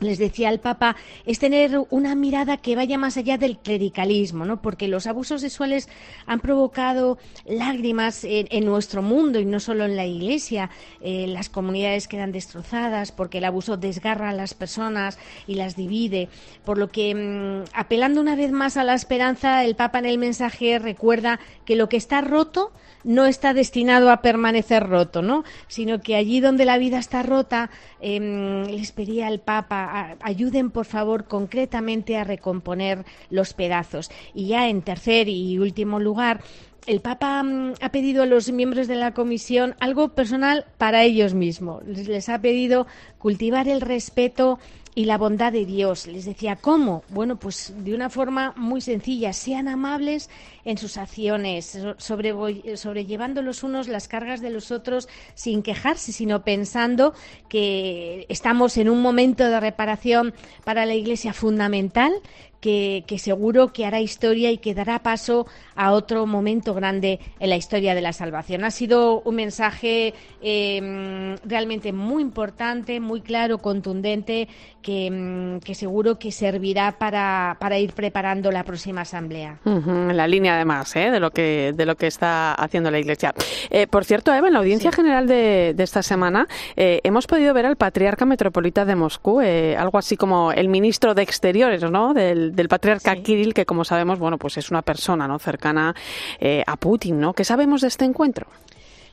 les 0.00 0.18
decía 0.18 0.50
el 0.50 0.60
Papa, 0.60 0.96
es 1.26 1.38
tener 1.38 1.78
una 1.90 2.14
mirada 2.14 2.56
que 2.56 2.76
vaya 2.76 2.98
más 2.98 3.16
allá 3.16 3.38
del 3.38 3.58
clericalismo, 3.58 4.44
¿no? 4.44 4.62
Porque 4.62 4.88
los 4.88 5.06
abusos 5.06 5.40
sexuales 5.40 5.88
han 6.26 6.40
provocado 6.40 7.18
lágrimas 7.46 8.24
en, 8.24 8.46
en 8.50 8.64
nuestro 8.64 9.02
mundo 9.02 9.40
y 9.40 9.44
no 9.44 9.60
solo 9.60 9.84
en 9.84 9.96
la 9.96 10.06
Iglesia. 10.06 10.70
Eh, 11.00 11.26
las 11.26 11.48
comunidades 11.48 12.08
quedan 12.08 12.32
destrozadas 12.32 13.12
porque 13.12 13.38
el 13.38 13.44
abuso 13.44 13.76
desgarra 13.76 14.30
a 14.30 14.34
las 14.34 14.54
personas 14.54 15.18
y 15.46 15.54
las 15.54 15.76
divide. 15.76 16.28
Por 16.64 16.78
lo 16.78 16.88
que, 16.88 17.14
mmm, 17.14 17.64
apelando 17.74 18.20
una 18.20 18.36
vez 18.36 18.52
más 18.52 18.76
a 18.76 18.84
la 18.84 18.94
esperanza, 18.94 19.64
el 19.64 19.74
Papa 19.74 19.98
en 19.98 20.06
el 20.06 20.18
mensaje 20.18 20.78
recuerda 20.78 21.40
que 21.64 21.76
lo 21.76 21.88
que 21.88 21.96
está 21.96 22.20
roto 22.20 22.72
no 23.04 23.26
está 23.26 23.54
destinado 23.54 24.10
a 24.10 24.22
permanecer 24.22 24.86
roto, 24.86 25.22
¿no? 25.22 25.44
Sino 25.68 26.00
que 26.00 26.16
allí 26.16 26.40
donde 26.40 26.64
la 26.64 26.78
vida 26.78 26.98
está 26.98 27.22
rota, 27.22 27.70
eh, 28.00 28.66
les 28.68 28.92
pedía 28.92 29.28
al 29.28 29.40
Papa, 29.40 29.87
ayuden 30.20 30.70
por 30.70 30.86
favor 30.86 31.24
concretamente 31.24 32.16
a 32.16 32.24
recomponer 32.24 33.04
los 33.30 33.52
pedazos. 33.54 34.10
Y 34.34 34.48
ya 34.48 34.68
en 34.68 34.82
tercer 34.82 35.28
y 35.28 35.58
último 35.58 36.00
lugar, 36.00 36.40
el 36.86 37.00
Papa 37.00 37.42
mm, 37.42 37.74
ha 37.80 37.90
pedido 37.90 38.22
a 38.22 38.26
los 38.26 38.50
miembros 38.50 38.88
de 38.88 38.96
la 38.96 39.12
comisión 39.12 39.74
algo 39.78 40.14
personal 40.14 40.64
para 40.78 41.04
ellos 41.04 41.34
mismos. 41.34 41.84
Les 41.84 42.28
ha 42.28 42.40
pedido 42.40 42.86
cultivar 43.18 43.68
el 43.68 43.82
respeto 43.82 44.58
y 44.94 45.04
la 45.04 45.18
bondad 45.18 45.52
de 45.52 45.64
Dios. 45.64 46.06
Les 46.06 46.24
decía, 46.24 46.56
¿cómo? 46.56 47.04
Bueno, 47.08 47.36
pues 47.36 47.72
de 47.76 47.94
una 47.94 48.10
forma 48.10 48.52
muy 48.56 48.80
sencilla, 48.80 49.32
sean 49.32 49.68
amables 49.68 50.30
en 50.64 50.78
sus 50.78 50.96
acciones, 50.96 51.78
sobre, 51.98 52.34
sobrellevando 52.76 53.42
los 53.42 53.62
unos 53.62 53.88
las 53.88 54.08
cargas 54.08 54.40
de 54.40 54.50
los 54.50 54.70
otros 54.70 55.08
sin 55.34 55.62
quejarse, 55.62 56.12
sino 56.12 56.42
pensando 56.42 57.14
que 57.48 58.26
estamos 58.28 58.76
en 58.76 58.88
un 58.88 59.00
momento 59.00 59.44
de 59.44 59.60
reparación 59.60 60.34
para 60.64 60.86
la 60.86 60.94
Iglesia 60.94 61.32
fundamental, 61.32 62.12
que, 62.60 63.04
que, 63.06 63.18
seguro 63.18 63.72
que 63.72 63.86
hará 63.86 64.00
historia 64.00 64.50
y 64.50 64.58
que 64.58 64.74
dará 64.74 65.00
paso 65.00 65.46
a 65.74 65.92
otro 65.92 66.26
momento 66.26 66.74
grande 66.74 67.20
en 67.38 67.50
la 67.50 67.56
historia 67.56 67.94
de 67.94 68.00
la 68.00 68.12
salvación. 68.12 68.64
Ha 68.64 68.70
sido 68.70 69.20
un 69.20 69.36
mensaje 69.36 70.14
eh, 70.42 71.36
realmente 71.44 71.92
muy 71.92 72.22
importante, 72.22 73.00
muy 73.00 73.20
claro, 73.20 73.58
contundente, 73.58 74.48
que, 74.82 75.58
que 75.64 75.74
seguro 75.74 76.18
que 76.18 76.32
servirá 76.32 76.92
para, 76.98 77.56
para, 77.60 77.78
ir 77.78 77.92
preparando 77.92 78.50
la 78.50 78.64
próxima 78.64 79.02
asamblea. 79.02 79.58
Uh 79.64 79.70
-huh, 79.70 80.12
la 80.12 80.26
línea, 80.26 80.54
además, 80.54 80.94
¿eh? 80.96 81.10
de, 81.10 81.20
lo 81.20 81.30
que, 81.30 81.74
de 81.76 81.84
lo 81.84 81.96
que 81.96 82.06
está 82.06 82.54
haciendo 82.54 82.90
la 82.90 82.98
Iglesia. 82.98 83.34
Eh, 83.70 83.86
por 83.86 84.04
cierto, 84.04 84.32
Eva, 84.32 84.46
en 84.46 84.54
la 84.54 84.60
audiencia 84.60 84.90
sí. 84.90 84.96
general 84.96 85.26
de, 85.26 85.74
de, 85.76 85.84
esta 85.84 86.02
semana 86.02 86.48
eh, 86.76 87.00
hemos 87.04 87.26
podido 87.26 87.52
ver 87.54 87.66
al 87.66 87.76
patriarca 87.76 88.24
metropolita 88.24 88.84
de 88.84 88.94
Moscú, 88.94 89.40
algo 89.40 89.98
así 89.98 90.16
como 90.16 90.52
el 90.52 90.68
ministro 90.68 91.14
de 91.14 91.22
Exteriores, 91.22 91.82
¿no? 91.90 92.14
Del, 92.14 92.47
del 92.54 92.68
patriarca 92.68 93.14
sí. 93.14 93.22
Kirill, 93.22 93.54
que 93.54 93.66
como 93.66 93.84
sabemos, 93.84 94.18
bueno, 94.18 94.38
pues 94.38 94.56
es 94.56 94.70
una 94.70 94.82
persona, 94.82 95.28
¿no? 95.28 95.38
Cercana 95.38 95.94
eh, 96.40 96.62
a 96.66 96.76
Putin, 96.76 97.20
¿no? 97.20 97.32
¿Qué 97.32 97.44
sabemos 97.44 97.80
de 97.80 97.88
este 97.88 98.04
encuentro? 98.04 98.46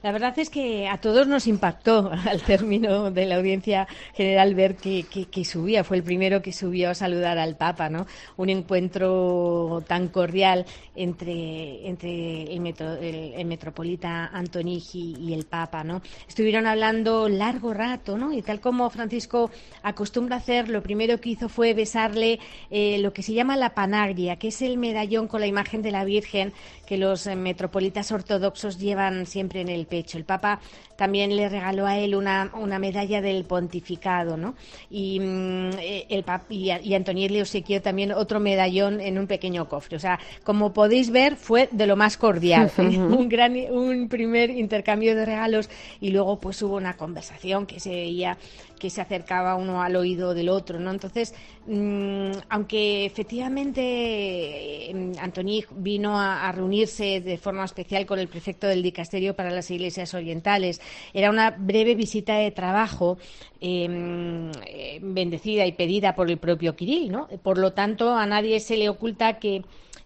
La 0.05 0.11
verdad 0.11 0.37
es 0.37 0.51
que 0.51 0.87
a 0.87 0.99
todos 0.99 1.27
nos 1.27 1.47
impactó 1.47 2.11
al 2.29 2.43
término 2.43 3.09
de 3.09 3.25
la 3.25 3.37
audiencia 3.37 3.87
general 4.13 4.53
ver 4.53 4.75
que, 4.75 5.03
subía, 5.43 5.83
fue 5.83 5.97
el 5.97 6.03
primero 6.03 6.43
que 6.43 6.53
subió 6.53 6.91
a 6.91 6.93
saludar 6.93 7.39
al 7.39 7.55
Papa, 7.55 7.89
¿no? 7.89 8.05
Un 8.37 8.51
encuentro 8.51 9.83
tan 9.87 10.09
cordial 10.09 10.67
entre, 10.95 11.87
entre 11.87 12.43
el, 12.53 13.45
metropolita 13.47 14.27
Antonigi 14.27 15.15
y 15.19 15.33
el 15.33 15.45
Papa, 15.45 15.83
¿no? 15.83 16.03
Estuvieron 16.27 16.67
hablando 16.67 17.27
largo 17.27 17.73
rato, 17.73 18.15
¿no? 18.15 18.31
Y 18.31 18.43
tal 18.43 18.59
como 18.59 18.91
Francisco 18.91 19.49
acostumbra 19.81 20.35
hacer, 20.35 20.69
lo 20.69 20.83
primero 20.83 21.19
que 21.19 21.29
hizo 21.29 21.49
fue 21.49 21.73
besarle 21.73 22.39
eh, 22.69 22.99
lo 22.99 23.11
que 23.11 23.23
se 23.23 23.33
llama 23.33 23.57
la 23.57 23.73
panagria, 23.73 24.35
que 24.35 24.49
es 24.49 24.61
el 24.61 24.77
medallón 24.77 25.27
con 25.27 25.41
la 25.41 25.47
imagen 25.47 25.81
de 25.81 25.89
la 25.89 26.05
Virgen 26.05 26.53
que 26.85 26.97
los 26.97 27.25
eh, 27.25 27.35
metropolitas 27.35 28.11
ortodoxos 28.11 28.77
llevan 28.77 29.25
siempre 29.25 29.61
en 29.61 29.69
el 29.69 29.87
pecho. 29.95 30.17
El 30.17 30.25
Papa 30.25 30.59
también 30.97 31.35
le 31.35 31.47
regaló 31.47 31.85
a 31.85 31.97
él 31.97 32.15
una, 32.15 32.51
una 32.53 32.79
medalla 32.79 33.21
del 33.21 33.45
pontificado, 33.45 34.35
¿no? 34.35 34.55
Y, 34.89 35.19
mm, 35.21 35.69
eh, 35.79 36.05
el 36.09 36.25
y, 36.49 36.71
y 36.71 36.93
Antoniel 36.93 37.31
le 37.31 37.41
obsequió 37.41 37.81
también 37.81 38.11
otro 38.11 38.41
medallón 38.41 38.99
en 38.99 39.17
un 39.17 39.25
pequeño 39.25 39.69
cofre. 39.69 39.95
O 39.95 39.99
sea, 39.99 40.19
como 40.43 40.73
podéis 40.73 41.11
ver, 41.11 41.37
fue 41.37 41.69
de 41.71 41.87
lo 41.87 41.95
más 41.95 42.17
cordial. 42.17 42.69
un, 42.77 43.29
gran, 43.29 43.55
un 43.71 44.09
primer 44.09 44.49
intercambio 44.49 45.15
de 45.15 45.25
regalos 45.25 45.69
y 46.01 46.09
luego 46.11 46.39
pues 46.39 46.61
hubo 46.61 46.75
una 46.75 46.97
conversación 46.97 47.65
que 47.65 47.79
se 47.79 47.91
veía 47.91 48.37
que 48.85 48.91
se 48.91 49.01
acercaba 49.01 49.55
uno 49.55 49.81
al 49.81 49.95
oído 49.95 50.35
del 50.35 50.47
otro, 50.47 50.79
¿no? 50.79 50.91
Entonces, 50.91 51.33
mm, 51.65 52.33
aunque 52.49 53.03
efectivamente 53.07 53.81
eh, 53.81 55.11
Antoni 55.19 55.65
vino 55.71 56.19
a, 56.19 56.51
reunirse 56.51 57.19
de 57.19 57.39
forma 57.39 57.65
especial 57.65 58.05
con 58.05 58.19
el 58.19 58.27
prefecto 58.27 58.67
del 58.67 58.83
dicasterio 58.83 59.35
para 59.35 59.49
las 59.49 59.71
iglesias 59.71 60.13
orientales, 60.13 60.81
era 61.15 61.31
una 61.31 61.49
breve 61.49 61.95
visita 61.95 62.35
de 62.35 62.51
trabajo 62.51 63.17
em, 63.59 64.51
eh, 64.67 64.99
bendecida 65.01 65.65
y 65.65 65.71
pedida 65.71 66.13
por 66.13 66.29
el 66.29 66.37
propio 66.37 66.75
Kirill, 66.75 67.11
¿no? 67.11 67.27
Por 67.41 67.57
lo 67.57 67.73
tanto, 67.73 68.13
a 68.13 68.27
nadie 68.27 68.59
se 68.59 68.77
le 68.77 68.87
oculta 68.87 69.39
que 69.39 69.63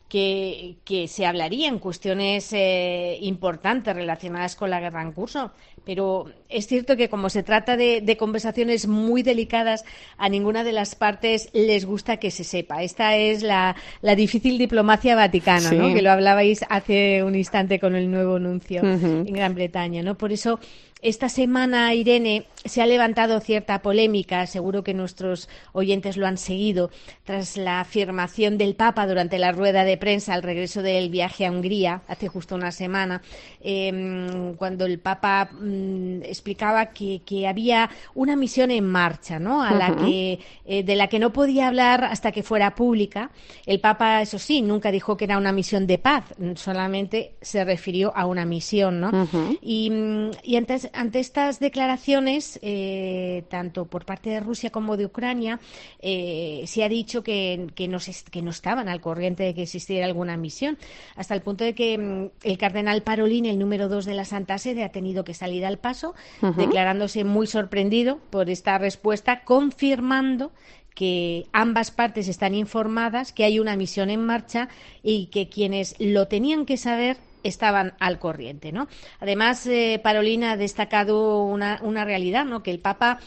que, 0.10 1.06
se 1.08 1.26
hablaría 1.26 1.68
en 1.68 1.78
cuestiones 1.78 2.52
eh, 2.52 3.18
importantes 3.22 3.96
relacionadas 3.96 4.56
con 4.56 4.72
la 4.72 4.80
guerra 4.80 5.04
en 5.04 5.12
curso. 5.12 5.52
Pero 5.86 6.26
es 6.50 6.68
cierto 6.68 6.98
que 6.98 7.10
como 7.10 7.30
se 7.30 7.44
trata 7.44 7.78
de, 7.78 8.18
conversaciones 8.18 8.88
muy 8.88 9.24
delicadas, 9.24 9.86
a 10.18 10.28
ninguna 10.28 10.64
de 10.64 10.72
las 10.72 10.96
partes 10.96 11.50
les 11.54 11.86
gusta 11.86 12.18
que 12.18 12.32
se 12.32 12.44
sepa. 12.44 12.84
Esta 12.84 13.16
es 13.16 13.44
la, 13.44 13.76
difícil 14.16 14.58
diplomacia 14.58 15.16
vaticana, 15.16 15.72
¿no? 15.72 15.94
que 15.94 16.02
lo 16.02 16.12
hablabais 16.12 16.66
hace 16.70 17.24
un 17.24 17.36
instante 17.36 17.80
con 17.80 17.96
el 17.96 18.12
nuevo 18.12 18.36
anuncio 18.36 18.82
en 18.84 19.26
Gran 19.26 19.56
Bretaña. 19.56 20.04
¿no? 20.04 20.16
Por 20.16 20.32
eso 20.32 20.60
esta 21.02 21.30
semana, 21.30 21.94
Irene, 21.94 22.48
se 22.66 22.82
ha 22.82 22.86
levantado 22.86 23.40
cierta 23.40 23.82
polémica, 23.82 24.46
seguro 24.48 24.84
que 24.84 24.94
nuestros 24.94 25.48
oyentes 25.72 26.18
lo 26.18 26.28
han 26.28 26.38
seguido, 26.38 26.92
tras 27.24 27.56
la 27.56 27.80
afirmación 27.80 28.58
del 28.58 28.76
Papa 28.76 29.08
durante 29.08 29.40
la 29.40 29.54
rueda 29.54 29.86
de 29.86 29.96
prensa 29.96 30.34
al 30.34 30.44
regreso 30.44 30.82
del 30.82 31.10
viaje 31.10 31.46
a 31.46 31.52
Hungría, 31.52 32.02
hace 32.08 32.28
justo 32.28 32.56
una 32.56 32.74
semana, 32.74 33.22
em, 33.62 34.56
cuando 34.56 34.86
el 34.86 35.00
Papa 35.00 35.50
mm, 35.52 36.24
explicaba 36.24 36.88
que, 36.88 37.22
había 37.48 37.90
una 38.16 38.36
misión 38.36 38.70
en 38.70 38.86
marcha, 38.86 39.40
¿no? 39.40 39.64
A 39.64 39.72
la 39.72 39.96
que, 39.96 40.40
eh, 40.66 40.84
de 40.84 40.96
la 40.96 41.08
que 41.08 41.20
no 41.20 41.32
podía 41.32 41.70
hablar 41.70 42.04
hasta 42.04 42.34
que 42.34 42.44
fuera 42.44 42.76
pública. 42.76 43.32
El 43.66 43.80
Papa, 43.80 44.22
eso 44.22 44.38
sí, 44.38 44.62
nunca 44.62 44.92
dijo 44.92 45.16
que 45.16 45.24
era 45.24 45.38
una 45.38 45.54
misión 45.54 45.88
de 45.88 45.98
paz, 45.98 46.26
solamente 46.56 47.36
se 47.42 47.64
refirió 47.64 48.12
a 48.16 48.26
una 48.26 48.46
misión, 48.46 49.00
¿no? 49.00 49.30
y, 49.62 49.90
mm, 49.90 50.32
y 50.44 50.58
ante 50.94 51.20
estas 51.20 51.60
declaraciones, 51.60 52.60
eh, 52.62 53.44
tanto 53.50 53.86
por 53.86 54.06
parte 54.06 54.30
de 54.30 54.40
Rusia 54.40 54.70
como 54.70 54.98
de 54.98 55.06
Ucrania, 55.06 55.60
eh, 56.00 56.64
se 56.66 56.84
ha 56.84 56.90
dicho 56.90 57.24
que, 57.24 57.68
no 57.90 58.00
que, 58.32 58.42
no 58.42 58.50
estaban 58.52 58.90
al 58.90 59.02
corriente 59.02 59.44
de 59.44 59.54
que 59.54 59.64
existiera 59.64 60.06
alguna 60.06 60.38
misión, 60.38 60.78
hasta 61.16 61.34
el 61.34 61.42
punto 61.42 61.64
de 61.64 61.74
que 61.74 61.98
mm, 61.98 62.30
el 62.44 62.58
cardenal 62.58 63.04
Parolin, 63.04 63.46
el 63.46 63.60
número 63.60 63.88
dos 63.88 64.06
de 64.06 64.14
la 64.14 64.26
Santa 64.26 64.58
Sede, 64.58 64.84
ha 64.84 64.92
tenido 64.92 65.24
que 65.24 65.34
salir 65.34 65.66
al 65.66 65.78
paso, 65.78 66.14
declarándose 66.58 67.24
muy 67.24 67.48
sorprendido 67.48 68.20
por 68.30 68.50
esta 68.50 68.78
respuesta, 68.78 69.44
confirmando 69.44 70.52
que 70.96 71.48
ambas 71.54 71.92
partes 71.92 72.28
están 72.28 72.56
informadas, 72.56 73.32
que 73.32 73.46
hay 73.46 73.60
una 73.60 73.78
misión 73.78 74.10
en 74.10 74.26
marcha 74.26 74.68
y 75.02 75.28
que 75.28 75.48
quienes 75.48 75.96
lo 76.00 76.28
tenían 76.28 76.66
que 76.66 76.76
saber 76.76 77.18
estaban 77.44 77.94
al 78.00 78.20
corriente, 78.20 78.72
¿no? 78.72 78.88
Además, 79.20 79.66
eh, 79.68 80.00
Parolina 80.04 80.52
ha 80.52 80.58
destacado 80.58 81.44
una, 81.44 81.80
una 81.84 82.06
realidad, 82.06 82.46
¿no? 82.46 82.64
Que 82.64 82.72
el 82.72 82.80
Papa 82.80 83.20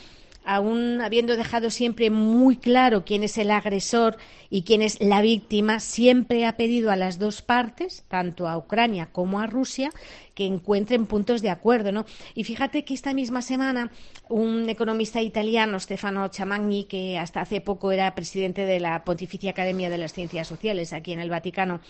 aún 0.44 1.00
habiendo 1.00 1.36
dejado 1.36 1.70
siempre 1.70 2.10
muy 2.10 2.56
claro 2.56 3.04
quién 3.04 3.22
es 3.22 3.38
el 3.38 3.50
agresor 3.50 4.16
y 4.50 4.62
quién 4.62 4.82
es 4.82 5.00
la 5.00 5.22
víctima, 5.22 5.80
siempre 5.80 6.46
ha 6.46 6.56
pedido 6.56 6.90
a 6.90 6.96
las 6.96 7.18
dos 7.18 7.42
partes, 7.42 8.04
tanto 8.08 8.48
a 8.48 8.58
Ucrania 8.58 9.08
como 9.12 9.40
a 9.40 9.46
Rusia, 9.46 9.90
que 10.34 10.44
encuentren 10.44 11.06
puntos 11.06 11.42
de 11.42 11.50
acuerdo, 11.50 11.92
¿no? 11.92 12.04
Y 12.34 12.44
fíjate 12.44 12.84
que 12.84 12.94
esta 12.94 13.14
misma 13.14 13.42
semana 13.42 13.90
un 14.28 14.68
economista 14.68 15.22
italiano, 15.22 15.78
Stefano 15.78 16.28
Chamagni, 16.28 16.84
que 16.84 17.18
hasta 17.18 17.40
hace 17.40 17.60
poco 17.60 17.92
era 17.92 18.14
presidente 18.14 18.66
de 18.66 18.80
la 18.80 19.04
Pontificia 19.04 19.50
Academia 19.50 19.90
de 19.90 19.98
las 19.98 20.12
Ciencias 20.12 20.48
Sociales 20.48 20.92
aquí 20.92 21.12
en 21.12 21.20
el 21.20 21.30
Vaticano, 21.30 21.80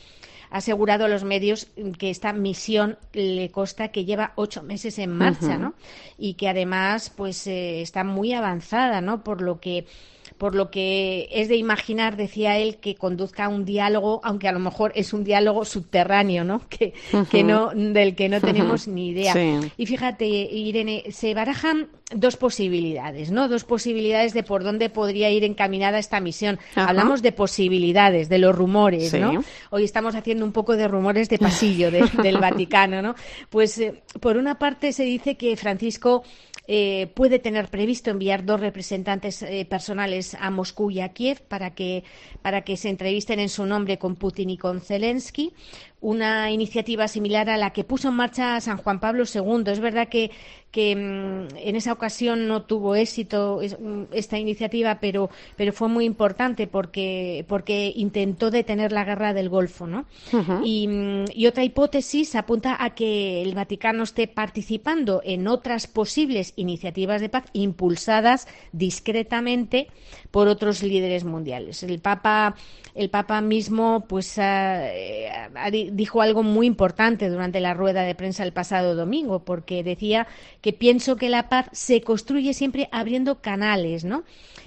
ha 0.52 0.58
asegurado 0.58 1.06
a 1.06 1.08
los 1.08 1.24
medios 1.24 1.68
que 1.98 2.10
esta 2.10 2.34
misión 2.34 2.98
le 3.14 3.50
consta 3.50 3.88
que 3.88 4.04
lleva 4.04 4.34
ocho 4.36 4.62
meses 4.62 4.98
en 4.98 5.10
marcha, 5.10 5.56
¿no? 5.56 5.72
Y 6.18 6.34
que 6.34 6.46
además, 6.46 7.10
pues, 7.16 7.46
eh, 7.46 7.80
está 7.80 8.04
muy 8.04 8.34
avanzada, 8.34 9.00
¿no? 9.00 9.24
Por 9.24 9.40
lo 9.40 9.60
que 9.60 9.86
por 10.42 10.56
lo 10.56 10.72
que 10.72 11.28
es 11.30 11.48
de 11.48 11.54
imaginar, 11.54 12.16
decía 12.16 12.58
él, 12.58 12.78
que 12.78 12.96
conduzca 12.96 13.44
a 13.44 13.48
un 13.48 13.64
diálogo, 13.64 14.20
aunque 14.24 14.48
a 14.48 14.52
lo 14.52 14.58
mejor 14.58 14.90
es 14.96 15.12
un 15.12 15.22
diálogo 15.22 15.64
subterráneo, 15.64 16.42
¿no? 16.42 16.62
Que, 16.68 16.94
que 17.30 17.44
no 17.44 17.70
del 17.72 18.16
que 18.16 18.28
no 18.28 18.40
tenemos 18.40 18.88
ni 18.88 19.10
idea. 19.10 19.36
Y 19.76 19.86
fíjate, 19.86 20.26
Irene, 20.26 21.04
se 21.12 21.32
barajan 21.32 21.90
dos 22.12 22.36
posibilidades, 22.36 23.30
¿no? 23.30 23.48
Dos 23.48 23.62
posibilidades 23.62 24.34
de 24.34 24.42
por 24.42 24.64
dónde 24.64 24.90
podría 24.90 25.30
ir 25.30 25.44
encaminada 25.44 26.00
esta 26.00 26.18
misión. 26.18 26.58
Hablamos 26.74 27.22
de 27.22 27.30
posibilidades, 27.30 28.28
de 28.28 28.38
los 28.38 28.52
rumores, 28.52 29.14
¿no? 29.14 29.44
Hoy 29.70 29.84
estamos 29.84 30.16
haciendo 30.16 30.44
un 30.44 30.52
poco 30.52 30.76
de 30.76 30.88
rumores 30.88 31.28
de 31.28 31.38
pasillo 31.38 31.92
del 31.92 32.38
Vaticano, 32.40 33.00
¿no? 33.00 33.14
Pues 33.48 33.78
eh, 33.78 34.02
por 34.20 34.36
una 34.36 34.58
parte 34.58 34.92
se 34.92 35.04
dice 35.04 35.36
que 35.36 35.56
Francisco 35.56 36.24
eh, 36.68 37.10
puede 37.14 37.38
tener 37.38 37.68
previsto 37.68 38.10
enviar 38.10 38.44
dos 38.44 38.60
representantes 38.60 39.42
eh, 39.42 39.66
personales 39.68 40.36
a 40.38 40.50
Moscú 40.50 40.90
y 40.90 41.00
a 41.00 41.08
Kiev 41.08 41.42
para 41.42 41.74
que, 41.74 42.04
para 42.40 42.62
que 42.62 42.76
se 42.76 42.88
entrevisten 42.88 43.40
en 43.40 43.48
su 43.48 43.66
nombre 43.66 43.98
con 43.98 44.16
Putin 44.16 44.50
y 44.50 44.58
con 44.58 44.80
Zelensky 44.80 45.52
una 46.02 46.50
iniciativa 46.50 47.06
similar 47.06 47.48
a 47.48 47.56
la 47.56 47.70
que 47.70 47.84
puso 47.84 48.08
en 48.08 48.14
marcha 48.14 48.60
San 48.60 48.76
Juan 48.76 48.98
Pablo 48.98 49.22
II. 49.32 49.62
Es 49.66 49.78
verdad 49.78 50.08
que, 50.08 50.30
mm, 50.74 51.56
en 51.56 51.76
esa 51.76 51.92
ocasión 51.92 52.48
no 52.48 52.62
tuvo 52.62 52.96
éxito 52.96 53.60
mm, 53.62 54.12
esta 54.12 54.36
iniciativa, 54.36 54.98
pero, 55.00 55.30
pero 55.56 55.72
fue 55.72 55.88
muy 55.88 56.04
importante 56.04 56.66
porque, 56.66 57.44
porque 57.48 57.92
intentó 57.94 58.50
detener 58.50 58.90
la 58.90 59.04
guerra 59.04 59.32
del 59.32 59.48
Golfo. 59.48 59.86
¿no? 59.86 60.06
y, 60.64 60.88
mm, 60.88 61.24
y, 61.34 61.46
otra 61.46 61.62
hipótesis 61.62 62.34
apunta 62.34 62.76
a 62.82 62.90
que 62.90 63.40
el 63.42 63.54
Vaticano 63.54 64.02
esté 64.02 64.26
participando 64.26 65.22
en 65.24 65.46
otras 65.46 65.86
posibles 65.86 66.52
iniciativas 66.56 67.20
de 67.20 67.28
paz 67.28 67.44
impulsadas 67.52 68.48
discretamente 68.72 69.86
por 70.32 70.48
otros 70.48 70.82
líderes 70.82 71.22
mundiales. 71.22 71.84
El 71.84 72.00
Papa, 72.00 72.56
el 72.96 73.08
Papa 73.08 73.40
mismo 73.40 74.04
pues, 74.08 74.36
dijo 75.92 76.22
algo 76.22 76.42
muy 76.42 76.66
importante 76.66 77.28
durante 77.28 77.60
la 77.60 77.74
rueda 77.74 78.02
de 78.02 78.14
prensa 78.14 78.42
el 78.44 78.52
pasado 78.52 78.94
domingo, 78.94 79.44
porque 79.44 79.84
decía 79.84 80.26
que 80.60 80.72
pienso 80.72 81.16
que 81.16 81.28
la 81.28 81.48
paz 81.48 81.66
se 81.72 82.02
construye 82.02 82.54
siempre 82.54 82.88
abriendo 82.92 83.40
canales, 83.40 84.04
¿no? 84.04 84.24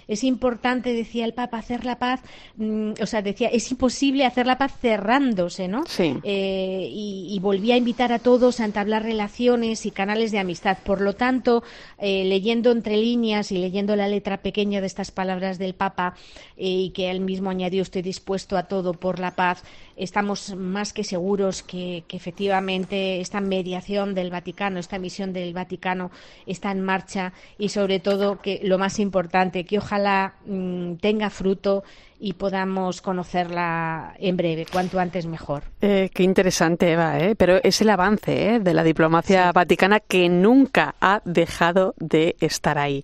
Es 0.07 0.23
importante, 0.23 0.93
decía 0.93 1.25
el 1.25 1.33
Papa, 1.33 1.57
hacer 1.57 1.85
la 1.85 1.97
paz, 1.97 2.21
mm, 2.57 2.93
o 3.01 3.05
sea, 3.05 3.21
decía, 3.21 3.47
es 3.49 3.69
imposible 3.71 4.25
hacer 4.25 4.45
la 4.45 4.57
paz 4.57 4.73
cerrándose, 4.79 5.67
¿no? 5.67 5.83
Sí. 5.87 6.15
Eh, 6.23 6.89
y, 6.91 7.39
volvía 7.45 7.75
a 7.75 7.77
invitar 7.77 8.11
a 8.11 8.17
todos 8.17 8.59
a 8.59 8.65
entablar 8.65 9.03
relaciones 9.03 9.85
y 9.85 9.91
canales 9.91 10.31
de 10.31 10.39
amistad. 10.39 10.79
Por 10.83 10.99
lo 10.99 11.13
tanto, 11.13 11.63
eh, 11.99 12.23
leyendo 12.23 12.71
entre 12.71 12.97
líneas 12.97 13.51
y 13.51 13.59
leyendo 13.59 13.95
la 13.95 14.07
letra 14.07 14.37
pequeña 14.37 14.81
de 14.81 14.87
estas 14.87 15.11
palabras 15.11 15.59
del 15.59 15.75
Papa 15.75 16.15
eh, 16.57 16.67
y 16.67 16.89
que 16.89 17.11
él 17.11 17.19
mismo 17.19 17.51
añadió, 17.51 17.83
estoy 17.83 18.01
dispuesto 18.01 18.57
a 18.57 18.63
todo 18.63 18.93
por 18.93 19.19
la 19.19 19.35
paz, 19.35 19.63
estamos 19.95 20.55
más 20.55 20.91
que 20.91 21.03
seguros 21.03 21.61
que, 21.61 22.03
que 22.07 22.17
efectivamente 22.17 23.21
esta 23.21 23.41
mediación 23.41 24.15
del 24.15 24.31
Vaticano, 24.31 24.79
esta 24.79 24.97
misión 24.97 25.31
del 25.31 25.53
Vaticano 25.53 26.09
está 26.47 26.71
en 26.71 26.81
marcha 26.81 27.33
y 27.59 27.69
sobre 27.69 27.99
todo 27.99 28.41
que 28.41 28.59
lo 28.63 28.79
más 28.79 28.97
importante, 28.97 29.65
que 29.65 29.77
ojalá 29.77 29.94
ojalá 29.95 30.33
mm, 30.45 30.95
tenga 30.95 31.29
fruto 31.29 31.83
y 32.19 32.33
podamos 32.33 33.01
conocerla 33.01 34.13
en 34.19 34.35
breve, 34.37 34.65
cuanto 34.71 34.99
antes 34.99 35.25
mejor. 35.25 35.63
Eh, 35.81 36.09
qué 36.13 36.23
interesante, 36.23 36.91
Eva, 36.91 37.19
¿eh? 37.19 37.35
pero 37.35 37.59
es 37.63 37.81
el 37.81 37.89
avance 37.89 38.55
¿eh? 38.55 38.59
de 38.59 38.73
la 38.73 38.83
diplomacia 38.83 39.51
vaticana 39.51 39.99
que 39.99 40.27
nunca 40.29 40.95
ha 41.01 41.21
dejado 41.25 41.93
de 41.97 42.35
estar 42.39 42.77
ahí. 42.77 43.03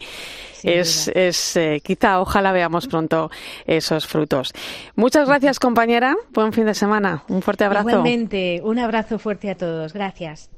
es, 0.64 1.10
es 1.14 1.60
quizá, 1.84 2.20
ojalá 2.20 2.52
veamos 2.52 2.88
pronto 2.88 3.30
esos 3.66 4.08
frutos. 4.08 4.54
Muchas 4.96 5.28
gracias, 5.28 5.60
compañera. 5.60 6.16
Buen 6.34 6.54
fin 6.54 6.66
de 6.66 6.74
semana. 6.74 7.24
Un 7.28 7.42
fuerte 7.42 7.66
abrazo. 7.66 7.90
Igualmente, 7.90 8.62
un 8.64 8.80
abrazo 8.80 9.20
fuerte 9.20 9.50
a 9.50 9.56
todos. 9.56 9.94
Gracias. 9.94 10.50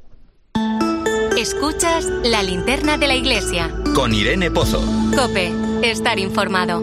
Escuchas 1.38 2.06
la 2.24 2.44
linterna 2.44 2.98
de 2.98 3.08
la 3.08 3.16
iglesia. 3.16 3.72
Con 3.96 4.14
Irene 4.14 4.52
Pozo. 4.52 4.80
Cope, 5.16 5.52
estar 5.82 6.20
informado. 6.20 6.78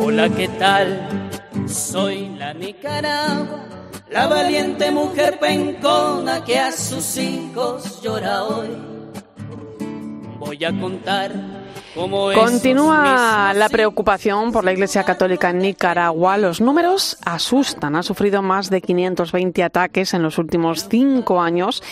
Hola, 0.00 0.28
¿qué 0.30 0.46
tal? 0.46 1.08
Soy 1.66 2.28
la 2.38 2.54
Nicaragua, 2.54 3.64
la 4.10 4.28
valiente 4.28 4.92
mujer 4.92 5.40
pencona 5.40 6.44
que 6.44 6.60
a 6.60 6.70
sus 6.70 7.16
hijos 7.16 8.00
llora 8.00 8.44
hoy. 8.44 8.68
Voy 10.38 10.64
a 10.64 10.72
contar 10.80 11.32
Continúa 12.00 13.52
la 13.54 13.68
preocupación 13.68 14.52
por 14.52 14.64
la 14.64 14.72
Iglesia 14.72 15.04
Católica 15.04 15.50
en 15.50 15.58
Nicaragua. 15.58 16.38
Los 16.38 16.62
números 16.62 17.18
asustan. 17.26 17.94
Ha 17.94 18.02
sufrido 18.02 18.40
más 18.40 18.70
de 18.70 18.80
520 18.80 19.62
ataques 19.62 20.14
en 20.14 20.22
los 20.22 20.38
últimos 20.38 20.88
cinco 20.88 21.42
años 21.42 21.82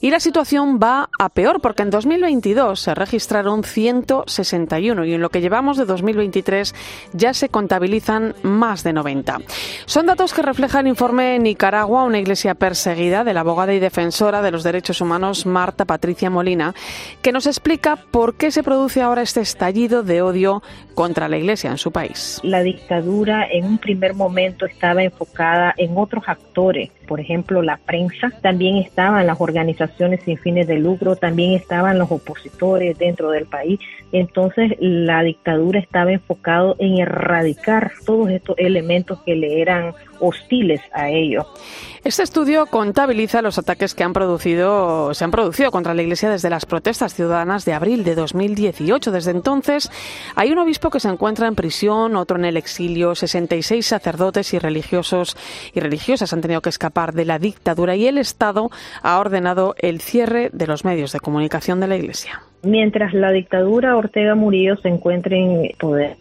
y 0.00 0.10
la 0.10 0.20
situación 0.20 0.80
va 0.82 1.10
a 1.18 1.28
peor 1.28 1.60
porque 1.60 1.82
en 1.82 1.90
2022 1.90 2.80
se 2.80 2.94
registraron 2.94 3.62
161 3.62 5.04
y 5.04 5.12
en 5.12 5.20
lo 5.20 5.28
que 5.28 5.42
llevamos 5.42 5.76
de 5.76 5.84
2023 5.84 6.74
ya 7.12 7.34
se 7.34 7.50
contabilizan 7.50 8.34
más 8.42 8.84
de 8.84 8.94
90. 8.94 9.38
Son 9.84 10.06
datos 10.06 10.32
que 10.32 10.40
refleja 10.40 10.80
el 10.80 10.86
informe 10.86 11.38
Nicaragua, 11.38 12.04
una 12.04 12.18
iglesia 12.18 12.54
perseguida 12.54 13.22
de 13.22 13.34
la 13.34 13.40
abogada 13.40 13.74
y 13.74 13.80
defensora 13.80 14.40
de 14.40 14.50
los 14.50 14.62
derechos 14.62 15.02
humanos 15.02 15.44
Marta 15.44 15.84
Patricia 15.84 16.30
Molina, 16.30 16.74
que 17.20 17.32
nos 17.32 17.46
explica 17.46 17.96
por 17.96 18.34
qué 18.34 18.50
se 18.50 18.62
produce 18.62 19.02
ahora 19.02 19.20
este 19.20 19.42
estallido 19.58 20.04
de 20.04 20.22
odio 20.22 20.62
contra 20.94 21.28
la 21.28 21.36
Iglesia 21.36 21.72
en 21.72 21.78
su 21.78 21.90
país. 21.90 22.38
La 22.44 22.62
dictadura 22.62 23.44
en 23.50 23.64
un 23.64 23.78
primer 23.78 24.14
momento 24.14 24.66
estaba 24.66 25.02
enfocada 25.02 25.74
en 25.76 25.98
otros 25.98 26.22
actores, 26.28 26.90
por 27.08 27.20
ejemplo 27.20 27.62
la 27.62 27.78
prensa, 27.78 28.30
también 28.42 28.76
estaban 28.76 29.26
las 29.26 29.40
organizaciones 29.40 30.20
sin 30.24 30.36
fines 30.36 30.68
de 30.68 30.78
lucro, 30.78 31.16
también 31.16 31.54
estaban 31.54 31.98
los 31.98 32.12
opositores 32.12 32.96
dentro 32.98 33.30
del 33.30 33.46
país. 33.46 33.80
Entonces 34.12 34.74
la 34.78 35.22
dictadura 35.22 35.80
estaba 35.80 36.12
enfocado 36.12 36.76
en 36.78 36.98
erradicar 36.98 37.92
todos 38.06 38.30
estos 38.30 38.56
elementos 38.58 39.20
que 39.22 39.34
le 39.34 39.60
eran 39.60 39.94
hostiles 40.20 40.80
a 40.92 41.08
ellos. 41.10 41.46
Este 42.04 42.22
estudio 42.22 42.66
contabiliza 42.66 43.42
los 43.42 43.58
ataques 43.58 43.94
que 43.94 44.04
han 44.04 44.12
producido, 44.12 45.12
se 45.14 45.24
han 45.24 45.30
producido 45.30 45.70
contra 45.70 45.94
la 45.94 46.02
Iglesia 46.02 46.30
desde 46.30 46.48
las 46.48 46.64
protestas 46.64 47.14
ciudadanas 47.14 47.64
de 47.64 47.74
abril 47.74 48.04
de 48.04 48.14
2018. 48.14 49.10
Desde 49.10 49.30
entonces 49.30 49.90
hay 50.34 50.52
un 50.52 50.58
obispo 50.58 50.90
que 50.90 51.00
se 51.00 51.08
encuentra 51.08 51.48
en 51.48 51.54
prisión, 51.54 52.16
otro 52.16 52.38
en 52.38 52.44
el 52.44 52.56
exilio, 52.56 53.14
66 53.14 53.84
sacerdotes 53.84 54.54
y 54.54 54.58
religiosos 54.58 55.36
y 55.74 55.80
religiosas 55.80 56.32
han 56.32 56.40
tenido 56.40 56.62
que 56.62 56.70
escapar 56.70 56.97
de 57.06 57.24
la 57.24 57.38
dictadura 57.38 57.94
y 57.94 58.06
el 58.06 58.18
Estado 58.18 58.70
ha 59.02 59.20
ordenado 59.20 59.74
el 59.78 60.00
cierre 60.00 60.50
de 60.52 60.66
los 60.66 60.84
medios 60.84 61.12
de 61.12 61.20
comunicación 61.20 61.78
de 61.80 61.86
la 61.86 61.96
Iglesia. 61.96 62.42
Mientras 62.62 63.14
la 63.14 63.30
dictadura 63.30 63.96
Ortega 63.96 64.34
Murillo 64.34 64.76
se 64.76 64.88
encuentre 64.88 65.38
en 65.38 65.70
poder, 65.78 66.16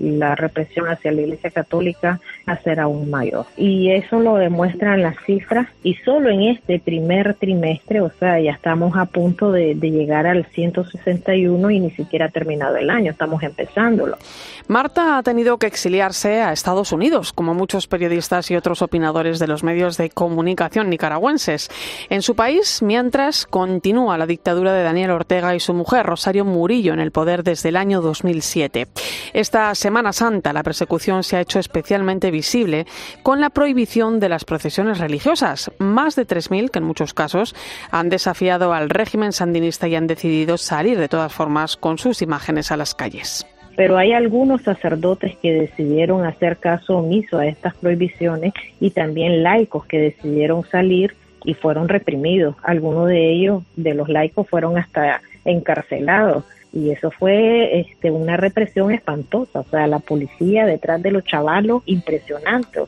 la 0.00 0.34
represión 0.34 0.88
hacia 0.88 1.12
la 1.12 1.20
Iglesia 1.20 1.50
Católica 1.50 2.20
a 2.46 2.56
ser 2.58 2.80
aún 2.80 3.10
mayor. 3.10 3.46
Y 3.56 3.90
eso 3.90 4.20
lo 4.20 4.36
demuestran 4.36 5.02
las 5.02 5.16
cifras 5.26 5.68
y 5.82 5.94
solo 5.94 6.30
en 6.30 6.42
este 6.42 6.78
primer 6.78 7.34
trimestre, 7.34 8.00
o 8.00 8.10
sea, 8.18 8.40
ya 8.40 8.52
estamos 8.52 8.96
a 8.96 9.04
punto 9.04 9.52
de, 9.52 9.74
de 9.74 9.90
llegar 9.90 10.26
al 10.26 10.46
161 10.46 11.70
y 11.70 11.80
ni 11.80 11.90
siquiera 11.90 12.26
ha 12.26 12.30
terminado 12.30 12.76
el 12.76 12.88
año, 12.88 13.12
estamos 13.12 13.42
empezándolo. 13.42 14.16
Marta 14.68 15.18
ha 15.18 15.22
tenido 15.22 15.58
que 15.58 15.66
exiliarse 15.66 16.40
a 16.40 16.52
Estados 16.52 16.92
Unidos, 16.92 17.32
como 17.32 17.54
muchos 17.54 17.86
periodistas 17.86 18.50
y 18.50 18.56
otros 18.56 18.82
opinadores 18.82 19.38
de 19.38 19.48
los 19.48 19.64
medios 19.64 19.96
de 19.96 20.10
comunicación 20.10 20.88
nicaragüenses. 20.88 21.70
En 22.08 22.22
su 22.22 22.36
país, 22.36 22.80
mientras 22.80 23.46
continúa 23.46 24.16
la 24.16 24.26
dictadura 24.26 24.72
de 24.72 24.84
Daniel 24.84 25.10
Ortega 25.10 25.54
y 25.54 25.60
su 25.60 25.74
mujer, 25.74 26.06
Rosario 26.06 26.44
Murillo, 26.44 26.92
en 26.92 27.00
el 27.00 27.10
poder 27.10 27.42
desde 27.42 27.70
el 27.70 27.76
año 27.76 28.00
2007. 28.00 28.86
Esta 29.32 29.74
Semana 29.74 29.89
Santa 30.12 30.52
la 30.52 30.62
persecución 30.62 31.22
se 31.22 31.36
ha 31.36 31.40
hecho 31.40 31.58
especialmente 31.58 32.30
visible 32.30 32.86
con 33.22 33.40
la 33.40 33.50
prohibición 33.50 34.20
de 34.20 34.28
las 34.28 34.44
procesiones 34.44 34.98
religiosas. 34.98 35.70
Más 35.78 36.16
de 36.16 36.26
3.000, 36.26 36.70
que 36.70 36.78
en 36.78 36.84
muchos 36.84 37.14
casos 37.14 37.54
han 37.90 38.08
desafiado 38.08 38.72
al 38.72 38.90
régimen 38.90 39.32
sandinista 39.32 39.88
y 39.88 39.96
han 39.96 40.06
decidido 40.06 40.58
salir 40.58 40.98
de 40.98 41.08
todas 41.08 41.32
formas 41.32 41.76
con 41.76 41.98
sus 41.98 42.22
imágenes 42.22 42.70
a 42.72 42.76
las 42.76 42.94
calles 42.94 43.46
pero 43.76 43.96
hay 43.96 44.12
algunos 44.12 44.60
sacerdotes 44.60 45.36
que 45.38 45.54
decidieron 45.54 46.26
hacer 46.26 46.58
caso 46.58 46.98
omiso 46.98 47.38
a 47.38 47.46
estas 47.46 47.74
prohibiciones 47.76 48.52
y 48.78 48.90
también 48.90 49.42
laicos 49.42 49.86
que 49.86 49.98
decidieron 49.98 50.64
salir 50.64 51.14
y 51.44 51.54
fueron 51.54 51.88
reprimidos. 51.88 52.56
Algunos 52.62 53.08
de 53.08 53.32
ellos, 53.32 53.62
de 53.76 53.94
los 53.94 54.10
laicos, 54.10 54.46
fueron 54.48 54.76
hasta 54.76 55.22
encarcelados 55.46 56.44
y 56.72 56.90
eso 56.90 57.10
fue 57.10 57.80
este, 57.80 58.10
una 58.10 58.36
represión 58.36 58.92
espantosa, 58.92 59.60
o 59.60 59.64
sea, 59.64 59.86
la 59.86 59.98
policía 59.98 60.66
detrás 60.66 61.02
de 61.02 61.10
los 61.10 61.24
chavalos, 61.24 61.82
impresionante. 61.86 62.80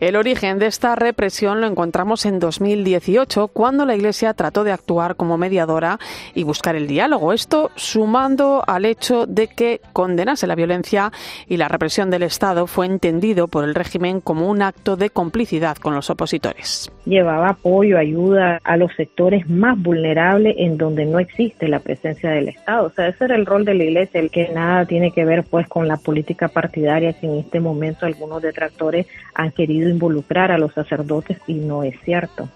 El 0.00 0.16
origen 0.16 0.58
de 0.58 0.66
esta 0.66 0.94
represión 0.96 1.60
lo 1.60 1.66
encontramos 1.66 2.26
en 2.26 2.38
2018, 2.38 3.48
cuando 3.48 3.86
la 3.86 3.94
Iglesia 3.94 4.34
trató 4.34 4.64
de 4.64 4.72
actuar 4.72 5.16
como 5.16 5.38
mediadora 5.38 5.98
y 6.34 6.44
buscar 6.44 6.76
el 6.76 6.86
diálogo. 6.86 7.32
Esto 7.32 7.70
sumando 7.76 8.62
al 8.66 8.84
hecho 8.84 9.26
de 9.26 9.48
que 9.48 9.80
condenase 9.92 10.46
la 10.46 10.54
violencia 10.54 11.12
y 11.48 11.56
la 11.56 11.68
represión 11.68 12.10
del 12.10 12.24
Estado 12.24 12.66
fue 12.66 12.86
entendido 12.86 13.48
por 13.48 13.64
el 13.64 13.74
régimen 13.74 14.20
como 14.20 14.48
un 14.48 14.62
acto 14.62 14.96
de 14.96 15.10
complicidad 15.10 15.76
con 15.76 15.94
los 15.94 16.10
opositores. 16.10 16.90
Llevaba 17.04 17.50
apoyo, 17.50 17.98
ayuda 17.98 18.60
a 18.64 18.76
los 18.76 18.92
sectores 18.94 19.48
más 19.48 19.80
vulnerables 19.80 20.54
en 20.58 20.76
donde 20.76 21.04
no 21.06 21.18
existe 21.18 21.68
la 21.68 21.80
presencia 21.80 22.30
del 22.30 22.48
Estado. 22.48 22.86
O 22.86 22.90
sea, 22.90 23.08
el 23.30 23.46
rol 23.46 23.64
de 23.64 23.74
la 23.74 23.84
Iglesia, 23.84 24.20
el 24.20 24.30
que 24.30 24.48
nada 24.48 24.86
tiene 24.86 25.12
que 25.12 25.24
ver 25.24 25.44
pues 25.44 25.68
con 25.68 25.86
la 25.86 25.96
política 25.96 26.48
partidaria 26.48 27.12
que 27.12 27.26
en 27.26 27.38
este 27.38 27.60
momento 27.60 28.06
algunos 28.06 28.42
detractores 28.42 29.06
han 29.34 29.52
querido 29.52 29.88
involucrar 29.88 30.50
a 30.50 30.58
los 30.58 30.72
sacerdotes 30.72 31.38
y 31.46 31.54
no 31.54 31.84
es 31.84 31.94
cierto. 32.04 32.48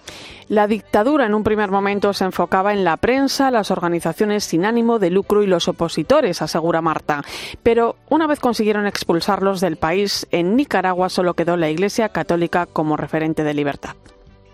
La 0.48 0.66
dictadura 0.66 1.26
en 1.26 1.34
un 1.34 1.42
primer 1.42 1.70
momento 1.70 2.12
se 2.12 2.24
enfocaba 2.24 2.72
en 2.72 2.84
la 2.84 2.96
prensa, 2.96 3.50
las 3.50 3.70
organizaciones 3.70 4.44
sin 4.44 4.64
ánimo 4.64 4.98
de 4.98 5.10
lucro 5.10 5.42
y 5.42 5.46
los 5.46 5.68
opositores, 5.68 6.40
asegura 6.40 6.80
Marta. 6.80 7.22
Pero 7.62 7.96
una 8.08 8.26
vez 8.26 8.40
consiguieron 8.40 8.86
expulsarlos 8.86 9.60
del 9.60 9.76
país, 9.76 10.26
en 10.30 10.56
Nicaragua 10.56 11.08
solo 11.08 11.34
quedó 11.34 11.56
la 11.56 11.68
Iglesia 11.68 12.10
Católica 12.10 12.66
como 12.66 12.96
referente 12.96 13.42
de 13.42 13.54
libertad. 13.54 13.96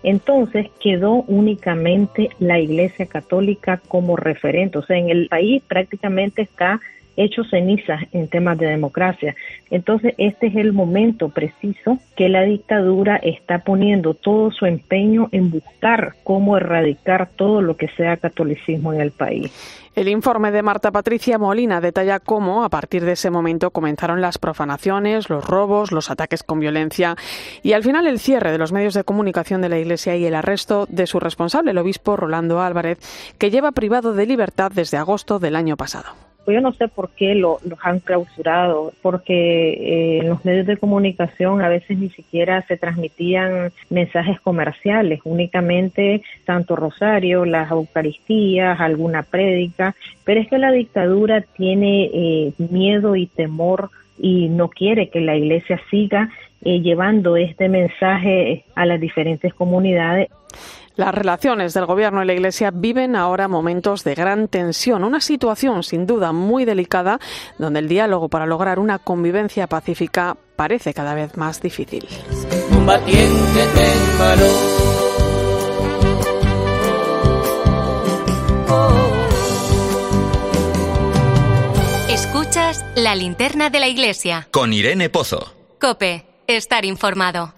Entonces 0.03 0.67
quedó 0.79 1.23
únicamente 1.27 2.29
la 2.39 2.59
Iglesia 2.59 3.05
Católica 3.05 3.81
como 3.87 4.15
referente. 4.17 4.77
O 4.77 4.85
sea, 4.85 4.97
en 4.97 5.09
el 5.09 5.27
país 5.27 5.63
prácticamente 5.67 6.41
está 6.41 6.79
hecho 7.15 7.43
cenizas 7.43 8.01
en 8.11 8.27
temas 8.27 8.57
de 8.57 8.67
democracia. 8.67 9.35
Entonces, 9.69 10.13
este 10.17 10.47
es 10.47 10.55
el 10.55 10.73
momento 10.73 11.29
preciso 11.29 11.99
que 12.15 12.29
la 12.29 12.41
dictadura 12.41 13.17
está 13.17 13.59
poniendo 13.59 14.13
todo 14.13 14.51
su 14.51 14.65
empeño 14.65 15.29
en 15.31 15.51
buscar 15.51 16.15
cómo 16.23 16.57
erradicar 16.57 17.29
todo 17.35 17.61
lo 17.61 17.77
que 17.77 17.87
sea 17.89 18.17
catolicismo 18.17 18.93
en 18.93 19.01
el 19.01 19.11
país. 19.11 19.51
El 19.95 20.07
informe 20.07 20.51
de 20.51 20.63
Marta 20.63 20.91
Patricia 20.91 21.37
Molina 21.37 21.79
detalla 21.79 22.19
cómo, 22.19 22.63
a 22.63 22.69
partir 22.69 23.05
de 23.05 23.11
ese 23.11 23.29
momento, 23.29 23.69
comenzaron 23.69 24.21
las 24.21 24.39
profanaciones, 24.39 25.29
los 25.29 25.45
robos, 25.45 25.91
los 25.91 26.09
ataques 26.09 26.41
con 26.41 26.59
violencia 26.59 27.15
y, 27.61 27.73
al 27.73 27.83
final, 27.83 28.07
el 28.07 28.19
cierre 28.19 28.51
de 28.51 28.57
los 28.57 28.71
medios 28.71 28.95
de 28.95 29.03
comunicación 29.03 29.61
de 29.61 29.69
la 29.69 29.77
Iglesia 29.77 30.15
y 30.15 30.25
el 30.25 30.33
arresto 30.33 30.87
de 30.89 31.05
su 31.05 31.19
responsable, 31.19 31.71
el 31.71 31.77
obispo 31.77 32.17
Rolando 32.17 32.59
Álvarez, 32.59 32.97
que 33.37 33.51
lleva 33.51 33.71
privado 33.71 34.13
de 34.13 34.25
libertad 34.25 34.71
desde 34.73 34.97
agosto 34.97 35.37
del 35.37 35.55
año 35.55 35.77
pasado. 35.77 36.32
Yo 36.51 36.61
no 36.61 36.73
sé 36.73 36.87
por 36.87 37.09
qué 37.11 37.35
lo, 37.35 37.59
los 37.63 37.79
han 37.83 37.99
clausurado, 37.99 38.91
porque 39.01 39.73
eh, 39.73 40.19
en 40.19 40.29
los 40.29 40.43
medios 40.43 40.67
de 40.67 40.77
comunicación 40.77 41.61
a 41.61 41.69
veces 41.69 41.97
ni 41.97 42.09
siquiera 42.09 42.61
se 42.63 42.77
transmitían 42.77 43.71
mensajes 43.89 44.39
comerciales, 44.41 45.21
únicamente 45.23 46.21
Santo 46.45 46.75
Rosario, 46.75 47.45
las 47.45 47.71
Eucaristías, 47.71 48.79
alguna 48.79 49.23
prédica, 49.23 49.95
pero 50.23 50.41
es 50.41 50.47
que 50.47 50.57
la 50.57 50.71
dictadura 50.71 51.41
tiene 51.41 52.09
eh, 52.13 52.53
miedo 52.57 53.15
y 53.15 53.27
temor 53.27 53.89
y 54.19 54.49
no 54.49 54.69
quiere 54.69 55.09
que 55.09 55.21
la 55.21 55.35
iglesia 55.35 55.79
siga 55.89 56.29
eh, 56.65 56.79
llevando 56.81 57.35
este 57.35 57.67
mensaje 57.67 58.63
a 58.75 58.85
las 58.85 58.99
diferentes 58.99 59.53
comunidades. 59.53 60.29
Las 60.95 61.13
relaciones 61.13 61.73
del 61.73 61.87
Gobierno 61.87 62.21
y 62.21 62.27
la 62.27 62.33
Iglesia 62.33 62.69
viven 62.71 63.15
ahora 63.15 63.47
momentos 63.47 64.03
de 64.03 64.13
gran 64.13 64.47
tensión, 64.47 65.03
una 65.03 65.21
situación 65.21 65.81
sin 65.81 66.05
duda 66.05 66.31
muy 66.33 66.65
delicada 66.65 67.19
donde 67.57 67.79
el 67.79 67.87
diálogo 67.87 68.29
para 68.29 68.45
lograr 68.45 68.77
una 68.77 68.99
convivencia 68.99 69.65
pacífica 69.65 70.37
parece 70.55 70.93
cada 70.93 71.15
vez 71.15 71.35
más 71.35 71.61
difícil. 71.61 72.07
Escuchas 82.07 82.85
la 82.95 83.15
linterna 83.15 83.71
de 83.71 83.79
la 83.79 83.87
Iglesia. 83.87 84.47
Con 84.51 84.71
Irene 84.73 85.09
Pozo. 85.09 85.53
Cope, 85.79 86.25
estar 86.45 86.85
informado. 86.85 87.53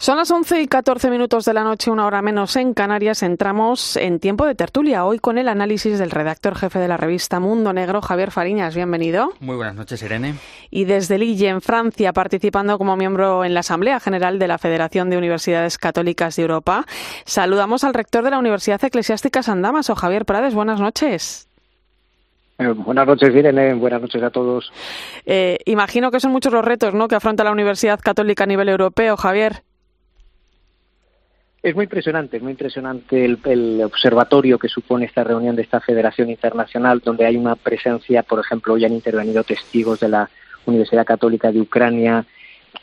Son 0.00 0.16
las 0.16 0.30
11 0.30 0.62
y 0.62 0.68
14 0.68 1.10
minutos 1.10 1.44
de 1.44 1.52
la 1.52 1.64
noche, 1.64 1.90
una 1.90 2.06
hora 2.06 2.22
menos 2.22 2.54
en 2.54 2.72
Canarias. 2.72 3.24
Entramos 3.24 3.96
en 3.96 4.20
tiempo 4.20 4.46
de 4.46 4.54
tertulia, 4.54 5.04
hoy 5.04 5.18
con 5.18 5.38
el 5.38 5.48
análisis 5.48 5.98
del 5.98 6.12
redactor 6.12 6.54
jefe 6.54 6.78
de 6.78 6.86
la 6.86 6.96
revista 6.96 7.40
Mundo 7.40 7.72
Negro, 7.72 8.00
Javier 8.00 8.30
Fariñas. 8.30 8.76
Bienvenido. 8.76 9.32
Muy 9.40 9.56
buenas 9.56 9.74
noches, 9.74 10.00
Irene. 10.04 10.36
Y 10.70 10.84
desde 10.84 11.18
Lille, 11.18 11.48
en 11.48 11.60
Francia, 11.60 12.12
participando 12.12 12.78
como 12.78 12.96
miembro 12.96 13.44
en 13.44 13.54
la 13.54 13.60
Asamblea 13.60 13.98
General 13.98 14.38
de 14.38 14.46
la 14.46 14.58
Federación 14.58 15.10
de 15.10 15.18
Universidades 15.18 15.78
Católicas 15.78 16.36
de 16.36 16.42
Europa, 16.42 16.84
saludamos 17.24 17.82
al 17.82 17.92
rector 17.92 18.22
de 18.22 18.30
la 18.30 18.38
Universidad 18.38 18.82
Eclesiástica 18.84 19.42
San 19.42 19.62
Damaso, 19.62 19.96
Javier 19.96 20.24
Prades. 20.24 20.54
Buenas 20.54 20.78
noches. 20.78 21.48
Eh, 22.58 22.68
buenas 22.68 23.04
noches, 23.04 23.34
Irene. 23.34 23.74
Buenas 23.74 24.00
noches 24.00 24.22
a 24.22 24.30
todos. 24.30 24.72
Eh, 25.26 25.58
imagino 25.66 26.12
que 26.12 26.20
son 26.20 26.30
muchos 26.30 26.52
los 26.52 26.64
retos 26.64 26.94
¿no? 26.94 27.08
que 27.08 27.16
afronta 27.16 27.42
la 27.42 27.50
Universidad 27.50 27.98
Católica 27.98 28.44
a 28.44 28.46
nivel 28.46 28.68
europeo, 28.68 29.16
Javier. 29.16 29.64
Es 31.60 31.74
muy 31.74 31.84
impresionante, 31.84 32.36
es 32.36 32.42
muy 32.42 32.52
impresionante 32.52 33.24
el, 33.24 33.82
observatorio 33.82 34.58
que 34.58 34.68
supone 34.68 35.06
esta 35.06 35.24
reunión 35.24 35.56
de 35.56 35.62
esta 35.62 35.80
Federación 35.80 36.30
Internacional, 36.30 37.02
donde 37.04 37.26
hay 37.26 37.36
una 37.36 37.56
presencia, 37.56 38.22
por 38.22 38.38
ejemplo, 38.38 38.74
hoy 38.74 38.84
han 38.84 38.92
intervenido 38.92 39.42
testigos 39.42 39.98
de 39.98 40.08
la 40.08 40.30
Universidad 40.66 41.04
Católica 41.04 41.50
de 41.50 41.60
Ucrania, 41.60 42.24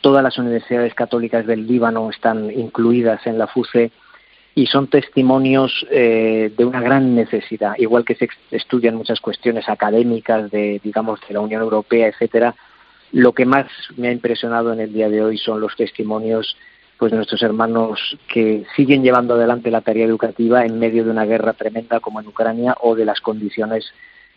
todas 0.02 0.22
las 0.22 0.36
universidades 0.36 0.92
católicas 0.92 1.46
del 1.46 1.66
Líbano 1.66 2.10
están 2.10 2.50
incluidas 2.50 3.26
en 3.26 3.38
la 3.38 3.46
FUCE 3.46 3.92
y 4.54 4.66
son 4.66 4.88
testimonios 4.88 5.86
eh, 5.90 6.52
de 6.54 6.64
una 6.64 6.80
gran 6.82 7.14
necesidad, 7.14 7.74
igual 7.78 8.04
que 8.04 8.14
se 8.14 8.28
estudian 8.50 8.96
muchas 8.96 9.20
cuestiones 9.20 9.68
académicas 9.70 10.50
de, 10.50 10.80
digamos, 10.84 11.20
de 11.26 11.32
la 11.32 11.40
Unión 11.40 11.62
Europea, 11.62 12.08
etcétera. 12.08 12.54
Lo 13.12 13.32
que 13.32 13.46
más 13.46 13.66
me 13.96 14.08
ha 14.08 14.12
impresionado 14.12 14.72
en 14.72 14.80
el 14.80 14.92
día 14.92 15.08
de 15.08 15.22
hoy 15.22 15.38
son 15.38 15.60
los 15.60 15.76
testimonios 15.76 16.56
pues 16.98 17.12
nuestros 17.12 17.42
hermanos 17.42 18.18
que 18.32 18.64
siguen 18.74 19.02
llevando 19.02 19.34
adelante 19.34 19.70
la 19.70 19.82
tarea 19.82 20.06
educativa 20.06 20.64
en 20.64 20.78
medio 20.78 21.04
de 21.04 21.10
una 21.10 21.24
guerra 21.24 21.52
tremenda 21.52 22.00
como 22.00 22.20
en 22.20 22.28
Ucrania 22.28 22.76
o 22.80 22.94
de 22.94 23.04
las 23.04 23.20
condiciones 23.20 23.92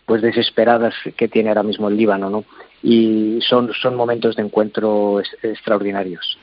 pues 0.05 0.21
desesperadas 0.21 0.93
que 1.15 1.27
tiene 1.27 1.49
ahora 1.49 1.63
mismo 1.63 1.87
el 1.87 1.95
Líbano, 1.95 2.29
¿no? 2.29 2.43
Y 2.81 3.39
son, 3.41 3.71
son 3.73 3.95
momentos 3.95 4.35
de 4.35 4.43
encuentro 4.43 5.21
extraordinarios. 5.43 6.37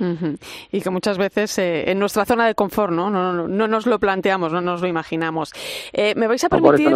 Y 0.70 0.80
que 0.80 0.90
muchas 0.90 1.18
veces 1.18 1.58
eh, 1.58 1.90
en 1.90 1.98
nuestra 1.98 2.24
zona 2.24 2.46
de 2.46 2.54
confort 2.54 2.92
¿no? 2.92 3.10
No, 3.10 3.32
no, 3.32 3.68
nos 3.68 3.86
lo 3.86 3.98
planteamos, 3.98 4.52
no 4.52 4.60
nos 4.60 4.80
lo 4.80 4.88
imaginamos. 4.88 5.52
Eh, 5.92 6.14
¿Me 6.16 6.26
vais 6.26 6.42
a 6.44 6.48
permitir 6.48 6.94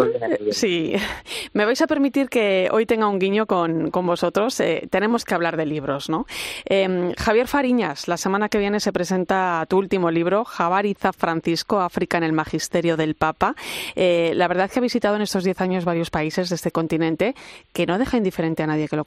sí, 0.51 0.95
me 1.53 1.65
vais 1.65 1.81
a 1.81 1.87
permitir 1.87 2.29
que 2.29 2.69
hoy 2.71 2.87
tenga 2.87 3.09
un 3.09 3.19
guiño 3.19 3.47
con, 3.47 3.91
con 3.91 4.07
vosotros? 4.07 4.61
Eh, 4.61 4.87
tenemos 4.91 5.25
que 5.25 5.35
hablar 5.35 5.57
de 5.57 5.67
libros, 5.67 6.11
¿no? 6.11 6.27
Em, 6.65 7.13
Javier 7.15 7.47
Fariñas, 7.47 8.09
la 8.09 8.17
semana 8.17 8.49
que 8.49 8.59
viene 8.59 8.81
se 8.81 8.93
presenta 8.93 9.65
tu 9.69 9.79
último 9.79 10.11
libro, 10.11 10.45
Javariza 10.45 11.13
Francisco, 11.13 11.81
África 11.81 12.19
en 12.19 12.25
el 12.25 12.33
Magisterio 12.33 12.97
del 12.97 13.15
Papa. 13.15 13.55
la 13.97 14.49
verdad 14.49 14.67
es 14.67 14.73
que 14.73 14.79
ha 14.81 14.83
visitado 14.83 15.17
en 15.17 15.23
estos 15.23 15.45
diez 15.45 15.61
años 15.61 15.85
varios 15.85 16.11
países 16.11 16.49
de 16.49 16.57
este 16.57 16.71
continente 16.71 17.35
que 17.73 17.87
no 17.87 17.99
deja 17.99 18.17
indiferente 18.17 18.63
a 18.63 18.67
nadie 18.67 18.89
que 18.89 18.97
lo 18.97 19.05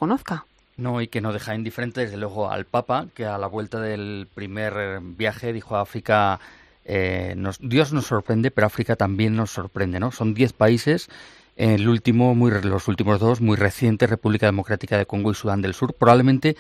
No, 0.76 1.02
y 1.02 1.08
que 1.08 1.22
no 1.22 1.34
deja 1.34 1.54
indiferente, 1.54 2.02
desde 2.02 2.18
luego, 2.18 2.50
al 2.50 2.66
Papa, 2.66 3.06
que 3.14 3.26
a 3.26 3.38
la 3.38 3.48
vuelta 3.48 3.80
del 3.80 4.28
primer 4.34 5.02
viaje 5.02 5.54
dijo 5.54 5.76
a 5.76 5.82
África, 5.82 6.40
eh, 6.86 7.36
Dios 7.60 7.94
nos 7.94 8.08
sorprende, 8.08 8.50
pero 8.50 8.68
África 8.68 8.96
también 8.96 9.36
nos 9.36 9.52
sorprende, 9.52 10.00
¿no? 10.00 10.12
Son 10.12 10.34
diez 10.34 10.52
países, 10.52 11.10
el 11.56 11.88
último, 11.88 12.34
muy, 12.34 12.52
los 12.64 12.88
últimos 12.88 13.20
dos, 13.20 13.40
muy 13.40 13.56
recientes, 13.56 14.10
República 14.10 14.48
Democrática 14.48 14.98
de 14.98 15.06
Congo 15.06 15.32
y 15.32 15.36
Sudán 15.36 15.62
del 15.62 15.76
Sur, 15.76 15.94
probablemente 15.94 16.56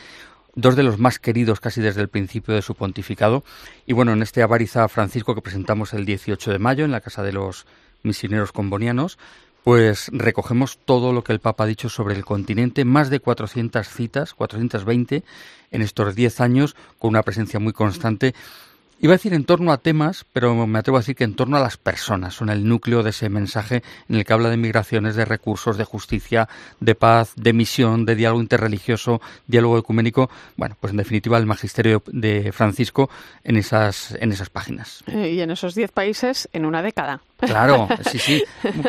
dos 0.55 0.75
de 0.75 0.83
los 0.83 0.99
más 0.99 1.17
queridos 1.17 1.59
casi 1.59 1.81
desde 1.81 2.01
el 2.01 2.09
principio 2.09 2.53
de 2.53 2.61
su 2.61 2.75
pontificado. 2.75 3.43
Y 3.87 3.93
bueno, 3.93 4.13
en 4.13 4.21
este 4.21 4.43
Avariza 4.43 4.87
Francisco 4.87 5.33
que 5.33 5.41
presentamos 5.41 5.93
el 5.93 6.05
18 6.05 6.51
de 6.51 6.59
mayo 6.59 6.85
en 6.85 6.91
la 6.91 7.01
Casa 7.01 7.23
de 7.23 7.33
los 7.33 7.65
Misioneros 8.03 8.51
Combonianos, 8.51 9.17
pues 9.63 10.09
recogemos 10.11 10.77
todo 10.77 11.13
lo 11.13 11.23
que 11.23 11.33
el 11.33 11.39
Papa 11.39 11.63
ha 11.63 11.67
dicho 11.67 11.89
sobre 11.89 12.15
el 12.15 12.25
continente, 12.25 12.85
más 12.85 13.09
de 13.09 13.19
400 13.19 13.87
citas, 13.87 14.33
420 14.33 15.23
en 15.71 15.81
estos 15.81 16.15
10 16.15 16.41
años, 16.41 16.75
con 16.99 17.09
una 17.09 17.23
presencia 17.23 17.59
muy 17.59 17.73
constante 17.73 18.33
Iba 19.03 19.11
a 19.11 19.17
decir 19.17 19.33
en 19.33 19.43
torno 19.43 19.73
a 19.73 19.79
temas, 19.79 20.25
pero 20.31 20.65
me 20.65 20.79
atrevo 20.79 20.95
a 20.95 21.01
decir 21.01 21.17
que 21.17 21.25
en 21.25 21.35
torno 21.35 21.57
a 21.57 21.59
las 21.59 21.75
personas, 21.75 22.35
son 22.35 22.49
el 22.49 22.65
núcleo 22.65 23.03
de 23.03 23.09
ese 23.09 23.27
mensaje 23.27 23.83
en 24.07 24.15
el 24.15 24.23
que 24.23 24.31
habla 24.31 24.49
de 24.49 24.55
migraciones, 24.55 25.17
de 25.17 25.25
recursos, 25.25 25.75
de 25.75 25.83
justicia, 25.83 26.47
de 26.79 26.95
paz, 26.95 27.33
de 27.35 27.51
misión, 27.51 28.05
de 28.05 28.15
diálogo 28.15 28.41
interreligioso, 28.41 29.19
diálogo 29.45 29.77
ecuménico. 29.77 30.29
Bueno, 30.55 30.77
pues 30.79 30.91
en 30.91 30.97
definitiva 30.97 31.37
el 31.37 31.45
magisterio 31.45 32.01
de 32.07 32.53
Francisco 32.53 33.09
en 33.43 33.57
esas, 33.57 34.15
en 34.21 34.31
esas 34.31 34.49
páginas. 34.49 35.03
Eh, 35.07 35.33
y 35.33 35.41
en 35.41 35.51
esos 35.51 35.75
diez 35.75 35.91
países 35.91 36.47
en 36.53 36.63
una 36.63 36.81
década. 36.81 37.19
Claro, 37.45 37.87
sí, 38.09 38.19
sí. 38.19 38.43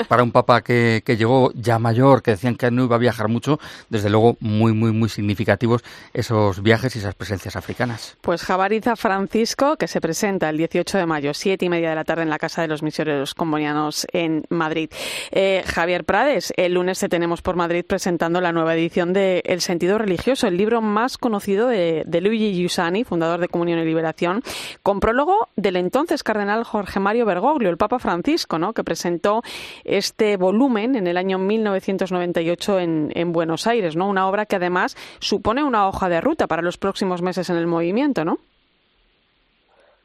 Para 0.08 0.22
un 0.22 0.32
papa 0.32 0.62
que, 0.62 1.02
llegó 1.06 1.52
ya 1.54 1.78
mayor, 1.78 2.22
que 2.22 2.32
decían 2.32 2.56
que 2.56 2.70
no 2.70 2.84
iba 2.84 2.96
a 2.96 2.98
viajar 2.98 3.28
mucho, 3.28 3.58
desde 3.88 4.10
luego 4.10 4.36
muy, 4.40 4.72
muy, 4.72 4.92
muy 4.92 5.08
significativos 5.08 5.82
esos 6.12 6.62
viajes 6.62 6.96
y 6.96 6.98
esas 6.98 7.14
presencias 7.14 7.56
africanas. 7.56 8.16
Pues 8.20 8.42
Jabariza 8.42 8.96
Francisco, 8.96 9.76
que 9.76 9.88
se 9.88 10.00
presenta 10.00 10.48
el 10.48 10.56
18 10.56 10.98
de 10.98 11.06
mayo, 11.06 11.34
siete 11.34 11.64
y 11.64 11.68
media 11.68 11.90
de 11.90 11.96
la 11.96 12.04
tarde 12.04 12.22
en 12.22 12.30
la 12.30 12.38
Casa 12.38 12.62
de 12.62 12.68
los 12.68 12.82
Misioneros 12.82 13.34
Combonianos 13.34 14.06
en 14.12 14.44
Madrid. 14.48 14.90
Eh, 15.30 15.62
Javier 15.66 16.04
Prades, 16.04 16.52
el 16.56 16.74
lunes 16.74 16.98
te 16.98 17.08
tenemos 17.08 17.42
por 17.42 17.56
Madrid 17.56 17.84
presentando 17.86 18.40
la 18.40 18.52
nueva 18.52 18.74
edición 18.74 19.12
de 19.12 19.42
El 19.44 19.60
sentido 19.60 19.98
religioso, 19.98 20.46
el 20.46 20.56
libro 20.56 20.80
más 20.80 21.18
conocido 21.18 21.68
de, 21.68 22.04
Luigi 22.20 22.54
Giussani, 22.54 23.04
fundador 23.04 23.40
de 23.40 23.48
Comunión 23.48 23.78
y 23.78 23.84
Liberación, 23.84 24.42
con 24.82 25.00
prólogo 25.00 25.48
del 25.56 25.76
entonces 25.76 26.22
cardenal 26.22 26.64
Jorge 26.64 27.00
Mario 27.00 27.26
Bergoglio, 27.26 27.70
el 27.70 27.76
Papa 27.76 27.98
Francisco, 27.98 28.43
que 28.46 28.84
presentó 28.84 29.42
este 29.84 30.36
volumen 30.36 30.94
en 30.96 31.06
el 31.06 31.16
año 31.16 31.38
1998 31.38 32.78
en, 32.78 33.10
en 33.14 33.32
Buenos 33.32 33.66
Aires, 33.66 33.96
¿no? 33.96 34.08
una 34.08 34.28
obra 34.28 34.46
que 34.46 34.56
además 34.56 34.96
supone 35.18 35.64
una 35.64 35.88
hoja 35.88 36.08
de 36.08 36.20
ruta 36.20 36.46
para 36.46 36.62
los 36.62 36.78
próximos 36.78 37.22
meses 37.22 37.50
en 37.50 37.56
el 37.56 37.66
movimiento, 37.66 38.24
¿no? 38.24 38.38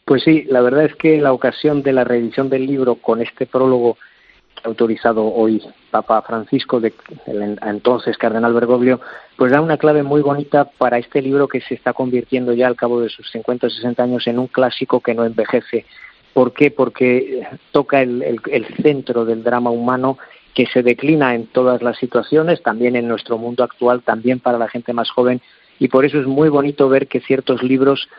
Pues 0.06 0.24
sí, 0.24 0.44
la 0.50 0.62
verdad 0.62 0.86
es 0.86 0.96
que 0.96 1.22
la 1.22 1.34
ocasión 1.34 1.84
de 1.84 1.94
la 1.94 2.04
reedición 2.04 2.50
del 2.50 2.66
libro 2.66 2.96
con 2.96 3.22
este 3.22 3.46
prólogo 3.46 3.98
autorizado 4.64 5.26
hoy 5.26 5.62
Papa 5.92 6.22
Francisco, 6.22 6.80
de, 6.80 6.94
entonces 7.28 8.18
Cardenal 8.18 8.54
Bergoglio, 8.54 9.00
pues 9.38 9.52
da 9.52 9.62
una 9.62 9.78
clave 9.78 10.04
muy 10.04 10.22
bonita 10.22 10.66
para 10.66 10.98
este 10.98 11.22
libro 11.22 11.48
que 11.48 11.62
se 11.62 11.76
está 11.76 11.94
convirtiendo 11.94 12.54
ya 12.54 12.68
al 12.68 12.76
cabo 12.76 13.02
de 13.02 13.10
sus 13.10 13.30
50 13.32 13.68
o 13.68 13.70
60 13.70 14.04
años 14.04 14.28
en 14.28 14.40
un 14.40 14.48
clásico 14.48 15.00
que 15.00 15.14
no 15.14 15.26
envejece. 15.26 15.86
¿Por 16.34 16.54
qué? 16.54 16.72
Porque 16.72 17.48
toca 17.72 18.02
el, 18.02 18.40
el 18.52 18.66
centro 18.82 19.26
del 19.26 19.44
drama 19.44 19.70
humano 19.70 20.18
que 20.54 20.66
se 20.68 20.84
declina 20.84 21.36
en 21.36 21.48
todas 21.48 21.82
las 21.82 21.98
situaciones, 21.98 22.62
también 22.62 22.96
en 22.96 23.08
nuestro 23.08 23.38
mundo 23.38 23.64
actual, 23.64 24.02
también 24.02 24.40
para 24.40 24.58
la 24.58 24.68
gente 24.68 24.94
más 24.94 25.10
joven, 25.10 25.42
y 25.80 25.88
por 25.88 26.06
eso 26.06 26.20
es 26.20 26.28
muy 26.28 26.50
bonito 26.50 26.90
ver 26.90 27.08
que 27.08 27.22
ciertos 27.22 27.64
libros 27.64 28.10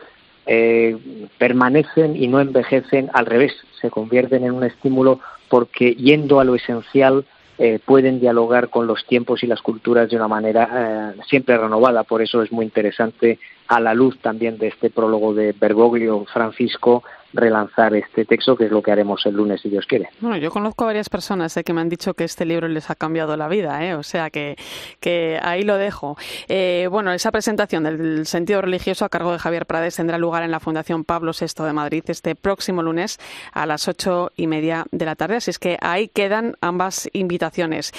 eh, 0.47 0.97
permanecen 1.37 2.15
y 2.15 2.27
no 2.27 2.41
envejecen, 2.41 3.09
al 3.13 3.27
revés, 3.27 3.53
se 3.79 3.91
convierten 3.91 4.43
en 4.43 4.51
un 4.51 4.63
estímulo 4.63 5.19
porque 5.49 5.93
yendo 5.93 6.39
a 6.39 6.43
lo 6.43 6.55
esencial 6.55 7.25
eh, 7.59 7.79
pueden 7.85 8.19
dialogar 8.19 8.69
con 8.69 8.87
los 8.87 9.05
tiempos 9.05 9.43
y 9.43 9.47
las 9.47 9.61
culturas 9.61 10.09
de 10.09 10.15
una 10.15 10.27
manera 10.27 11.13
eh, 11.15 11.21
siempre 11.27 11.57
renovada. 11.57 12.03
Por 12.03 12.23
eso 12.23 12.41
es 12.41 12.51
muy 12.51 12.65
interesante, 12.65 13.37
a 13.67 13.79
la 13.79 13.93
luz 13.93 14.17
también 14.19 14.57
de 14.57 14.69
este 14.69 14.89
prólogo 14.89 15.35
de 15.35 15.53
Bergoglio 15.53 16.25
Francisco, 16.33 17.03
relanzar 17.33 17.95
este 17.95 18.25
texto, 18.25 18.55
que 18.55 18.65
es 18.65 18.71
lo 18.71 18.81
que 18.81 18.91
haremos 18.91 19.25
el 19.25 19.35
lunes, 19.35 19.61
si 19.61 19.69
Dios 19.69 19.85
quiere. 19.85 20.09
Bueno, 20.19 20.37
yo 20.37 20.51
conozco 20.51 20.83
a 20.83 20.87
varias 20.87 21.09
personas 21.09 21.55
eh, 21.57 21.63
que 21.63 21.73
me 21.73 21.81
han 21.81 21.89
dicho 21.89 22.13
que 22.13 22.23
este 22.23 22.45
libro 22.45 22.67
les 22.67 22.89
ha 22.89 22.95
cambiado 22.95 23.37
la 23.37 23.47
vida, 23.47 23.83
¿eh? 23.85 23.95
o 23.95 24.03
sea 24.03 24.29
que, 24.29 24.55
que 24.99 25.39
ahí 25.41 25.63
lo 25.63 25.77
dejo. 25.77 26.17
Eh, 26.47 26.87
bueno, 26.91 27.11
esa 27.11 27.31
presentación 27.31 27.83
del 27.83 28.25
sentido 28.25 28.61
religioso 28.61 29.05
a 29.05 29.09
cargo 29.09 29.31
de 29.31 29.39
Javier 29.39 29.65
Prades 29.65 29.95
tendrá 29.95 30.17
lugar 30.17 30.43
en 30.43 30.51
la 30.51 30.59
Fundación 30.59 31.03
Pablo 31.03 31.31
VI 31.39 31.63
de 31.63 31.73
Madrid 31.73 32.03
este 32.07 32.35
próximo 32.35 32.83
lunes 32.83 33.19
a 33.53 33.65
las 33.65 33.87
ocho 33.87 34.31
y 34.35 34.47
media 34.47 34.85
de 34.91 35.05
la 35.05 35.15
tarde, 35.15 35.37
así 35.37 35.51
es 35.51 35.59
que 35.59 35.77
ahí 35.81 36.07
quedan 36.07 36.55
ambas 36.61 37.09
invitaciones. 37.13 37.91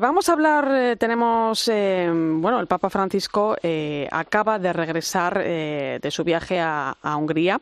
Vamos 0.00 0.28
a 0.28 0.32
hablar, 0.32 0.96
tenemos, 0.98 1.66
bueno, 1.68 2.60
el 2.60 2.66
Papa 2.66 2.90
Francisco 2.90 3.56
acaba 4.10 4.58
de 4.58 4.72
regresar 4.72 5.42
de 5.42 6.10
su 6.10 6.24
viaje 6.24 6.60
a 6.60 6.96
Hungría 7.16 7.60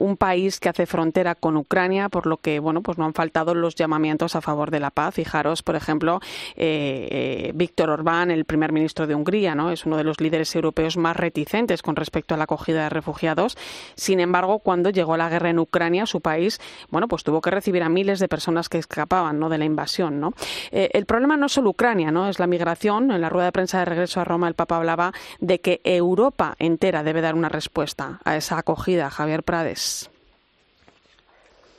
un 0.00 0.16
país 0.16 0.58
que 0.58 0.68
hace 0.68 0.86
frontera 0.86 1.34
con 1.34 1.56
Ucrania, 1.56 2.08
por 2.08 2.26
lo 2.26 2.38
que 2.38 2.58
bueno, 2.58 2.82
pues 2.82 2.98
no 2.98 3.04
han 3.04 3.14
faltado 3.14 3.54
los 3.54 3.74
llamamientos 3.76 4.34
a 4.34 4.40
favor 4.40 4.70
de 4.70 4.80
la 4.80 4.90
paz. 4.90 5.14
Fijaros, 5.14 5.62
por 5.62 5.76
ejemplo, 5.76 6.20
eh, 6.56 7.52
Víctor 7.54 7.90
Orbán, 7.90 8.30
el 8.30 8.44
primer 8.46 8.72
ministro 8.72 9.06
de 9.06 9.14
Hungría, 9.14 9.54
¿no? 9.54 9.70
es 9.70 9.86
uno 9.86 9.96
de 9.96 10.04
los 10.04 10.20
líderes 10.20 10.54
europeos 10.56 10.96
más 10.96 11.16
reticentes 11.16 11.82
con 11.82 11.96
respecto 11.96 12.34
a 12.34 12.38
la 12.38 12.44
acogida 12.44 12.84
de 12.84 12.88
refugiados. 12.88 13.56
Sin 13.94 14.20
embargo, 14.20 14.58
cuando 14.58 14.90
llegó 14.90 15.16
la 15.16 15.28
guerra 15.28 15.50
en 15.50 15.58
Ucrania, 15.58 16.06
su 16.06 16.20
país, 16.20 16.60
bueno, 16.90 17.06
pues 17.06 17.22
tuvo 17.22 17.40
que 17.40 17.50
recibir 17.50 17.82
a 17.82 17.88
miles 17.88 18.18
de 18.18 18.28
personas 18.28 18.68
que 18.68 18.78
escapaban, 18.78 19.38
¿no? 19.38 19.48
de 19.50 19.58
la 19.58 19.64
invasión, 19.66 20.18
¿no? 20.18 20.32
el 20.72 21.04
problema 21.06 21.36
no 21.36 21.46
es 21.46 21.52
solo 21.52 21.70
Ucrania, 21.70 22.10
¿no? 22.10 22.28
Es 22.28 22.38
la 22.38 22.46
migración. 22.46 23.10
En 23.10 23.20
la 23.20 23.28
rueda 23.28 23.46
de 23.46 23.52
prensa 23.52 23.78
de 23.80 23.84
regreso 23.84 24.20
a 24.20 24.24
Roma, 24.24 24.48
el 24.48 24.54
Papa 24.54 24.76
hablaba 24.76 25.12
de 25.40 25.60
que 25.60 25.80
Europa 25.84 26.54
entera 26.58 27.02
debe 27.02 27.20
dar 27.20 27.34
una 27.34 27.48
respuesta 27.48 28.20
a 28.24 28.36
esa 28.36 28.58
acogida. 28.58 29.10
Javier 29.10 29.42
Prades. 29.42 29.89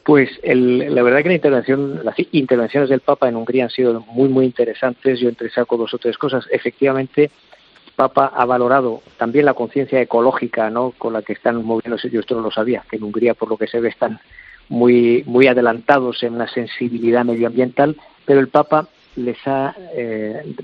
Pues 0.04 0.30
la 0.44 1.04
verdad 1.04 1.22
que 1.22 1.30
la 1.30 1.36
intervención, 1.36 2.02
las 2.04 2.16
intervenciones 2.32 2.90
del 2.90 3.02
Papa 3.02 3.30
en 3.30 3.36
Hungría 3.36 3.66
han 3.66 3.70
sido 3.70 4.02
muy, 4.08 4.30
muy 4.30 4.46
interesantes. 4.46 5.20
Yo 5.20 5.30
entre 5.30 5.50
saco 5.50 5.78
dos 5.78 5.94
o 5.94 6.00
tres 6.00 6.18
cosas. 6.18 6.46
Efectivamente, 6.50 7.26
el 7.26 7.94
Papa 7.96 8.32
ha 8.36 8.46
valorado 8.46 9.02
también 9.18 9.46
la 9.46 9.54
conciencia 9.54 10.02
ecológica 10.02 10.72
¿no? 10.72 10.92
con 10.98 11.14
la 11.14 11.22
que 11.22 11.34
están 11.34 11.64
moviéndose. 11.64 12.10
Yo 12.10 12.22
esto 12.22 12.36
no 12.36 12.42
lo 12.42 12.52
sabía, 12.52 12.84
que 12.90 12.96
en 12.96 13.04
Hungría, 13.04 13.36
por 13.36 13.50
lo 13.50 13.58
que 13.58 13.68
se 13.68 13.80
ve, 13.80 13.90
están 13.90 14.20
muy, 14.70 15.24
muy 15.28 15.48
adelantados 15.48 16.24
en 16.24 16.34
una 16.34 16.48
sensibilidad 16.48 17.24
medioambiental, 17.24 17.96
pero 18.26 18.40
el 18.40 18.48
Papa 18.48 18.88
les 19.18 19.38
ha, 19.46 19.76
eh, 19.94 20.56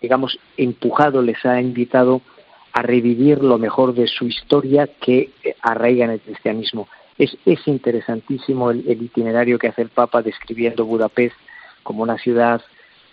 digamos, 0.00 0.38
empujado, 0.56 1.20
les 1.20 1.44
ha 1.44 1.60
invitado 1.60 2.20
a 2.72 2.82
revivir 2.82 3.42
lo 3.42 3.58
mejor 3.58 3.94
de 3.94 4.06
su 4.06 4.26
historia 4.26 4.86
que 4.86 5.30
arraiga 5.62 6.04
en 6.04 6.10
el 6.12 6.20
cristianismo. 6.20 6.88
Es, 7.18 7.36
es 7.44 7.66
interesantísimo 7.68 8.70
el, 8.70 9.02
itinerario 9.02 9.58
que 9.58 9.68
hace 9.68 9.82
el 9.82 9.88
Papa 9.88 10.22
describiendo 10.22 10.84
Budapest 10.84 11.36
como 11.82 12.02
una 12.02 12.18
ciudad 12.18 12.62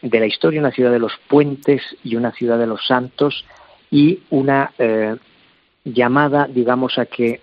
de 0.02 0.20
la 0.20 0.26
historia, 0.26 0.60
una 0.60 0.72
ciudad 0.72 0.92
de 0.92 1.00
los 1.00 1.14
puentes 1.28 1.82
y 2.04 2.16
una 2.16 2.32
ciudad 2.32 2.58
de 2.58 2.68
los 2.68 2.86
santos 2.88 3.46
y 3.92 4.22
una 4.30 4.72
eh, 4.80 5.16
llamada, 5.84 6.48
digamos, 6.48 6.98
a 6.98 7.06
que 7.06 7.42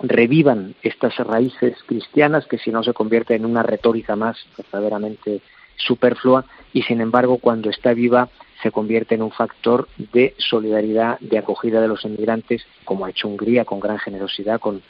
revivan 0.00 0.74
estas 0.82 1.16
raíces 1.16 1.76
cristianas 1.86 2.46
que 2.46 2.58
si 2.58 2.70
no 2.70 2.84
se 2.84 2.92
convierte 2.92 3.34
en 3.34 3.44
una 3.44 3.62
retórica 3.62 4.14
más 4.14 4.38
verdaderamente 4.56 5.40
superflua 5.76 6.44
y 6.72 6.82
sin 6.82 7.00
embargo 7.00 7.38
cuando 7.38 7.70
está 7.70 7.94
viva 7.94 8.28
se 8.62 8.70
convierte 8.70 9.14
en 9.14 9.22
un 9.22 9.30
factor 9.30 9.88
de 10.12 10.34
solidaridad, 10.38 11.18
de 11.20 11.38
acogida 11.38 11.80
de 11.80 11.88
los 11.88 12.04
inmigrantes, 12.04 12.64
como 12.84 13.04
ha 13.04 13.10
hecho 13.10 13.28
Hungría 13.28 13.64
con 13.64 13.78
gran 13.78 13.98
generosidad, 13.98 14.60
con 14.60 14.82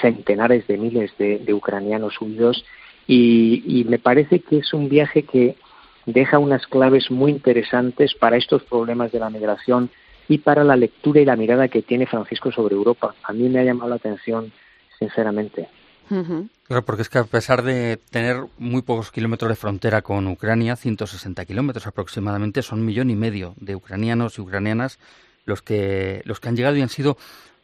centenares 0.00 0.66
de 0.66 0.76
miles 0.76 1.12
de, 1.18 1.52
ucranianos 1.54 2.20
huidos. 2.20 2.64
Y, 3.06 3.84
me 3.88 3.98
parece 3.98 4.40
que 4.40 4.58
es 4.58 4.72
un 4.72 4.88
viaje 4.88 5.22
que 5.22 5.56
deja 6.06 6.38
unas 6.38 6.66
claves 6.66 7.10
muy 7.10 7.32
interesantes 7.32 8.14
para 8.14 8.36
estos 8.36 8.62
problemas 8.64 9.12
de 9.12 9.18
la 9.18 9.30
migración 9.30 9.90
y 10.28 10.38
para 10.38 10.64
la 10.64 10.76
lectura 10.76 11.20
y 11.20 11.24
la 11.24 11.36
mirada 11.36 11.68
que 11.68 11.82
tiene 11.82 12.06
Francisco 12.06 12.52
sobre 12.52 12.74
Europa. 12.74 13.14
A 13.22 13.32
mí 13.32 13.48
me 13.48 13.60
ha 13.60 13.64
llamado 13.64 13.90
la 13.90 13.96
atención, 13.96 14.52
sinceramente. 14.98 15.68
Claro, 16.08 16.84
porque 16.84 17.02
es 17.02 17.08
que 17.08 17.18
a 17.18 17.24
pesar 17.24 17.62
de 17.62 17.98
tener 18.10 18.36
muy 18.56 18.82
pocos 18.82 19.10
kilómetros 19.10 19.50
de 19.50 19.56
frontera 19.56 20.02
con 20.02 20.26
Ucrania, 20.26 20.76
160 20.76 21.44
kilómetros 21.44 21.86
aproximadamente, 21.86 22.62
son 22.62 22.80
un 22.80 22.86
millón 22.86 23.10
y 23.10 23.16
medio 23.16 23.54
de 23.56 23.74
ucranianos 23.74 24.38
y 24.38 24.40
ucranianas 24.40 24.98
los 25.44 25.62
que, 25.62 26.22
los 26.24 26.40
que 26.40 26.48
han 26.48 26.56
llegado 26.56 26.76
y 26.76 26.82
han 26.82 26.88
sido 26.88 27.16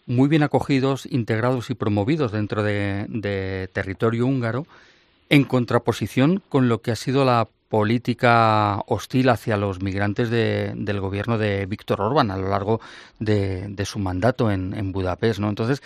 muy 0.07 0.29
bien 0.29 0.43
acogidos, 0.43 1.07
integrados 1.07 1.71
y 1.71 1.75
promovidos 1.75 2.33
dentro 2.33 2.63
de, 2.63 3.69
territorio 3.73 4.27
húngaro, 4.27 4.67
en 5.31 5.45
contraposición 5.45 6.43
con 6.49 6.69
lo 6.69 6.83
que 6.83 6.91
ha 6.91 6.97
sido 6.97 7.25
la 7.25 7.49
política 7.69 8.81
hostil 8.87 9.31
hacia 9.31 9.57
los 9.57 9.83
migrantes 9.83 10.31
del 10.31 11.01
gobierno 11.01 11.39
de 11.39 11.67
Víctor 11.67 12.01
Orbán 12.01 12.31
a 12.31 12.37
lo 12.37 12.49
largo 12.49 12.81
de, 13.19 13.85
su 13.85 13.99
mandato 13.99 14.51
en, 14.51 14.75
en 14.75 14.93
Budapest. 14.93 15.41
¿no? 15.41 15.49
Entonces, 15.49 15.83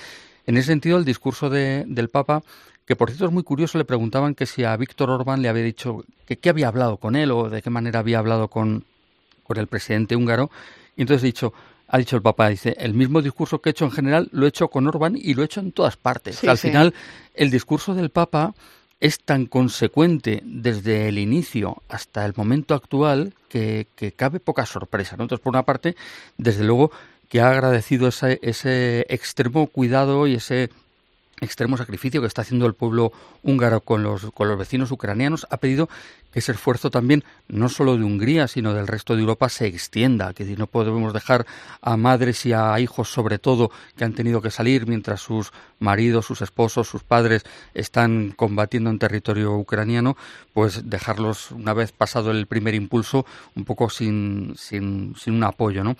en 0.46 0.56
ese 0.56 0.68
sentido, 0.68 0.98
el 0.98 1.04
discurso 1.04 1.50
del 1.50 2.08
Papa, 2.08 2.42
que 2.84 2.96
por 2.96 3.10
cierto 3.10 3.26
es 3.26 3.32
muy 3.32 3.42
curioso, 3.42 3.78
le 3.78 3.84
preguntaban 3.84 4.34
que 4.34 4.46
si 4.46 4.64
a 4.64 4.76
Víctor 4.76 5.10
Orbán 5.10 5.42
le 5.42 5.48
había 5.48 5.62
dicho 5.62 6.04
que 6.26 6.38
qué 6.38 6.48
había 6.48 6.68
hablado 6.68 6.96
con 6.96 7.16
él 7.16 7.30
o 7.30 7.48
de 7.48 7.62
qué 7.62 7.70
manera 7.70 8.00
había 8.00 8.18
hablado 8.18 8.48
con, 8.48 8.84
con 9.44 9.58
el 9.58 9.66
presidente 9.66 10.16
húngaro. 10.16 10.50
Y 10.96 11.02
entonces 11.02 11.22
ha 11.22 11.26
dicho, 11.26 11.52
ha 11.88 11.98
dicho 11.98 12.16
el 12.16 12.22
Papa, 12.22 12.48
dice, 12.48 12.76
el 12.78 12.94
mismo 12.94 13.22
discurso 13.22 13.60
que 13.60 13.70
he 13.70 13.72
hecho 13.72 13.86
en 13.86 13.90
general 13.90 14.28
lo 14.32 14.44
he 14.44 14.50
hecho 14.50 14.68
con 14.68 14.86
Orbán 14.86 15.16
y 15.16 15.34
lo 15.34 15.42
he 15.42 15.46
hecho 15.46 15.60
en 15.60 15.72
todas 15.72 15.96
partes. 15.96 16.44
Al 16.44 16.58
final, 16.58 16.94
el 17.34 17.50
discurso 17.50 17.94
del 17.94 18.10
Papa 18.10 18.54
es 19.00 19.20
tan 19.20 19.46
consecuente 19.46 20.42
desde 20.44 21.08
el 21.08 21.18
inicio 21.18 21.82
hasta 21.88 22.26
el 22.26 22.34
momento 22.36 22.74
actual 22.74 23.32
que, 23.48 23.86
que 23.96 24.12
cabe 24.12 24.38
poca 24.38 24.66
sorpresa. 24.66 25.16
Entonces, 25.18 25.42
por 25.42 25.52
una 25.52 25.62
parte, 25.62 25.96
desde 26.36 26.64
luego, 26.64 26.90
que 27.28 27.40
ha 27.40 27.50
agradecido 27.50 28.08
ese, 28.08 28.38
ese 28.42 29.06
extremo 29.08 29.66
cuidado 29.66 30.26
y 30.26 30.34
ese 30.34 30.70
extremo 31.40 31.76
sacrificio 31.76 32.20
que 32.20 32.26
está 32.26 32.42
haciendo 32.42 32.66
el 32.66 32.74
pueblo 32.74 33.12
húngaro 33.42 33.80
con 33.80 34.02
los, 34.02 34.30
con 34.32 34.48
los 34.48 34.58
vecinos 34.58 34.90
ucranianos, 34.90 35.46
ha 35.50 35.56
pedido 35.58 35.88
que 36.32 36.40
ese 36.40 36.52
esfuerzo 36.52 36.90
también, 36.90 37.24
no 37.48 37.68
solo 37.68 37.96
de 37.96 38.04
Hungría, 38.04 38.48
sino 38.48 38.74
del 38.74 38.86
resto 38.86 39.14
de 39.14 39.22
Europa, 39.22 39.48
se 39.48 39.66
extienda, 39.66 40.34
que 40.34 40.44
no 40.44 40.66
podemos 40.66 41.12
dejar 41.12 41.46
a 41.80 41.96
madres 41.96 42.44
y 42.44 42.52
a 42.52 42.78
hijos, 42.80 43.10
sobre 43.10 43.38
todo, 43.38 43.70
que 43.96 44.04
han 44.04 44.12
tenido 44.12 44.42
que 44.42 44.50
salir 44.50 44.86
mientras 44.86 45.20
sus 45.20 45.52
maridos, 45.78 46.26
sus 46.26 46.42
esposos, 46.42 46.88
sus 46.88 47.02
padres 47.02 47.44
están 47.72 48.32
combatiendo 48.36 48.90
en 48.90 48.98
territorio 48.98 49.54
ucraniano, 49.54 50.16
pues 50.52 50.90
dejarlos, 50.90 51.50
una 51.52 51.72
vez 51.72 51.92
pasado 51.92 52.30
el 52.30 52.46
primer 52.46 52.74
impulso, 52.74 53.24
un 53.54 53.64
poco 53.64 53.88
sin, 53.88 54.54
sin, 54.56 55.14
sin 55.16 55.34
un 55.34 55.44
apoyo, 55.44 55.82
¿no? 55.82 55.96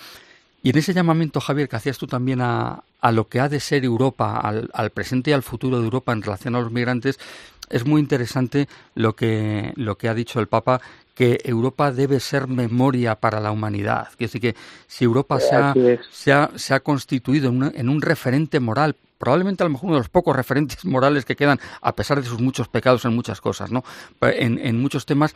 Y 0.62 0.70
en 0.70 0.78
ese 0.78 0.92
llamamiento, 0.92 1.40
Javier, 1.40 1.68
que 1.68 1.76
hacías 1.76 1.98
tú 1.98 2.06
también 2.06 2.40
a, 2.40 2.82
a 3.00 3.12
lo 3.12 3.28
que 3.28 3.40
ha 3.40 3.48
de 3.48 3.60
ser 3.60 3.84
Europa, 3.84 4.38
al, 4.38 4.70
al, 4.72 4.90
presente 4.90 5.30
y 5.30 5.34
al 5.34 5.42
futuro 5.42 5.78
de 5.78 5.84
Europa 5.84 6.12
en 6.12 6.22
relación 6.22 6.56
a 6.56 6.60
los 6.60 6.72
migrantes, 6.72 7.18
es 7.70 7.86
muy 7.86 8.00
interesante 8.00 8.68
lo 8.94 9.14
que, 9.14 9.72
lo 9.76 9.98
que 9.98 10.08
ha 10.08 10.14
dicho 10.14 10.40
el 10.40 10.48
Papa, 10.48 10.80
que 11.14 11.40
Europa 11.44 11.92
debe 11.92 12.20
ser 12.20 12.48
memoria 12.48 13.16
para 13.16 13.40
la 13.40 13.50
humanidad. 13.50 14.08
Es 14.12 14.32
decir, 14.32 14.40
que 14.40 14.56
si 14.86 15.04
Europa 15.04 15.40
se 15.40 15.54
ha, 15.54 15.74
se 16.10 16.32
ha, 16.32 16.50
se 16.56 16.74
ha 16.74 16.80
constituido 16.80 17.50
en, 17.50 17.72
en 17.74 17.88
un 17.88 18.00
referente 18.00 18.60
moral, 18.60 18.96
probablemente 19.18 19.62
a 19.62 19.66
lo 19.66 19.70
mejor 19.70 19.86
uno 19.86 19.96
de 19.96 20.00
los 20.00 20.08
pocos 20.08 20.34
referentes 20.34 20.84
morales 20.84 21.24
que 21.24 21.36
quedan, 21.36 21.60
a 21.80 21.94
pesar 21.94 22.22
de 22.22 22.28
sus 22.28 22.40
muchos 22.40 22.68
pecados 22.68 23.04
en 23.04 23.14
muchas 23.14 23.40
cosas, 23.40 23.70
¿no? 23.70 23.84
En, 24.20 24.58
en 24.58 24.80
muchos 24.80 25.06
temas, 25.06 25.34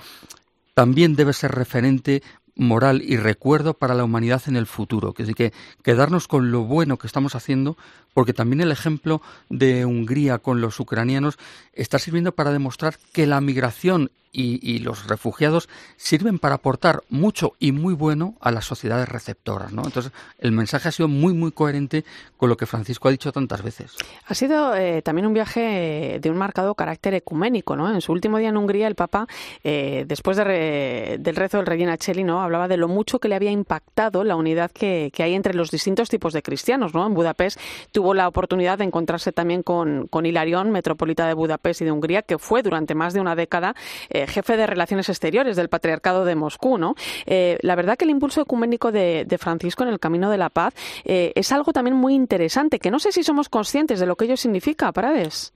también 0.75 1.17
debe 1.17 1.33
ser 1.33 1.53
referente 1.53 2.23
moral 2.55 3.03
y 3.03 3.17
recuerdo 3.17 3.75
para 3.75 3.95
la 3.95 4.05
humanidad 4.05 4.43
en 4.47 4.57
el 4.57 4.67
futuro. 4.67 5.15
Que, 5.15 5.35
que 5.35 5.53
quedarnos 5.83 6.29
con 6.29 6.51
lo 6.51 6.65
bueno 6.65 6.99
que 6.99 7.07
estamos 7.07 7.35
haciendo, 7.35 7.77
porque 8.15 8.33
también 8.33 8.61
el 8.61 8.73
ejemplo 8.73 9.23
de 9.49 9.85
Hungría 9.87 10.39
con 10.39 10.61
los 10.61 10.79
ucranianos 10.81 11.39
está 11.73 11.99
sirviendo 11.99 12.33
para 12.33 12.53
demostrar 12.53 12.99
que 13.13 13.27
la 13.27 13.41
migración 13.41 14.11
y, 14.33 14.79
los 14.79 15.07
refugiados 15.07 15.69
sirven 15.97 16.39
para 16.39 16.57
aportar 16.57 17.03
mucho 17.11 17.53
y 17.59 17.73
muy 17.73 17.95
bueno 17.95 18.35
a 18.41 18.51
las 18.51 18.65
sociedades 18.65 19.09
receptoras. 19.09 19.73
¿no? 19.73 19.83
Entonces, 19.85 20.13
el 20.39 20.53
mensaje 20.53 20.89
ha 20.89 20.93
sido 20.93 21.09
muy, 21.09 21.35
muy 21.35 21.53
coherente 21.53 22.05
con 22.37 22.49
lo 22.49 22.57
que 22.57 22.67
Francisco 22.67 23.09
ha 23.09 23.11
dicho 23.11 23.31
tantas 23.31 23.63
veces. 23.63 23.95
Ha 24.27 24.35
sido 24.35 24.75
eh, 24.75 25.03
también 25.03 25.27
un 25.27 25.35
viaje 25.35 26.19
de 26.21 26.31
un 26.31 26.39
marcado 26.39 26.75
carácter 26.75 27.15
ecuménico. 27.15 27.77
¿no? 27.77 27.93
En 27.93 28.01
su 28.01 28.13
último 28.13 28.39
día 28.39 28.49
en 28.49 28.57
Hungría, 28.57 28.89
el 28.89 28.95
Papa, 28.95 29.27
eh, 29.63 30.05
después 30.09 30.39
del 30.39 31.37
rezo 31.37 31.59
del 31.59 31.67
Regina 31.67 31.99
Cheli, 31.99 32.25
¿no? 32.25 32.41
hablaba 32.41 32.69
de 32.69 32.79
lo 32.79 32.89
mucho 32.89 33.19
que 33.19 33.29
le 33.29 33.35
había 33.35 33.51
impactado 33.51 34.25
la 34.25 34.37
unidad 34.37 34.71
que, 34.71 35.13
hay 35.19 35.35
entre 35.35 35.55
los 35.55 35.71
distintos 35.71 36.09
tipos 36.09 36.33
de 36.33 36.43
cristianos. 36.43 36.95
¿no? 36.95 37.07
En 37.07 37.15
Budapest 37.15 37.61
tuvo 37.93 38.15
la 38.15 38.27
oportunidad 38.27 38.79
de 38.79 38.85
encontrarse 38.85 39.31
también 39.31 39.63
con, 39.63 40.07
con 40.09 40.25
Hilarión, 40.25 40.71
metropolita 40.71 41.27
de 41.27 41.35
Budapest 41.35 41.83
y 41.83 41.85
de 41.85 41.93
Hungría, 41.93 42.23
que 42.23 42.39
fue 42.39 42.63
durante 42.63 42.95
más 42.95 43.13
de 43.13 43.21
una 43.21 43.37
década 43.37 43.77
eh, 44.09 44.22
jefe 44.27 44.57
de 44.57 44.67
Relaciones 44.67 45.09
Exteriores 45.09 45.57
del 45.57 45.69
Patriarcado 45.69 46.25
de 46.25 46.35
Moscú, 46.35 46.79
¿no? 46.79 46.95
Eh, 47.27 47.59
la 47.63 47.75
verdad 47.75 47.97
que 47.97 48.05
el 48.05 48.11
impulso 48.11 48.41
ecuménico 48.41 48.93
de, 48.93 49.27
Francisco 49.39 49.83
en 49.83 49.89
el 49.89 49.99
camino 49.99 50.31
de 50.31 50.39
la 50.39 50.51
paz 50.51 50.75
eh, 51.05 51.33
es 51.35 51.53
algo 51.53 51.73
también 51.73 51.97
muy 51.97 52.15
interesante, 52.15 52.79
que 52.79 52.91
no 52.91 52.99
sé 52.99 53.13
si 53.13 53.23
somos 53.23 53.49
conscientes 53.49 53.99
de 53.99 54.07
lo 54.07 54.17
que 54.17 54.27
ello 54.27 54.37
significa, 54.37 54.93
Parades. 54.93 55.53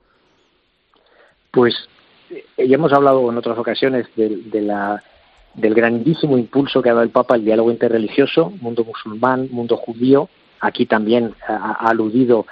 Pues 1.51 1.73
ya 2.57 2.75
hemos 2.75 2.91
hablado 2.91 3.29
en 3.29 3.37
otras 3.37 3.57
ocasiones 3.57 4.07
de, 4.15 4.61
la, 4.61 5.01
del 5.53 5.73
grandísimo 5.73 6.37
impulso 6.37 6.81
que 6.81 6.89
ha 6.89 6.93
dado 6.93 7.03
el 7.03 7.11
Papa 7.11 7.35
al 7.35 7.45
diálogo 7.45 7.71
interreligioso, 7.71 8.51
mundo 8.61 8.83
musulmán, 8.83 9.47
mundo 9.51 9.77
judío. 9.77 10.29
Aquí 10.59 10.85
también 10.85 11.35
ha, 11.47 11.73
aludido 11.87 12.45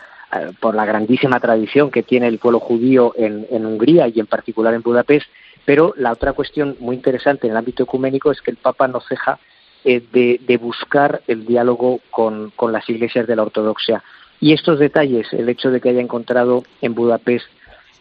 por 0.60 0.76
la 0.76 0.86
grandísima 0.86 1.40
tradición 1.40 1.92
que 1.92 2.04
tiene 2.04 2.28
el 2.28 2.40
pueblo 2.40 2.60
judío 2.60 3.14
en, 3.18 3.48
en 3.50 3.66
Hungría 3.66 4.08
y 4.08 4.20
en 4.20 4.28
particular 4.28 4.74
en 4.74 4.82
Budapest, 4.82 5.28
pero 5.66 5.94
la 5.98 6.12
otra 6.12 6.34
cuestión 6.34 6.78
muy 6.80 6.96
interesante 6.96 7.48
en 7.48 7.52
el 7.52 7.58
ámbito 7.58 7.84
ecuménico 7.84 8.32
es 8.32 8.42
que 8.42 8.52
el 8.52 8.58
Papa 8.58 8.88
no 8.88 9.02
ceja 9.02 9.40
eh, 9.84 10.02
de, 10.12 10.58
buscar 10.58 11.22
el 11.28 11.46
diálogo 11.46 12.00
con, 12.10 12.52
las 12.72 12.90
iglesias 12.90 13.28
de 13.28 13.36
la 13.36 13.44
ortodoxia. 13.44 14.04
Y 14.40 14.54
estos 14.54 14.80
detalles, 14.80 15.32
el 15.32 15.48
hecho 15.50 15.70
de 15.70 15.80
que 15.80 15.90
haya 15.90 16.02
encontrado 16.02 16.64
en 16.82 16.96
Budapest 16.96 17.46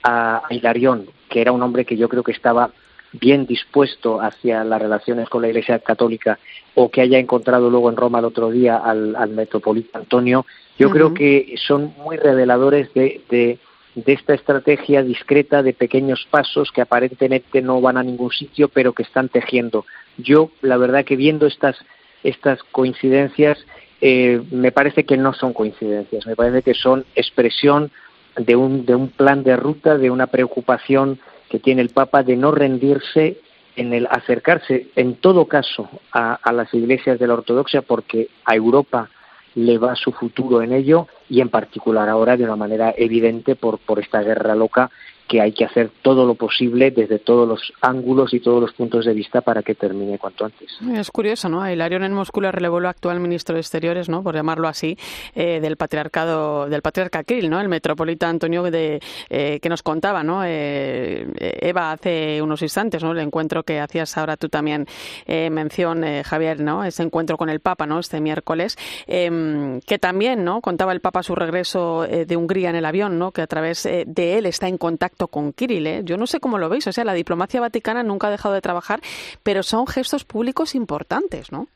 a 0.03 0.43
Hilarión, 0.51 1.07
que 1.29 1.41
era 1.41 1.53
un 1.53 1.63
hombre 1.63 1.85
que 1.85 1.97
yo 1.97 2.09
creo 2.09 2.23
que 2.23 2.33
estaba 2.33 2.71
bien 3.13 3.47
dispuesto 3.47 4.21
hacia 4.21 4.65
las 4.65 4.81
relaciones 4.81 5.29
con 5.29 5.43
la 5.43 5.49
Iglesia 5.49 5.79
Católica, 5.79 6.39
o 6.75 6.91
que 6.91 7.01
haya 7.01 7.19
encontrado 7.19 7.71
luego 7.71 7.89
en 7.89 7.97
Roma 7.97 8.19
el 8.19 8.25
otro 8.25 8.51
día 8.51 8.77
al, 8.79 9.29
metropolita 9.29 9.99
Antonio, 9.99 10.47
yo 10.79 10.91
creo 10.91 11.15
que 11.15 11.55
son 11.57 11.95
muy 11.99 12.17
reveladores 12.17 12.93
de, 12.95 13.21
de, 13.31 13.59
de 13.95 14.13
esta 14.13 14.35
estrategia 14.35 15.03
discreta 15.03 15.63
de 15.63 15.73
pequeños 15.73 16.27
pasos 16.31 16.71
que 16.73 16.81
aparentemente 16.81 17.63
no 17.63 17.81
van 17.81 17.97
a 17.97 18.03
ningún 18.03 18.31
sitio, 18.31 18.69
pero 18.69 18.93
que 18.93 19.05
están 19.05 19.29
tejiendo. 19.29 19.87
Yo, 20.19 20.51
la 20.63 20.77
verdad 20.77 21.05
que 21.05 21.17
viendo 21.17 21.47
estas, 21.47 21.77
estas 22.23 22.63
coincidencias, 22.65 23.59
eh, 24.01 24.43
me 24.51 24.73
parece 24.73 25.05
que 25.05 25.17
no 25.17 25.33
son 25.33 25.53
coincidencias, 25.53 26.27
me 26.27 26.37
parece 26.37 26.63
que 26.63 26.75
son 26.75 27.05
expresión 27.15 27.91
de 28.37 28.57
un, 28.57 28.85
de 28.85 28.95
un 28.97 29.09
plan 29.09 29.45
de 29.45 29.57
ruta, 29.57 29.97
de 29.97 30.11
una 30.11 30.27
preocupación 30.27 31.21
que 31.49 31.61
tiene 31.61 31.83
el 31.83 31.91
Papa 31.91 32.25
de 32.25 32.37
no 32.37 32.51
rendirse 32.51 33.39
en 33.77 33.93
el 33.93 34.07
acercarse, 34.11 34.89
en 34.97 35.15
todo 35.17 35.47
caso, 35.47 35.89
a, 36.13 36.35
a 36.35 36.53
las 36.53 36.73
iglesias 36.75 37.19
de 37.19 37.27
la 37.27 37.35
ortodoxia, 37.35 37.83
porque 37.83 38.29
a 38.45 38.55
Europa 38.55 39.09
le 39.55 39.79
va 39.79 39.95
su 39.95 40.11
futuro 40.13 40.63
en 40.63 40.73
ello 40.73 41.07
y 41.29 41.41
en 41.41 41.49
particular 41.49 42.09
ahora 42.09 42.37
de 42.37 42.45
una 42.45 42.57
manera 42.57 42.95
evidente 42.97 43.57
por, 43.57 43.79
por 43.79 44.01
esta 44.01 44.23
guerra 44.23 44.55
loca 44.55 44.91
que 45.29 45.41
hay 45.41 45.53
que 45.53 45.65
hacer 45.65 45.91
todo 46.03 46.27
lo 46.27 46.35
posible 46.35 46.91
desde 46.91 47.19
todos 47.19 47.49
los 47.49 47.73
ángulos 47.81 48.35
y 48.35 48.41
todos 48.41 48.61
los 48.61 48.73
puntos 48.73 49.07
de 49.07 49.15
vista 49.15 49.41
para 49.41 49.63
que 49.63 49.75
termine 49.75 50.19
cuanto 50.19 50.45
antes. 50.45 50.79
Es 50.93 51.11
curioso, 51.11 51.49
¿no? 51.49 51.69
Hilarión 51.71 52.05
en 52.05 52.13
Moscú 52.13 52.41
le 52.41 52.53
relevó 52.53 52.79
el 52.79 52.87
actual 52.87 53.21
ministro 53.21 53.55
de 53.55 53.61
Exteriores, 53.61 54.09
¿no? 54.09 54.23
Por 54.23 54.35
llamarlo 54.35 54.69
así, 54.69 54.99
eh, 55.35 55.61
del 55.61 55.77
patriarcado, 55.77 56.69
del 56.69 56.83
patriarca 56.83 57.25
Kirill, 57.25 57.49
¿no? 57.49 57.61
El 57.61 57.69
metropolita 57.69 58.29
Antonio 58.29 58.63
de, 58.65 59.01
eh, 59.31 59.61
que 59.61 59.69
nos 59.69 59.83
contaba, 59.83 60.23
¿no? 60.23 60.43
Eh, 60.45 61.27
Eva 61.39 61.93
hace 61.93 62.43
unos 62.43 62.61
instantes, 62.61 63.03
¿no? 63.03 63.13
El 63.13 63.19
encuentro 63.19 63.63
que 63.63 63.81
hacías 63.81 64.17
ahora 64.19 64.37
tú 64.37 64.49
también 64.49 64.87
mención, 65.27 66.05
Javier, 66.25 66.61
¿no? 66.61 66.85
Ese 66.85 67.03
encuentro 67.03 67.37
con 67.37 67.49
el 67.49 67.61
Papa, 67.61 67.87
¿no? 67.87 67.99
Este 67.99 68.21
miércoles, 68.21 68.77
em, 69.07 69.81
que 69.81 69.99
también, 69.99 70.45
¿no? 70.45 70.61
Contaba 70.61 70.93
el 70.93 71.01
Papa 71.01 71.23
su 71.23 71.35
regreso 71.35 72.03
de 72.03 72.37
Hungría 72.37 72.71
en 72.71 72.77
el 72.77 72.85
avión, 72.85 73.19
¿no? 73.19 73.33
Que 73.33 73.43
a 73.43 73.47
través 73.47 73.85
de 73.85 74.39
él 74.39 74.47
está 74.47 74.69
en 74.69 74.79
contacto 74.79 75.14
con 75.15 75.53
Kirill. 75.53 75.87
¿eh? 75.87 76.03
Yo 76.05 76.17
no 76.17 76.27
sé 76.27 76.41
cómo 76.41 76.59
lo 76.59 76.69
veis. 76.69 76.87
O 76.87 76.93
sea, 76.93 77.05
la 77.05 77.15
diplomacia 77.15 77.61
vaticana 77.61 78.03
nunca 78.03 78.29
ha 78.29 78.31
dejado 78.31 78.55
de 78.55 78.61
trabajar, 78.61 79.01
pero 79.43 79.63
son 79.63 79.87
gestos 79.87 80.25
públicos 80.25 80.75
importantes, 80.75 81.53
¿no? 81.53 81.69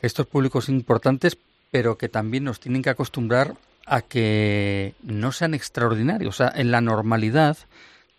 Gestos 0.00 0.26
públicos 0.26 0.68
importantes, 0.68 1.36
pero 1.70 1.98
que 1.98 2.08
también 2.08 2.44
nos 2.44 2.60
tienen 2.60 2.82
que 2.82 2.90
acostumbrar 2.90 3.54
a 3.86 4.02
que 4.02 4.94
no 5.02 5.32
sean 5.32 5.54
extraordinarios. 5.54 6.34
O 6.34 6.36
sea, 6.36 6.52
en 6.54 6.70
la 6.70 6.80
normalidad 6.80 7.56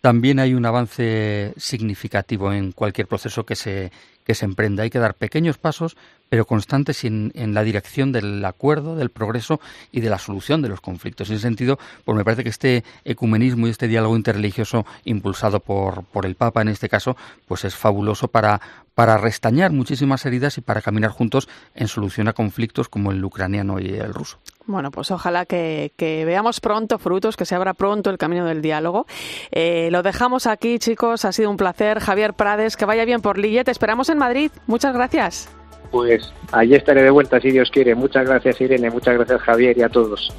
también 0.02 0.40
hay 0.40 0.52
un 0.52 0.66
avance 0.66 1.54
significativo 1.56 2.52
en 2.52 2.72
cualquier 2.72 3.06
proceso 3.06 3.46
que 3.46 3.54
se, 3.54 3.92
que 4.24 4.34
se 4.34 4.44
emprenda. 4.44 4.82
Hay 4.82 4.90
que 4.90 4.98
dar 4.98 5.14
pequeños 5.14 5.58
pasos, 5.58 5.96
pero 6.28 6.44
constantes 6.44 7.04
en, 7.04 7.30
en, 7.36 7.54
la 7.54 7.62
dirección 7.62 8.10
del 8.10 8.44
acuerdo, 8.44 8.96
del 8.96 9.10
progreso 9.10 9.60
y 9.92 10.00
de 10.00 10.10
la 10.10 10.18
solución 10.18 10.60
de 10.60 10.68
los 10.68 10.80
conflictos. 10.80 11.30
En 11.30 11.36
ese 11.36 11.42
sentido, 11.42 11.78
pues 12.04 12.18
me 12.18 12.24
parece 12.24 12.42
que 12.42 12.48
este 12.48 12.82
ecumenismo 13.04 13.68
y 13.68 13.70
este 13.70 13.86
diálogo 13.86 14.16
interreligioso 14.16 14.84
impulsado 15.04 15.60
por, 15.60 16.02
por 16.06 16.26
el 16.26 16.34
Papa 16.34 16.62
en 16.62 16.68
este 16.68 16.88
caso, 16.88 17.16
pues 17.46 17.64
es 17.64 17.76
fabuloso 17.76 18.26
para, 18.26 18.60
para 18.96 19.18
restañar 19.18 19.70
muchísimas 19.70 20.26
heridas 20.26 20.58
y 20.58 20.62
para 20.62 20.82
caminar 20.82 21.12
juntos 21.12 21.48
en 21.76 21.86
solución 21.86 22.26
a 22.26 22.32
conflictos 22.32 22.88
como 22.88 23.12
el 23.12 23.24
ucraniano 23.24 23.78
y 23.78 23.86
el 23.86 24.12
ruso. 24.12 24.40
Bueno, 24.66 24.90
pues 24.90 25.10
ojalá 25.10 25.46
que, 25.46 25.92
veamos 25.98 26.60
pronto 26.60 26.98
frutos, 26.98 27.36
que 27.36 27.44
se 27.44 27.54
abra 27.54 27.74
pronto 27.74 28.10
el 28.10 28.18
camino 28.18 28.44
del 28.44 28.62
diálogo. 28.62 29.06
Eh, 29.50 29.88
lo 29.90 30.02
dejamos 30.02 30.46
aquí, 30.46 30.78
chicos. 30.78 31.24
Ha 31.24 31.32
sido 31.32 31.50
un 31.50 31.56
placer. 31.56 32.00
Javier 32.00 32.34
Prades, 32.34 32.76
que 32.76 32.84
vaya 32.84 33.04
bien 33.04 33.20
por 33.20 33.38
Lille. 33.38 33.64
Te 33.64 33.70
esperamos 33.70 34.08
en 34.08 34.18
Madrid. 34.18 34.50
Muchas 34.66 34.94
gracias. 34.94 35.48
Pues 35.92 36.32
allí 36.52 36.74
estaré 36.74 37.02
de 37.02 37.10
vuelta, 37.10 37.38
si 37.38 37.50
Dios 37.50 37.70
quiere. 37.70 37.94
Muchas 37.94 38.26
gracias, 38.26 38.58
Irene. 38.62 38.88
Muchas 38.88 39.14
gracias, 39.14 39.42
Javier, 39.42 39.76
y 39.76 39.82
a 39.82 39.90
todos. 39.90 40.32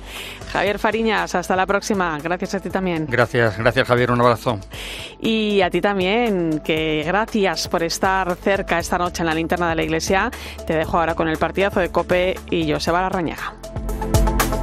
Javier 0.52 0.80
Fariñas, 0.80 1.36
hasta 1.36 1.56
la 1.56 1.68
próxima. 1.68 2.18
Gracias 2.22 2.56
a 2.56 2.60
ti 2.60 2.72
también. 2.72 3.06
Gracias, 3.08 3.58
gracias, 3.60 3.88
Javier. 3.88 4.12
Un 4.12 4.22
abrazo. 4.22 4.60
Y 5.22 5.62
a 5.62 5.70
ti 5.70 5.80
también, 5.80 6.60
que 6.66 7.04
gracias 7.06 7.68
por 7.68 7.84
estar 7.84 8.36
cerca 8.36 8.80
esta 8.80 8.98
noche 8.98 9.22
en 9.22 9.28
la 9.28 9.36
linterna 9.36 9.70
de 9.70 9.76
la 9.76 9.84
iglesia. 9.84 10.32
Te 10.66 10.74
dejo 10.74 10.98
ahora 11.00 11.14
con 11.14 11.28
el 11.28 11.38
partidazo 11.38 11.80
de 11.80 11.90
Cope 11.90 12.36
y 12.50 12.72
Joseba 12.72 13.02
Larrañaga. 13.02 13.54
Thank 13.88 14.54
you 14.54 14.63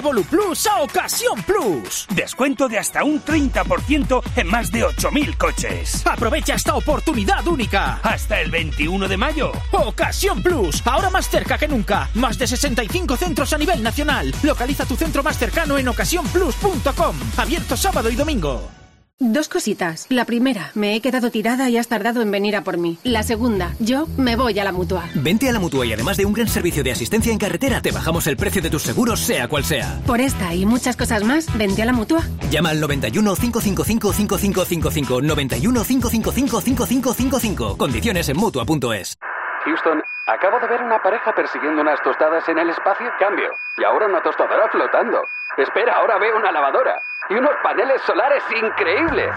la 0.00 0.02
Revolu 0.02 0.24
Plus 0.24 0.66
a 0.66 0.82
Ocasión 0.82 1.42
Plus. 1.42 2.06
Descuento 2.14 2.68
de 2.68 2.78
hasta 2.78 3.04
un 3.04 3.22
30% 3.22 4.22
en 4.36 4.46
más 4.46 4.70
de 4.70 4.84
8.000 4.84 5.36
coches. 5.36 6.06
Aprovecha 6.06 6.54
esta 6.54 6.74
oportunidad 6.74 7.46
única. 7.46 8.00
Hasta 8.02 8.40
el 8.40 8.50
21 8.50 9.08
de 9.08 9.16
mayo. 9.16 9.52
Ocasión 9.72 10.42
Plus. 10.42 10.82
Ahora 10.86 11.10
más 11.10 11.28
cerca 11.28 11.58
que 11.58 11.68
nunca. 11.68 12.08
Más 12.14 12.38
de 12.38 12.46
65 12.46 13.16
centros 13.16 13.52
a 13.52 13.58
nivel 13.58 13.82
nacional. 13.82 14.32
Localiza 14.42 14.86
tu 14.86 14.96
centro 14.96 15.22
más 15.22 15.38
cercano 15.38 15.76
en 15.76 15.88
ocasiónplus.com. 15.88 17.16
Abierto 17.36 17.76
sábado 17.76 18.10
y 18.10 18.16
domingo. 18.16 18.79
Dos 19.22 19.50
cositas. 19.50 20.06
La 20.08 20.24
primera, 20.24 20.70
me 20.74 20.96
he 20.96 21.02
quedado 21.02 21.30
tirada 21.30 21.68
y 21.68 21.76
has 21.76 21.88
tardado 21.88 22.22
en 22.22 22.30
venir 22.30 22.56
a 22.56 22.62
por 22.62 22.78
mí. 22.78 22.96
La 23.04 23.22
segunda, 23.22 23.72
yo 23.78 24.06
me 24.16 24.34
voy 24.34 24.58
a 24.58 24.64
la 24.64 24.72
mutua. 24.72 25.04
Vente 25.14 25.46
a 25.46 25.52
la 25.52 25.58
mutua 25.58 25.84
y 25.84 25.92
además 25.92 26.16
de 26.16 26.24
un 26.24 26.32
gran 26.32 26.48
servicio 26.48 26.82
de 26.82 26.92
asistencia 26.92 27.30
en 27.30 27.36
carretera, 27.36 27.82
te 27.82 27.92
bajamos 27.92 28.26
el 28.28 28.38
precio 28.38 28.62
de 28.62 28.70
tus 28.70 28.80
seguros, 28.80 29.20
sea 29.20 29.46
cual 29.46 29.64
sea. 29.64 30.00
Por 30.06 30.22
esta 30.22 30.54
y 30.54 30.64
muchas 30.64 30.96
cosas 30.96 31.22
más, 31.22 31.54
vente 31.58 31.82
a 31.82 31.84
la 31.84 31.92
mutua. 31.92 32.22
Llama 32.50 32.70
al 32.70 32.80
91 32.80 33.34
555 33.36 34.12
5555. 34.14 35.20
91 35.20 35.84
555 35.84 36.62
5555. 36.62 37.76
Condiciones 37.76 38.26
en 38.30 38.38
mutua.es. 38.38 39.18
Houston, 39.66 40.02
acabo 40.28 40.58
de 40.60 40.66
ver 40.66 40.80
una 40.80 40.98
pareja 41.02 41.34
persiguiendo 41.34 41.82
unas 41.82 42.02
tostadas 42.02 42.48
en 42.48 42.58
el 42.58 42.70
espacio. 42.70 43.06
Cambio. 43.18 43.50
Y 43.76 43.84
ahora 43.84 44.06
una 44.06 44.22
tostadora 44.22 44.66
flotando. 44.72 45.20
Espera, 45.58 45.92
ahora 45.98 46.18
veo 46.18 46.38
una 46.38 46.50
lavadora 46.50 46.98
y 47.28 47.34
unos 47.34 47.52
paneles 47.62 48.00
solares 48.06 48.42
increíbles. 48.50 49.28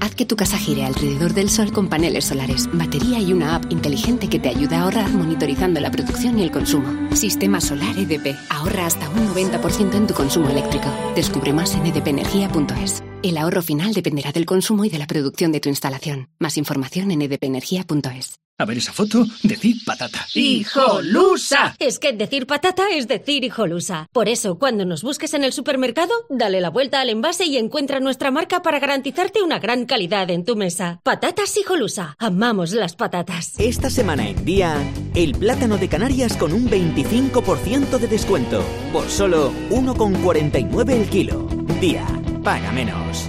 Haz 0.00 0.16
que 0.16 0.26
tu 0.26 0.36
casa 0.36 0.58
gire 0.58 0.84
alrededor 0.84 1.32
del 1.32 1.48
sol 1.48 1.72
con 1.72 1.88
paneles 1.88 2.24
solares, 2.24 2.68
batería 2.72 3.20
y 3.20 3.32
una 3.32 3.54
app 3.54 3.70
inteligente 3.70 4.28
que 4.28 4.40
te 4.40 4.48
ayuda 4.48 4.80
a 4.80 4.82
ahorrar 4.82 5.08
monitorizando 5.10 5.80
la 5.80 5.92
producción 5.92 6.38
y 6.38 6.42
el 6.42 6.50
consumo. 6.50 7.14
Sistema 7.14 7.60
Solar 7.60 7.96
EDP. 7.96 8.36
Ahorra 8.50 8.86
hasta 8.86 9.08
un 9.08 9.28
90% 9.28 9.94
en 9.94 10.06
tu 10.08 10.14
consumo 10.14 10.50
eléctrico. 10.50 10.86
Descubre 11.14 11.52
más 11.52 11.74
en 11.76 11.86
edpenergia.es. 11.86 13.02
El 13.22 13.38
ahorro 13.38 13.62
final 13.62 13.94
dependerá 13.94 14.32
del 14.32 14.44
consumo 14.44 14.84
y 14.84 14.90
de 14.90 14.98
la 14.98 15.06
producción 15.06 15.52
de 15.52 15.60
tu 15.60 15.68
instalación. 15.68 16.28
Más 16.40 16.58
información 16.58 17.12
en 17.12 17.22
edpenergia.es. 17.22 18.41
A 18.62 18.64
ver 18.64 18.78
esa 18.78 18.92
foto, 18.92 19.26
decir 19.42 19.74
patata. 19.84 20.24
¡Hijolusa! 20.34 21.74
Es 21.80 21.98
que 21.98 22.12
decir 22.12 22.46
patata 22.46 22.84
es 22.92 23.08
decir 23.08 23.42
hijolusa. 23.42 24.08
Por 24.12 24.28
eso, 24.28 24.56
cuando 24.56 24.84
nos 24.84 25.02
busques 25.02 25.34
en 25.34 25.42
el 25.42 25.52
supermercado, 25.52 26.12
dale 26.30 26.60
la 26.60 26.70
vuelta 26.70 27.00
al 27.00 27.10
envase 27.10 27.44
y 27.44 27.56
encuentra 27.56 27.98
nuestra 27.98 28.30
marca 28.30 28.62
para 28.62 28.78
garantizarte 28.78 29.42
una 29.42 29.58
gran 29.58 29.84
calidad 29.84 30.30
en 30.30 30.44
tu 30.44 30.54
mesa. 30.54 31.00
Patatas 31.02 31.56
hijolusa. 31.56 32.14
Amamos 32.20 32.70
las 32.70 32.94
patatas. 32.94 33.54
Esta 33.58 33.90
semana 33.90 34.28
en 34.28 34.44
día, 34.44 34.76
el 35.16 35.32
plátano 35.32 35.76
de 35.76 35.88
Canarias 35.88 36.36
con 36.36 36.52
un 36.52 36.70
25% 36.70 37.98
de 37.98 38.06
descuento. 38.06 38.62
Por 38.92 39.10
solo 39.10 39.50
1,49 39.70 40.90
el 40.92 41.08
kilo. 41.08 41.48
Día, 41.80 42.06
paga 42.44 42.70
menos. 42.70 43.28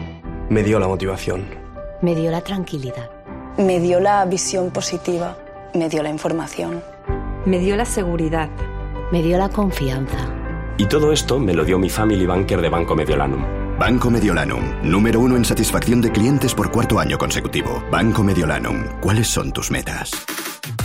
Me 0.52 0.62
dio 0.62 0.80
la 0.80 0.88
motivación. 0.88 1.44
Me 2.04 2.14
dio 2.14 2.30
la 2.30 2.42
tranquilidad. 2.42 3.23
Me 3.58 3.80
dio 3.80 4.00
la 4.00 4.26
visión 4.26 4.72
positiva. 4.72 5.38
Me 5.76 5.88
dio 5.88 6.02
la 6.02 6.10
información. 6.10 6.82
Me 7.46 7.60
dio 7.60 7.76
la 7.76 7.86
seguridad. 7.86 8.50
Me 9.12 9.22
dio 9.22 9.38
la 9.38 9.50
confianza. 9.50 10.18
Y 10.78 10.88
todo 10.88 11.12
esto 11.12 11.38
me 11.38 11.54
lo 11.54 11.64
dio 11.64 11.78
mi 11.78 11.88
family 11.88 12.26
banker 12.26 12.62
de 12.62 12.70
Banco 12.70 12.96
Mediolanum. 12.96 13.46
Banco 13.78 14.10
Mediolanum, 14.10 14.64
número 14.82 15.20
uno 15.20 15.38
en 15.38 15.46
satisfacción 15.46 16.02
de 16.02 16.12
clientes 16.12 16.56
por 16.56 16.72
cuarto 16.72 17.00
año 17.00 17.20
consecutivo. 17.20 17.84
Banco 17.92 18.24
Mediolanum, 18.24 18.86
¿cuáles 19.00 19.28
son 19.28 19.52
tus 19.52 19.70
metas? 19.70 20.12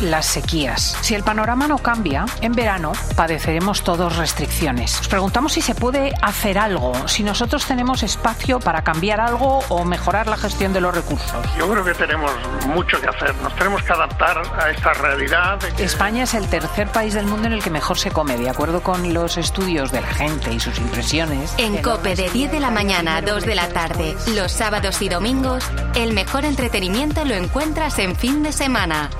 Las 0.00 0.26
sequías. 0.26 0.96
Si 1.00 1.16
el 1.16 1.24
panorama 1.24 1.66
no 1.66 1.78
cambia, 1.78 2.24
en 2.40 2.52
verano 2.52 2.92
padeceremos 3.16 3.82
todos 3.82 4.16
restricciones. 4.16 4.96
Nos 4.96 5.08
preguntamos 5.08 5.52
si 5.54 5.60
se 5.60 5.74
puede 5.74 6.12
hacer 6.22 6.56
algo, 6.56 6.92
si 7.08 7.24
nosotros 7.24 7.66
tenemos 7.66 8.04
espacio 8.04 8.60
para 8.60 8.82
cambiar 8.82 9.20
algo 9.20 9.58
o 9.68 9.84
mejorar 9.84 10.28
la 10.28 10.36
gestión 10.36 10.72
de 10.72 10.80
los 10.80 10.94
recursos. 10.94 11.44
Yo 11.58 11.68
creo 11.68 11.84
que 11.84 11.94
tenemos 11.94 12.30
mucho 12.68 13.00
que 13.00 13.08
hacer. 13.08 13.34
Nos 13.42 13.54
tenemos 13.56 13.82
que 13.82 13.92
adaptar 13.92 14.40
a 14.56 14.70
esta 14.70 14.92
realidad. 14.94 15.58
España 15.78 16.22
es 16.22 16.34
el 16.34 16.46
tercer 16.46 16.88
país 16.88 17.14
del 17.14 17.26
mundo 17.26 17.48
en 17.48 17.54
el 17.54 17.62
que 17.62 17.70
mejor 17.70 17.98
se 17.98 18.12
come, 18.12 18.36
de 18.36 18.48
acuerdo 18.48 18.82
con 18.82 19.12
los 19.12 19.36
estudios 19.36 19.90
de 19.90 20.00
la 20.00 20.08
gente 20.08 20.52
y 20.52 20.60
sus 20.60 20.78
impresiones. 20.78 21.54
En 21.58 21.82
COPE 21.82 22.14
de 22.14 22.30
10 22.30 22.52
de 22.52 22.60
la 22.60 22.70
mañana 22.70 23.16
a 23.16 23.22
2 23.22 23.44
de 23.44 23.54
la 23.56 23.68
tarde, 23.70 24.14
los 24.34 24.52
sábados 24.52 25.02
y 25.02 25.08
domingos, 25.08 25.64
el 25.96 26.12
mejor 26.12 26.44
entretenimiento 26.44 27.24
lo 27.24 27.34
encuentras 27.34 27.98
en 27.98 28.14
fin 28.14 28.44
de 28.44 28.52
semana. 28.52 29.10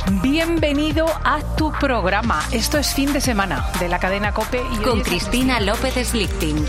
Bienvenido 0.69 1.07
a 1.25 1.41
tu 1.57 1.73
programa. 1.73 2.43
Esto 2.53 2.77
es 2.77 2.93
fin 2.93 3.15
de 3.15 3.23
semana 3.23 3.73
de 3.81 3.89
la 3.89 3.99
cadena 3.99 4.35
Cope 4.35 4.61
y 4.75 4.77
con 4.83 5.01
Cristina 5.01 5.61
López 5.61 5.95
Slichting. 6.09 6.63